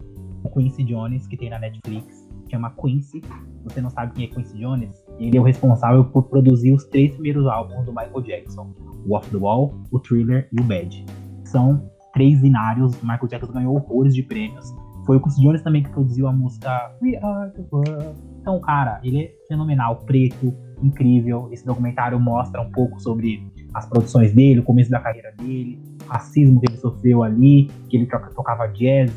Quincy 0.53 0.83
Jones, 0.83 1.27
que 1.27 1.37
tem 1.37 1.49
na 1.49 1.59
Netflix, 1.59 2.29
chama 2.49 2.73
Quincy. 2.79 3.21
Você 3.63 3.81
não 3.81 3.89
sabe 3.89 4.13
quem 4.13 4.25
é 4.25 4.27
Quincy 4.27 4.57
Jones? 4.57 5.00
Ele 5.21 5.37
é 5.37 5.39
o 5.39 5.43
responsável 5.43 6.03
por 6.03 6.23
produzir 6.23 6.71
os 6.71 6.83
três 6.85 7.11
primeiros 7.11 7.45
álbuns 7.45 7.85
do 7.85 7.91
Michael 7.91 8.21
Jackson: 8.21 8.73
o 9.05 9.15
Off 9.15 9.29
the 9.29 9.37
Wall, 9.37 9.71
o 9.91 9.99
Thriller 9.99 10.49
e 10.51 10.59
o 10.59 10.63
Bad. 10.63 11.05
São 11.45 11.89
três 12.11 12.41
binários. 12.41 12.99
O 13.01 13.05
Michael 13.05 13.27
Jackson 13.27 13.53
ganhou 13.53 13.75
horrores 13.75 14.15
de 14.15 14.23
prêmios. 14.23 14.73
Foi 15.05 15.17
o 15.17 15.21
Quincy 15.21 15.41
Jones 15.41 15.61
também 15.61 15.83
que 15.83 15.89
produziu 15.89 16.27
a 16.27 16.31
música 16.31 16.95
We 17.01 17.17
Are 17.17 17.51
the 17.51 17.63
World. 17.71 18.15
Então, 18.41 18.59
cara, 18.61 18.99
ele 19.03 19.23
é 19.23 19.31
fenomenal, 19.47 19.97
preto, 19.97 20.53
incrível. 20.81 21.49
Esse 21.51 21.65
documentário 21.65 22.19
mostra 22.19 22.61
um 22.61 22.71
pouco 22.71 22.99
sobre 22.99 23.47
as 23.73 23.85
produções 23.85 24.33
dele, 24.33 24.59
o 24.59 24.63
começo 24.63 24.89
da 24.89 24.99
carreira 24.99 25.31
dele, 25.37 25.79
racismo 26.07 26.59
que 26.59 26.67
ele 26.67 26.77
sofreu 26.77 27.23
ali, 27.23 27.69
que 27.87 27.97
ele 27.97 28.05
tocava 28.05 28.67
jazz, 28.67 29.15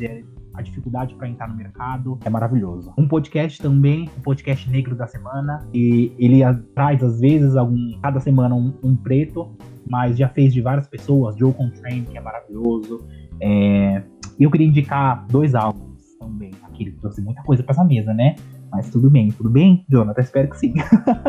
a 0.54 0.62
dificuldade 0.62 1.14
para 1.14 1.28
entrar 1.28 1.48
no 1.48 1.56
mercado. 1.56 2.18
É 2.24 2.30
maravilhoso. 2.30 2.92
Um 2.96 3.06
podcast 3.06 3.60
também, 3.60 4.08
o 4.16 4.20
um 4.20 4.22
podcast 4.22 4.70
negro 4.70 4.94
da 4.94 5.06
semana. 5.06 5.66
E 5.74 6.12
ele 6.18 6.40
traz, 6.74 7.02
às 7.02 7.20
vezes, 7.20 7.56
algum, 7.56 7.98
cada 8.00 8.20
semana 8.20 8.54
um, 8.54 8.72
um 8.82 8.96
preto, 8.96 9.56
mas 9.88 10.16
já 10.16 10.28
fez 10.28 10.52
de 10.52 10.60
várias 10.60 10.86
pessoas. 10.88 11.36
Joe 11.36 11.52
Contrain, 11.52 12.04
que 12.04 12.16
é 12.16 12.20
maravilhoso. 12.20 13.06
É... 13.40 14.02
Eu 14.38 14.50
queria 14.50 14.66
indicar 14.66 15.26
dois 15.28 15.54
álbuns 15.54 16.16
também. 16.18 16.50
Aqui 16.62 16.84
ele 16.84 16.92
trouxe 16.92 17.20
muita 17.20 17.42
coisa 17.42 17.62
para 17.62 17.72
essa 17.72 17.84
mesa, 17.84 18.12
né? 18.14 18.34
Mas 18.70 18.90
tudo 18.90 19.08
bem, 19.08 19.30
tudo 19.30 19.48
bem, 19.48 19.84
Jonathan? 19.88 20.20
Espero 20.20 20.50
que 20.50 20.58
sim. 20.58 20.74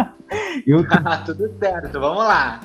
eu 0.66 0.84
tudo 1.26 1.48
certo, 1.60 2.00
vamos 2.00 2.24
lá. 2.24 2.62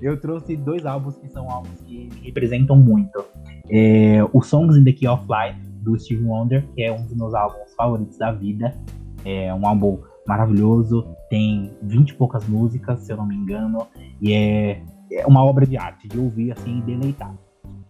Eu 0.00 0.18
trouxe 0.18 0.56
dois 0.56 0.86
álbuns 0.86 1.18
que 1.18 1.28
são 1.28 1.50
álbuns 1.50 1.80
que 1.82 2.08
me 2.14 2.20
representam 2.20 2.76
muito. 2.76 3.22
É, 3.70 4.20
o 4.32 4.40
Songs 4.40 4.76
in 4.76 4.84
the 4.84 4.92
Key 4.92 5.06
of 5.06 5.24
Life, 5.24 5.60
do 5.82 5.98
Steve 5.98 6.24
Wonder, 6.24 6.66
que 6.74 6.82
é 6.82 6.92
um 6.92 7.04
dos 7.04 7.14
meus 7.14 7.34
álbuns 7.34 7.74
favoritos 7.76 8.16
da 8.16 8.32
vida. 8.32 8.74
É 9.24 9.54
um 9.54 9.66
álbum 9.66 9.98
maravilhoso, 10.26 11.06
tem 11.28 11.72
vinte 11.82 12.10
e 12.10 12.14
poucas 12.14 12.46
músicas, 12.48 13.00
se 13.00 13.12
eu 13.12 13.16
não 13.16 13.26
me 13.26 13.34
engano, 13.34 13.86
e 14.20 14.32
é, 14.32 14.82
é 15.12 15.26
uma 15.26 15.44
obra 15.44 15.66
de 15.66 15.76
arte, 15.76 16.08
de 16.08 16.18
ouvir 16.18 16.52
assim 16.52 16.78
e 16.78 16.82
deleitar. 16.82 17.36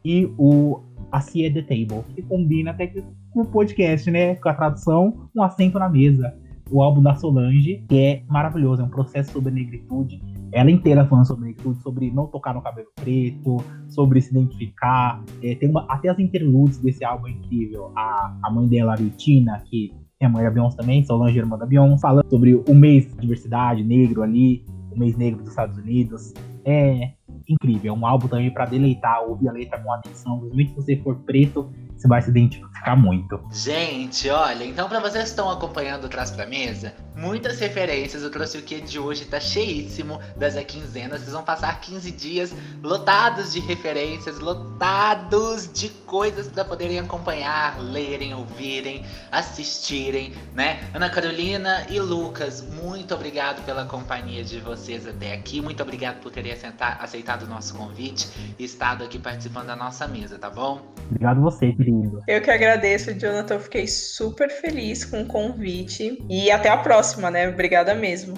E 0.05 0.33
o 0.38 0.81
A 1.11 1.20
Sea 1.20 1.52
the 1.52 1.62
Table, 1.62 2.02
que 2.14 2.22
combina 2.22 2.70
até 2.70 2.87
com 2.87 3.40
o 3.40 3.44
podcast, 3.44 4.11
né? 4.11 4.35
Com 4.37 4.48
a 4.48 4.55
tradução, 4.55 5.28
um 5.35 5.42
assento 5.42 5.78
na 5.78 5.88
mesa. 5.88 6.35
O 6.70 6.83
álbum 6.83 7.02
da 7.02 7.14
Solange, 7.14 7.85
que 7.88 7.98
é 7.98 8.22
maravilhoso, 8.28 8.83
é 8.83 8.85
um 8.85 8.88
processo 8.88 9.33
sobre 9.33 9.52
negritude 9.52 10.22
ela 10.53 10.71
inteira 10.71 11.07
falando 11.07 11.27
sobre 11.27 11.47
negritude, 11.47 11.83
sobre 11.83 12.11
não 12.11 12.27
tocar 12.27 12.55
no 12.55 12.61
cabelo 12.61 12.88
preto, 12.95 13.57
sobre 13.88 14.21
se 14.21 14.31
identificar. 14.31 15.23
É, 15.43 15.55
tem 15.55 15.71
uma, 15.71 15.87
até 15.88 16.09
as 16.09 16.19
interludes 16.19 16.79
desse 16.79 17.05
álbum 17.05 17.29
é 17.29 17.31
incrível. 17.31 17.91
A, 17.97 18.37
a 18.43 18.51
mãe 18.51 18.69
dela, 18.69 18.93
a 18.93 18.97
Ritina, 18.97 19.62
que 19.65 19.93
é 20.21 20.27
a 20.27 20.29
mãe 20.29 20.45
da 20.45 20.51
Beyoncé 20.51 20.77
também, 20.77 21.05
Solange, 21.05 21.38
irmã 21.38 21.57
da 21.57 21.67
Beyoncé, 21.67 22.03
falando 22.03 22.29
sobre 22.29 22.55
o 22.55 22.75
mês 22.75 23.07
de 23.07 23.21
diversidade 23.21 23.83
negro 23.83 24.23
ali, 24.23 24.65
o 24.95 24.99
mês 24.99 25.17
negro 25.17 25.41
dos 25.41 25.51
Estados 25.51 25.79
Unidos. 25.79 26.33
É 26.65 27.12
incrível, 27.49 27.93
é 27.93 27.97
um 27.97 28.07
álbum 28.07 28.29
também 28.29 28.53
para 28.53 28.67
deleitar, 28.67 29.25
ouvir 29.29 29.49
a 29.49 29.53
letra 29.53 29.81
com 29.81 29.93
atenção, 29.93 30.38
principalmente 30.38 30.71
se 30.71 30.77
você 30.77 30.97
for 30.99 31.17
preto 31.17 31.73
você 32.03 32.09
vai 32.09 32.21
se 32.21 32.31
identificar 32.31 32.72
muito. 32.90 33.40
Gente, 33.53 34.29
olha, 34.29 34.64
então 34.64 34.88
para 34.88 34.99
vocês 34.99 35.23
que 35.25 35.31
estão 35.31 35.49
acompanhando 35.49 36.05
o 36.05 36.09
Traz 36.09 36.33
Pra 36.33 36.45
Mesa, 36.45 36.92
muitas 37.16 37.61
referências, 37.61 38.23
eu 38.23 38.31
trouxe 38.31 38.59
o 38.59 38.62
que 38.62 38.81
de 38.81 38.99
hoje 38.99 39.25
tá 39.25 39.38
cheíssimo 39.38 40.21
das 40.37 40.53
quinzenas, 40.64 41.21
vocês 41.21 41.33
vão 41.33 41.45
passar 41.45 41.81
15 41.81 42.11
dias 42.11 42.55
lotados 42.83 43.53
de 43.53 43.61
referências, 43.61 44.40
lotados 44.40 45.71
de 45.73 45.88
coisas 45.88 46.49
para 46.49 46.64
poderem 46.64 46.99
acompanhar, 46.99 47.81
lerem, 47.81 48.35
ouvirem, 48.35 49.05
assistirem, 49.31 50.33
né? 50.53 50.81
Ana 50.92 51.09
Carolina 51.09 51.87
e 51.88 52.01
Lucas, 52.01 52.62
muito 52.62 53.14
obrigado 53.14 53.64
pela 53.64 53.85
companhia 53.85 54.42
de 54.42 54.59
vocês 54.59 55.07
até 55.07 55.33
aqui, 55.33 55.61
muito 55.61 55.83
obrigado 55.83 56.21
por 56.21 56.33
terem 56.33 56.53
aceitado 56.99 57.45
o 57.45 57.47
nosso 57.47 57.75
convite 57.75 58.29
e 58.59 58.64
estado 58.64 59.05
aqui 59.05 59.18
participando 59.18 59.68
da 59.68 59.77
nossa 59.77 60.09
mesa, 60.09 60.37
tá 60.37 60.51
bom? 60.51 60.83
Obrigado 61.09 61.40
você, 61.40 61.73
querido 61.73 61.92
lindo. 61.92 62.23
Eu 62.27 62.40
que 62.40 62.51
agradeço, 62.51 62.72
Jonathan. 63.19 63.55
Eu 63.55 63.61
fiquei 63.61 63.87
super 63.87 64.51
feliz 64.51 65.05
com 65.05 65.23
o 65.23 65.27
convite. 65.27 66.19
E 66.29 66.51
até 66.51 66.69
a 66.69 66.77
próxima, 66.77 67.31
né? 67.31 67.49
Obrigada 67.49 67.95
mesmo. 67.95 68.35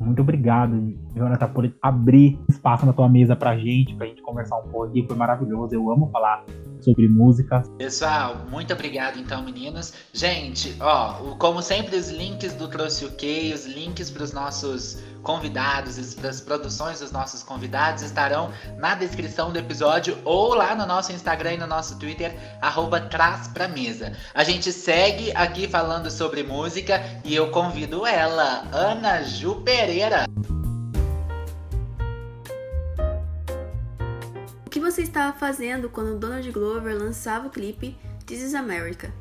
Muito 0.00 0.22
obrigado, 0.22 0.74
Jonathan, 1.16 1.48
por 1.48 1.72
abrir 1.80 2.38
espaço 2.48 2.84
na 2.84 2.92
tua 2.92 3.08
mesa 3.08 3.34
pra 3.34 3.56
gente, 3.56 3.94
pra 3.94 4.06
gente 4.06 4.20
conversar 4.20 4.58
um 4.58 4.68
pouco 4.68 4.84
aqui. 4.84 5.04
Foi 5.06 5.16
maravilhoso. 5.16 5.74
Eu 5.74 5.90
amo 5.90 6.10
falar 6.10 6.44
sobre 6.80 7.08
música. 7.08 7.62
Pessoal, 7.78 8.36
muito 8.50 8.72
obrigado 8.72 9.18
então, 9.18 9.42
meninos. 9.42 9.94
Gente, 10.12 10.76
ó, 10.78 11.14
como 11.36 11.62
sempre, 11.62 11.96
os 11.96 12.10
links 12.10 12.54
do 12.54 12.68
Trouxe 12.68 13.06
o 13.06 13.12
Quê, 13.12 13.50
os 13.54 13.66
links 13.66 14.10
para 14.10 14.22
os 14.22 14.32
nossos 14.32 15.02
convidados, 15.22 15.98
as 15.98 16.40
produções 16.40 17.00
dos 17.00 17.10
nossos 17.10 17.42
convidados 17.42 18.04
estarão 18.04 18.50
na 18.78 18.94
descrição 18.94 19.50
do 19.52 19.58
episódio 19.58 20.16
ou 20.24 20.54
lá 20.54 20.74
no 20.76 20.86
nosso 20.86 21.12
Instagram 21.12 21.54
e 21.54 21.58
no 21.58 21.66
nosso 21.66 21.98
Twitter, 21.98 22.36
arroba 22.60 23.00
Traz 23.00 23.48
Pra 23.48 23.66
Mesa. 23.66 24.12
A 24.32 24.44
gente 24.44 24.70
segue 24.70 25.32
aqui 25.34 25.66
falando 25.66 26.10
sobre 26.10 26.44
música 26.44 27.02
e 27.24 27.34
eu 27.34 27.50
convido 27.50 28.06
ela, 28.06 28.64
Ana 28.70 29.22
Ju 29.24 29.62
Pereira. 29.64 30.26
Você 34.90 35.02
estava 35.02 35.36
fazendo 35.36 35.90
quando 35.90 36.16
Donald 36.16 36.48
Glover 36.52 36.96
lançava 36.96 37.48
o 37.48 37.50
clipe 37.50 37.98
This 38.24 38.40
is 38.40 38.54
America? 38.54 39.12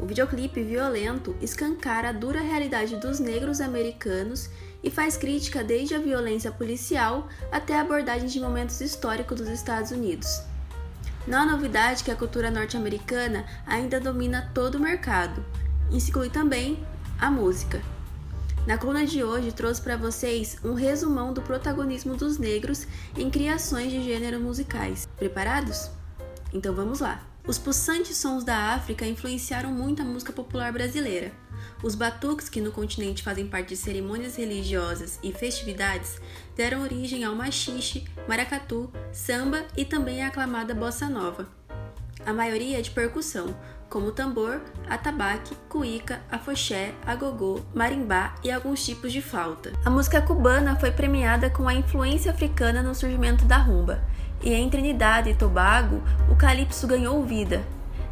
O 0.00 0.04
videoclipe 0.04 0.64
violento 0.64 1.36
escancara 1.40 2.08
a 2.08 2.12
dura 2.12 2.40
realidade 2.40 2.96
dos 2.96 3.20
negros 3.20 3.60
americanos 3.60 4.50
e 4.82 4.90
faz 4.90 5.16
crítica 5.16 5.62
desde 5.62 5.94
a 5.94 6.00
violência 6.00 6.50
policial 6.50 7.28
até 7.52 7.76
a 7.76 7.82
abordagem 7.82 8.28
de 8.28 8.40
momentos 8.40 8.80
históricos 8.80 9.38
dos 9.38 9.48
Estados 9.48 9.92
Unidos. 9.92 10.42
Não 11.24 11.38
há 11.38 11.46
novidade 11.46 12.02
que 12.02 12.10
a 12.10 12.16
cultura 12.16 12.50
norte-americana 12.50 13.46
ainda 13.64 14.00
domina 14.00 14.50
todo 14.52 14.74
o 14.74 14.80
mercado. 14.80 15.44
Inclui 15.88 16.30
também 16.30 16.84
a 17.16 17.30
música. 17.30 17.80
Na 18.66 18.76
coluna 18.76 19.06
de 19.06 19.22
hoje 19.22 19.52
trouxe 19.52 19.80
para 19.80 19.96
vocês 19.96 20.56
um 20.64 20.74
resumão 20.74 21.32
do 21.32 21.40
protagonismo 21.40 22.16
dos 22.16 22.36
negros 22.36 22.84
em 23.16 23.30
criações 23.30 23.92
de 23.92 24.02
gênero 24.02 24.40
musicais. 24.40 25.08
Preparados? 25.16 25.88
Então 26.52 26.74
vamos 26.74 26.98
lá! 26.98 27.24
Os 27.46 27.58
pulsantes 27.58 28.16
sons 28.16 28.42
da 28.42 28.74
África 28.74 29.06
influenciaram 29.06 29.70
muito 29.70 30.02
a 30.02 30.04
música 30.04 30.32
popular 30.32 30.72
brasileira. 30.72 31.30
Os 31.80 31.94
batuques, 31.94 32.48
que 32.48 32.60
no 32.60 32.72
continente 32.72 33.22
fazem 33.22 33.46
parte 33.46 33.68
de 33.68 33.76
cerimônias 33.76 34.34
religiosas 34.34 35.20
e 35.22 35.30
festividades, 35.30 36.18
deram 36.56 36.82
origem 36.82 37.22
ao 37.22 37.36
machixe, 37.36 38.04
maracatu, 38.26 38.90
samba 39.12 39.64
e 39.76 39.84
também 39.84 40.24
a 40.24 40.26
aclamada 40.26 40.74
bossa 40.74 41.08
nova. 41.08 41.48
A 42.24 42.32
maioria 42.32 42.80
é 42.80 42.82
de 42.82 42.90
percussão, 42.90 43.54
como 43.88 44.12
tambor, 44.12 44.60
atabaque, 44.88 45.54
cuíca, 45.68 46.20
afoxé, 46.30 46.92
agogô, 47.06 47.60
marimbá 47.74 48.34
e 48.42 48.50
alguns 48.50 48.84
tipos 48.84 49.12
de 49.12 49.22
flauta. 49.22 49.72
A 49.84 49.90
música 49.90 50.20
cubana 50.20 50.76
foi 50.76 50.90
premiada 50.90 51.48
com 51.50 51.68
a 51.68 51.74
influência 51.74 52.30
africana 52.30 52.82
no 52.82 52.94
surgimento 52.94 53.44
da 53.44 53.56
rumba, 53.56 54.02
e 54.42 54.52
em 54.52 54.68
Trinidad 54.68 55.26
e 55.28 55.34
Tobago 55.34 56.02
o 56.30 56.36
calypso 56.36 56.86
ganhou 56.86 57.24
vida. 57.24 57.62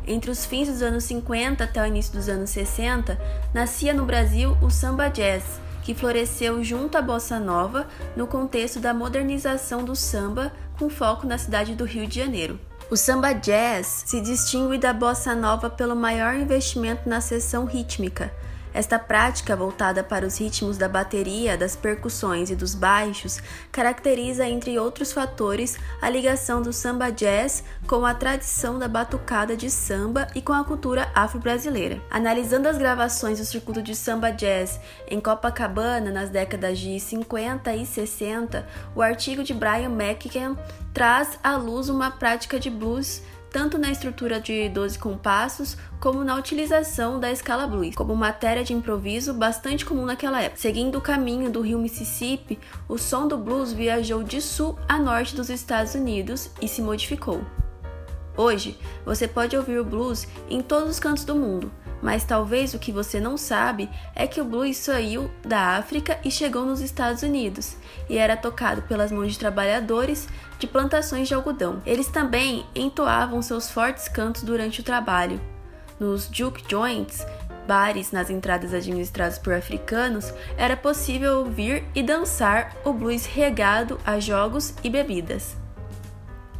Entre 0.06 0.30
os 0.30 0.44
fins 0.44 0.68
dos 0.68 0.82
anos 0.82 1.04
50 1.04 1.64
até 1.64 1.82
o 1.82 1.86
início 1.86 2.12
dos 2.12 2.28
anos 2.28 2.50
60, 2.50 3.18
nascia 3.54 3.94
no 3.94 4.04
Brasil 4.04 4.56
o 4.60 4.70
samba 4.70 5.08
jazz, 5.08 5.42
que 5.82 5.94
floresceu 5.94 6.62
junto 6.62 6.96
à 6.96 7.02
bossa 7.02 7.38
nova 7.38 7.86
no 8.16 8.26
contexto 8.26 8.80
da 8.80 8.92
modernização 8.92 9.84
do 9.84 9.96
samba, 9.96 10.52
com 10.78 10.90
foco 10.90 11.26
na 11.26 11.38
cidade 11.38 11.74
do 11.74 11.84
Rio 11.84 12.06
de 12.06 12.20
Janeiro. 12.20 12.58
O 12.90 12.96
samba 12.96 13.32
jazz 13.32 14.04
se 14.06 14.20
distingue 14.20 14.76
da 14.76 14.92
bossa 14.92 15.34
nova 15.34 15.70
pelo 15.70 15.96
maior 15.96 16.34
investimento 16.34 17.08
na 17.08 17.20
seção 17.20 17.64
rítmica, 17.64 18.30
esta 18.74 18.98
prática, 18.98 19.54
voltada 19.54 20.02
para 20.02 20.26
os 20.26 20.36
ritmos 20.36 20.76
da 20.76 20.88
bateria, 20.88 21.56
das 21.56 21.76
percussões 21.76 22.50
e 22.50 22.56
dos 22.56 22.74
baixos, 22.74 23.40
caracteriza, 23.70 24.46
entre 24.46 24.76
outros 24.78 25.12
fatores, 25.12 25.78
a 26.02 26.10
ligação 26.10 26.60
do 26.60 26.72
samba 26.72 27.10
jazz 27.10 27.62
com 27.86 28.04
a 28.04 28.12
tradição 28.12 28.76
da 28.78 28.88
batucada 28.88 29.56
de 29.56 29.70
samba 29.70 30.26
e 30.34 30.42
com 30.42 30.52
a 30.52 30.64
cultura 30.64 31.08
afro-brasileira. 31.14 32.02
Analisando 32.10 32.68
as 32.68 32.76
gravações 32.76 33.38
do 33.38 33.44
circuito 33.44 33.80
de 33.80 33.94
samba 33.94 34.30
jazz 34.30 34.80
em 35.08 35.20
Copacabana 35.20 36.10
nas 36.10 36.28
décadas 36.28 36.78
de 36.78 36.98
50 36.98 37.74
e 37.76 37.86
60, 37.86 38.66
o 38.94 39.00
artigo 39.00 39.44
de 39.44 39.54
Brian 39.54 39.90
McKen 39.90 40.58
traz 40.92 41.38
à 41.42 41.56
luz 41.56 41.88
uma 41.88 42.10
prática 42.10 42.58
de 42.58 42.70
blues 42.70 43.22
tanto 43.54 43.78
na 43.78 43.88
estrutura 43.88 44.40
de 44.40 44.68
12 44.68 44.98
compassos 44.98 45.76
como 46.00 46.24
na 46.24 46.34
utilização 46.34 47.20
da 47.20 47.30
escala 47.30 47.68
blues, 47.68 47.94
como 47.94 48.16
matéria 48.16 48.64
de 48.64 48.72
improviso 48.72 49.32
bastante 49.32 49.86
comum 49.86 50.04
naquela 50.04 50.42
época. 50.42 50.60
Seguindo 50.60 50.98
o 50.98 51.00
caminho 51.00 51.48
do 51.48 51.60
rio 51.60 51.78
Mississippi, 51.78 52.58
o 52.88 52.98
som 52.98 53.28
do 53.28 53.38
blues 53.38 53.72
viajou 53.72 54.24
de 54.24 54.42
sul 54.42 54.76
a 54.88 54.98
norte 54.98 55.36
dos 55.36 55.50
Estados 55.50 55.94
Unidos 55.94 56.50
e 56.60 56.66
se 56.66 56.82
modificou. 56.82 57.44
Hoje, 58.36 58.76
você 59.06 59.28
pode 59.28 59.56
ouvir 59.56 59.78
o 59.78 59.84
blues 59.84 60.26
em 60.50 60.60
todos 60.60 60.90
os 60.90 60.98
cantos 60.98 61.24
do 61.24 61.36
mundo, 61.36 61.70
mas 62.02 62.24
talvez 62.24 62.74
o 62.74 62.78
que 62.80 62.90
você 62.90 63.20
não 63.20 63.36
sabe 63.36 63.88
é 64.16 64.26
que 64.26 64.40
o 64.40 64.44
blues 64.44 64.76
saiu 64.78 65.30
da 65.42 65.76
África 65.76 66.18
e 66.24 66.30
chegou 66.30 66.66
nos 66.66 66.80
Estados 66.80 67.22
Unidos 67.22 67.76
e 68.10 68.18
era 68.18 68.36
tocado 68.36 68.82
pelas 68.82 69.12
mãos 69.12 69.32
de 69.32 69.38
trabalhadores 69.38 70.28
de 70.64 70.66
plantações 70.66 71.28
de 71.28 71.34
algodão. 71.34 71.82
Eles 71.84 72.08
também 72.08 72.64
entoavam 72.74 73.42
seus 73.42 73.70
fortes 73.70 74.08
cantos 74.08 74.42
durante 74.42 74.80
o 74.80 74.84
trabalho. 74.84 75.38
Nos 76.00 76.28
juke 76.32 76.64
joints, 76.66 77.24
bares 77.68 78.10
nas 78.12 78.30
entradas 78.30 78.72
administrados 78.72 79.38
por 79.38 79.52
africanos, 79.52 80.32
era 80.56 80.74
possível 80.74 81.40
ouvir 81.40 81.84
e 81.94 82.02
dançar 82.02 82.74
o 82.82 82.94
blues 82.94 83.26
regado 83.26 84.00
a 84.06 84.18
jogos 84.18 84.74
e 84.82 84.88
bebidas. 84.88 85.54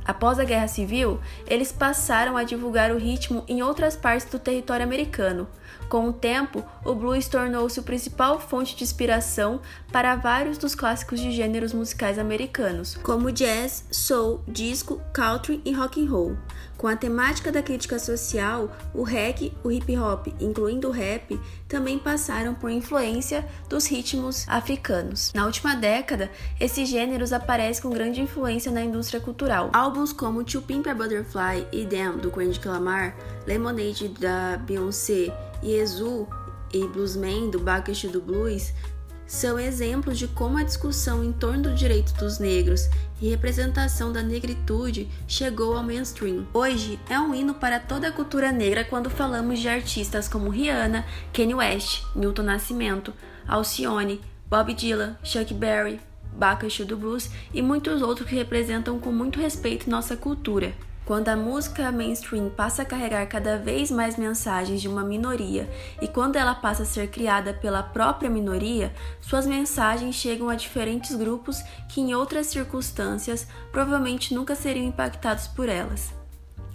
Após 0.05 0.39
a 0.39 0.45
Guerra 0.45 0.69
Civil, 0.69 1.19
eles 1.47 1.73
passaram 1.73 2.37
a 2.37 2.45
divulgar 2.45 2.93
o 2.93 2.99
ritmo 2.99 3.43
em 3.49 3.63
outras 3.63 3.97
partes 3.97 4.31
do 4.31 4.39
território 4.39 4.85
americano. 4.85 5.49
Com 5.89 6.09
o 6.09 6.13
tempo, 6.13 6.65
o 6.85 6.95
blues 6.95 7.29
tornou-se 7.29 7.79
o 7.79 7.83
principal 7.83 8.41
fonte 8.41 8.75
de 8.77 8.85
inspiração 8.85 9.61
para 9.93 10.17
vários 10.17 10.59
dos 10.59 10.75
clássicos 10.75 11.21
de 11.21 11.31
gêneros 11.31 11.73
musicais 11.73 12.19
americanos, 12.19 12.97
como 13.03 13.31
jazz, 13.31 13.85
soul, 13.91 14.43
disco, 14.49 15.01
country 15.13 15.61
e 15.65 15.73
rock 15.73 16.05
and 16.05 16.11
roll. 16.11 16.37
Com 16.77 16.89
a 16.89 16.97
temática 16.97 17.53
da 17.53 17.63
crítica 17.63 17.99
social, 17.99 18.77
o 18.93 19.03
reggae, 19.03 19.57
o 19.63 19.71
hip 19.71 19.97
hop, 19.97 20.27
incluindo 20.41 20.89
o 20.89 20.91
rap, 20.91 21.41
também 21.69 21.99
passaram 21.99 22.55
por 22.55 22.71
influência 22.71 23.47
dos 23.69 23.87
ritmos 23.87 24.47
africanos. 24.49 25.33
Na 25.35 25.47
última 25.47 25.75
década, 25.77 26.31
esses 26.61 26.89
gêneros 26.89 27.33
aparecem 27.33 27.83
com 27.83 27.91
grande 27.91 28.21
influência 28.21 28.73
na 28.73 28.83
indústria 28.85 29.21
cultural. 29.21 29.71
Álbuns 29.73 30.13
como 30.13 30.45
To 30.45 30.61
Pimp 30.61 30.87
a 30.89 30.95
Butterfly 30.95 31.67
e 31.73 31.87
Damn, 31.87 32.19
do 32.19 32.31
Kendrick 32.31 32.67
Lamar, 32.67 33.17
Lemonade, 33.47 34.09
da 34.09 34.59
Beyoncé 34.59 35.33
e 35.65 35.83
e 36.73 36.89
Bluesman, 36.89 37.51
do 37.51 37.59
Bacchus 37.59 38.11
do 38.11 38.21
Blues, 38.21 38.73
são 39.27 39.59
exemplos 39.59 40.19
de 40.19 40.29
como 40.29 40.59
a 40.59 40.63
discussão 40.63 41.25
em 41.25 41.33
torno 41.33 41.65
do 41.65 41.75
direito 41.75 42.13
dos 42.15 42.39
negros 42.39 42.91
e 43.23 43.31
representação 43.31 44.13
da 44.13 44.23
negritude 44.23 45.09
chegou 45.27 45.77
ao 45.77 45.83
mainstream. 45.83 46.47
Hoje 46.53 47.01
é 47.09 47.19
um 47.19 47.35
hino 47.35 47.55
para 47.55 47.81
toda 47.81 48.09
a 48.09 48.13
cultura 48.13 48.53
negra 48.53 48.85
quando 48.85 49.09
falamos 49.09 49.61
de 49.61 49.69
artistas 49.69 50.29
como 50.29 50.51
Rihanna, 50.51 51.07
Kanye 51.33 51.55
West, 51.55 52.05
Milton 52.15 52.43
Nascimento, 52.43 53.15
Alcione, 53.49 54.21
Bob 54.47 54.75
Dylan, 54.75 55.17
Chuck 55.25 55.55
Berry, 55.55 55.99
Bacchus 56.37 56.87
do 56.87 56.97
Blues 56.97 57.31
e 57.53 57.63
muitos 57.63 58.03
outros 58.03 58.29
que 58.29 58.37
representam 58.37 58.99
com 58.99 59.11
muito 59.11 59.41
respeito 59.41 59.89
nossa 59.89 60.17
cultura. 60.17 60.75
Quando 61.05 61.29
a 61.29 61.37
música 61.37 61.93
mainstream 61.93 62.49
passa 62.49 62.81
a 62.81 62.85
carregar 62.85 63.27
cada 63.27 63.59
vez 63.59 63.91
mais 63.91 64.17
mensagens 64.17 64.81
de 64.81 64.89
uma 64.89 65.05
minoria 65.05 65.69
e 66.01 66.09
quando 66.09 66.37
ela 66.37 66.55
passa 66.55 66.83
a 66.83 66.87
ser 66.87 67.09
criada 67.09 67.53
pela 67.53 67.83
própria 67.83 68.31
minoria, 68.31 68.91
suas 69.21 69.45
mensagens 69.45 70.15
chegam 70.15 70.49
a 70.49 70.55
diferentes 70.55 71.15
grupos 71.15 71.63
que, 71.91 72.01
em 72.01 72.15
outras 72.15 72.47
circunstâncias, 72.47 73.47
provavelmente 73.71 74.35
nunca 74.35 74.55
seriam 74.55 74.87
impactados 74.87 75.47
por 75.47 75.69
elas. 75.69 76.15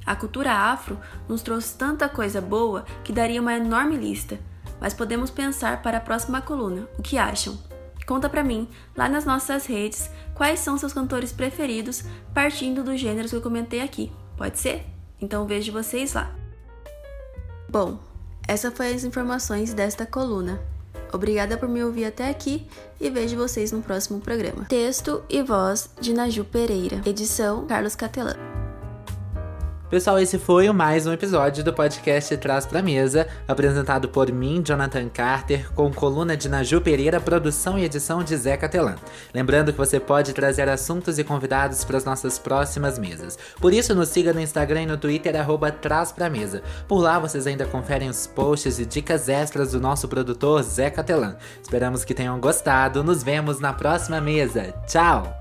A 0.05 0.15
cultura 0.15 0.53
afro 0.53 0.99
nos 1.27 1.41
trouxe 1.41 1.75
tanta 1.75 2.07
coisa 2.07 2.39
boa 2.39 2.85
que 3.03 3.11
daria 3.11 3.41
uma 3.41 3.55
enorme 3.55 3.97
lista, 3.97 4.39
mas 4.79 4.93
podemos 4.93 5.31
pensar 5.31 5.81
para 5.81 5.97
a 5.97 6.01
próxima 6.01 6.39
coluna. 6.39 6.87
O 6.99 7.01
que 7.01 7.17
acham? 7.17 7.68
Conta 8.09 8.27
pra 8.27 8.43
mim, 8.43 8.67
lá 8.97 9.07
nas 9.07 9.23
nossas 9.23 9.67
redes, 9.67 10.09
quais 10.33 10.61
são 10.61 10.79
seus 10.79 10.91
cantores 10.91 11.31
preferidos, 11.31 12.03
partindo 12.33 12.83
dos 12.83 12.99
gêneros 12.99 13.29
que 13.29 13.37
eu 13.37 13.41
comentei 13.41 13.81
aqui. 13.81 14.11
Pode 14.35 14.57
ser? 14.57 14.83
Então 15.21 15.45
vejo 15.45 15.71
vocês 15.71 16.13
lá. 16.13 16.35
Bom, 17.69 17.99
essa 18.47 18.71
foi 18.71 18.95
as 18.95 19.03
informações 19.03 19.75
desta 19.75 20.07
coluna. 20.07 20.59
Obrigada 21.13 21.55
por 21.55 21.69
me 21.69 21.83
ouvir 21.83 22.05
até 22.05 22.31
aqui 22.31 22.65
e 22.99 23.11
vejo 23.11 23.37
vocês 23.37 23.71
no 23.71 23.83
próximo 23.83 24.19
programa. 24.19 24.65
Texto 24.65 25.23
e 25.29 25.43
voz 25.43 25.91
de 26.01 26.11
Naju 26.11 26.45
Pereira. 26.45 27.03
Edição 27.05 27.67
Carlos 27.67 27.95
Catelan. 27.95 28.48
Pessoal, 29.89 30.19
esse 30.19 30.37
foi 30.37 30.71
mais 30.71 31.07
um 31.07 31.13
episódio 31.13 31.63
do 31.63 31.73
podcast 31.73 32.37
Traz 32.37 32.63
Pra 32.63 32.79
Mesa, 32.79 33.27
apresentado 33.47 34.07
por 34.07 34.31
mim, 34.31 34.61
Jonathan 34.63 35.09
Carter, 35.09 35.73
com 35.73 35.91
coluna 35.91 36.37
de 36.37 36.47
Naju 36.47 36.79
Pereira, 36.79 37.19
produção 37.19 37.77
e 37.77 37.85
edição 37.85 38.23
de 38.23 38.37
Zé 38.37 38.55
Catelan. 38.55 38.97
Lembrando 39.33 39.71
que 39.71 39.77
você 39.79 39.99
pode 39.99 40.31
trazer 40.31 40.69
assuntos 40.69 41.17
e 41.17 41.23
convidados 41.23 41.83
para 41.83 41.97
as 41.97 42.05
nossas 42.05 42.37
próximas 42.37 42.99
mesas. 42.99 43.35
Por 43.59 43.73
isso, 43.73 43.95
nos 43.95 44.09
siga 44.09 44.31
no 44.31 44.39
Instagram 44.39 44.83
e 44.83 44.85
no 44.85 44.97
Twitter, 44.97 45.35
arroba 45.35 45.71
Traz 45.71 46.11
Pra 46.11 46.29
Mesa. 46.29 46.61
Por 46.87 46.99
lá, 46.99 47.17
vocês 47.17 47.47
ainda 47.47 47.65
conferem 47.65 48.09
os 48.09 48.27
posts 48.27 48.77
e 48.77 48.85
dicas 48.85 49.27
extras 49.27 49.71
do 49.71 49.81
nosso 49.81 50.07
produtor 50.07 50.61
Zé 50.61 50.91
Catelan. 50.91 51.35
Esperamos 51.63 52.05
que 52.05 52.13
tenham 52.13 52.39
gostado. 52.39 53.03
Nos 53.03 53.23
vemos 53.23 53.59
na 53.59 53.73
próxima 53.73 54.21
mesa. 54.21 54.71
Tchau! 54.85 55.39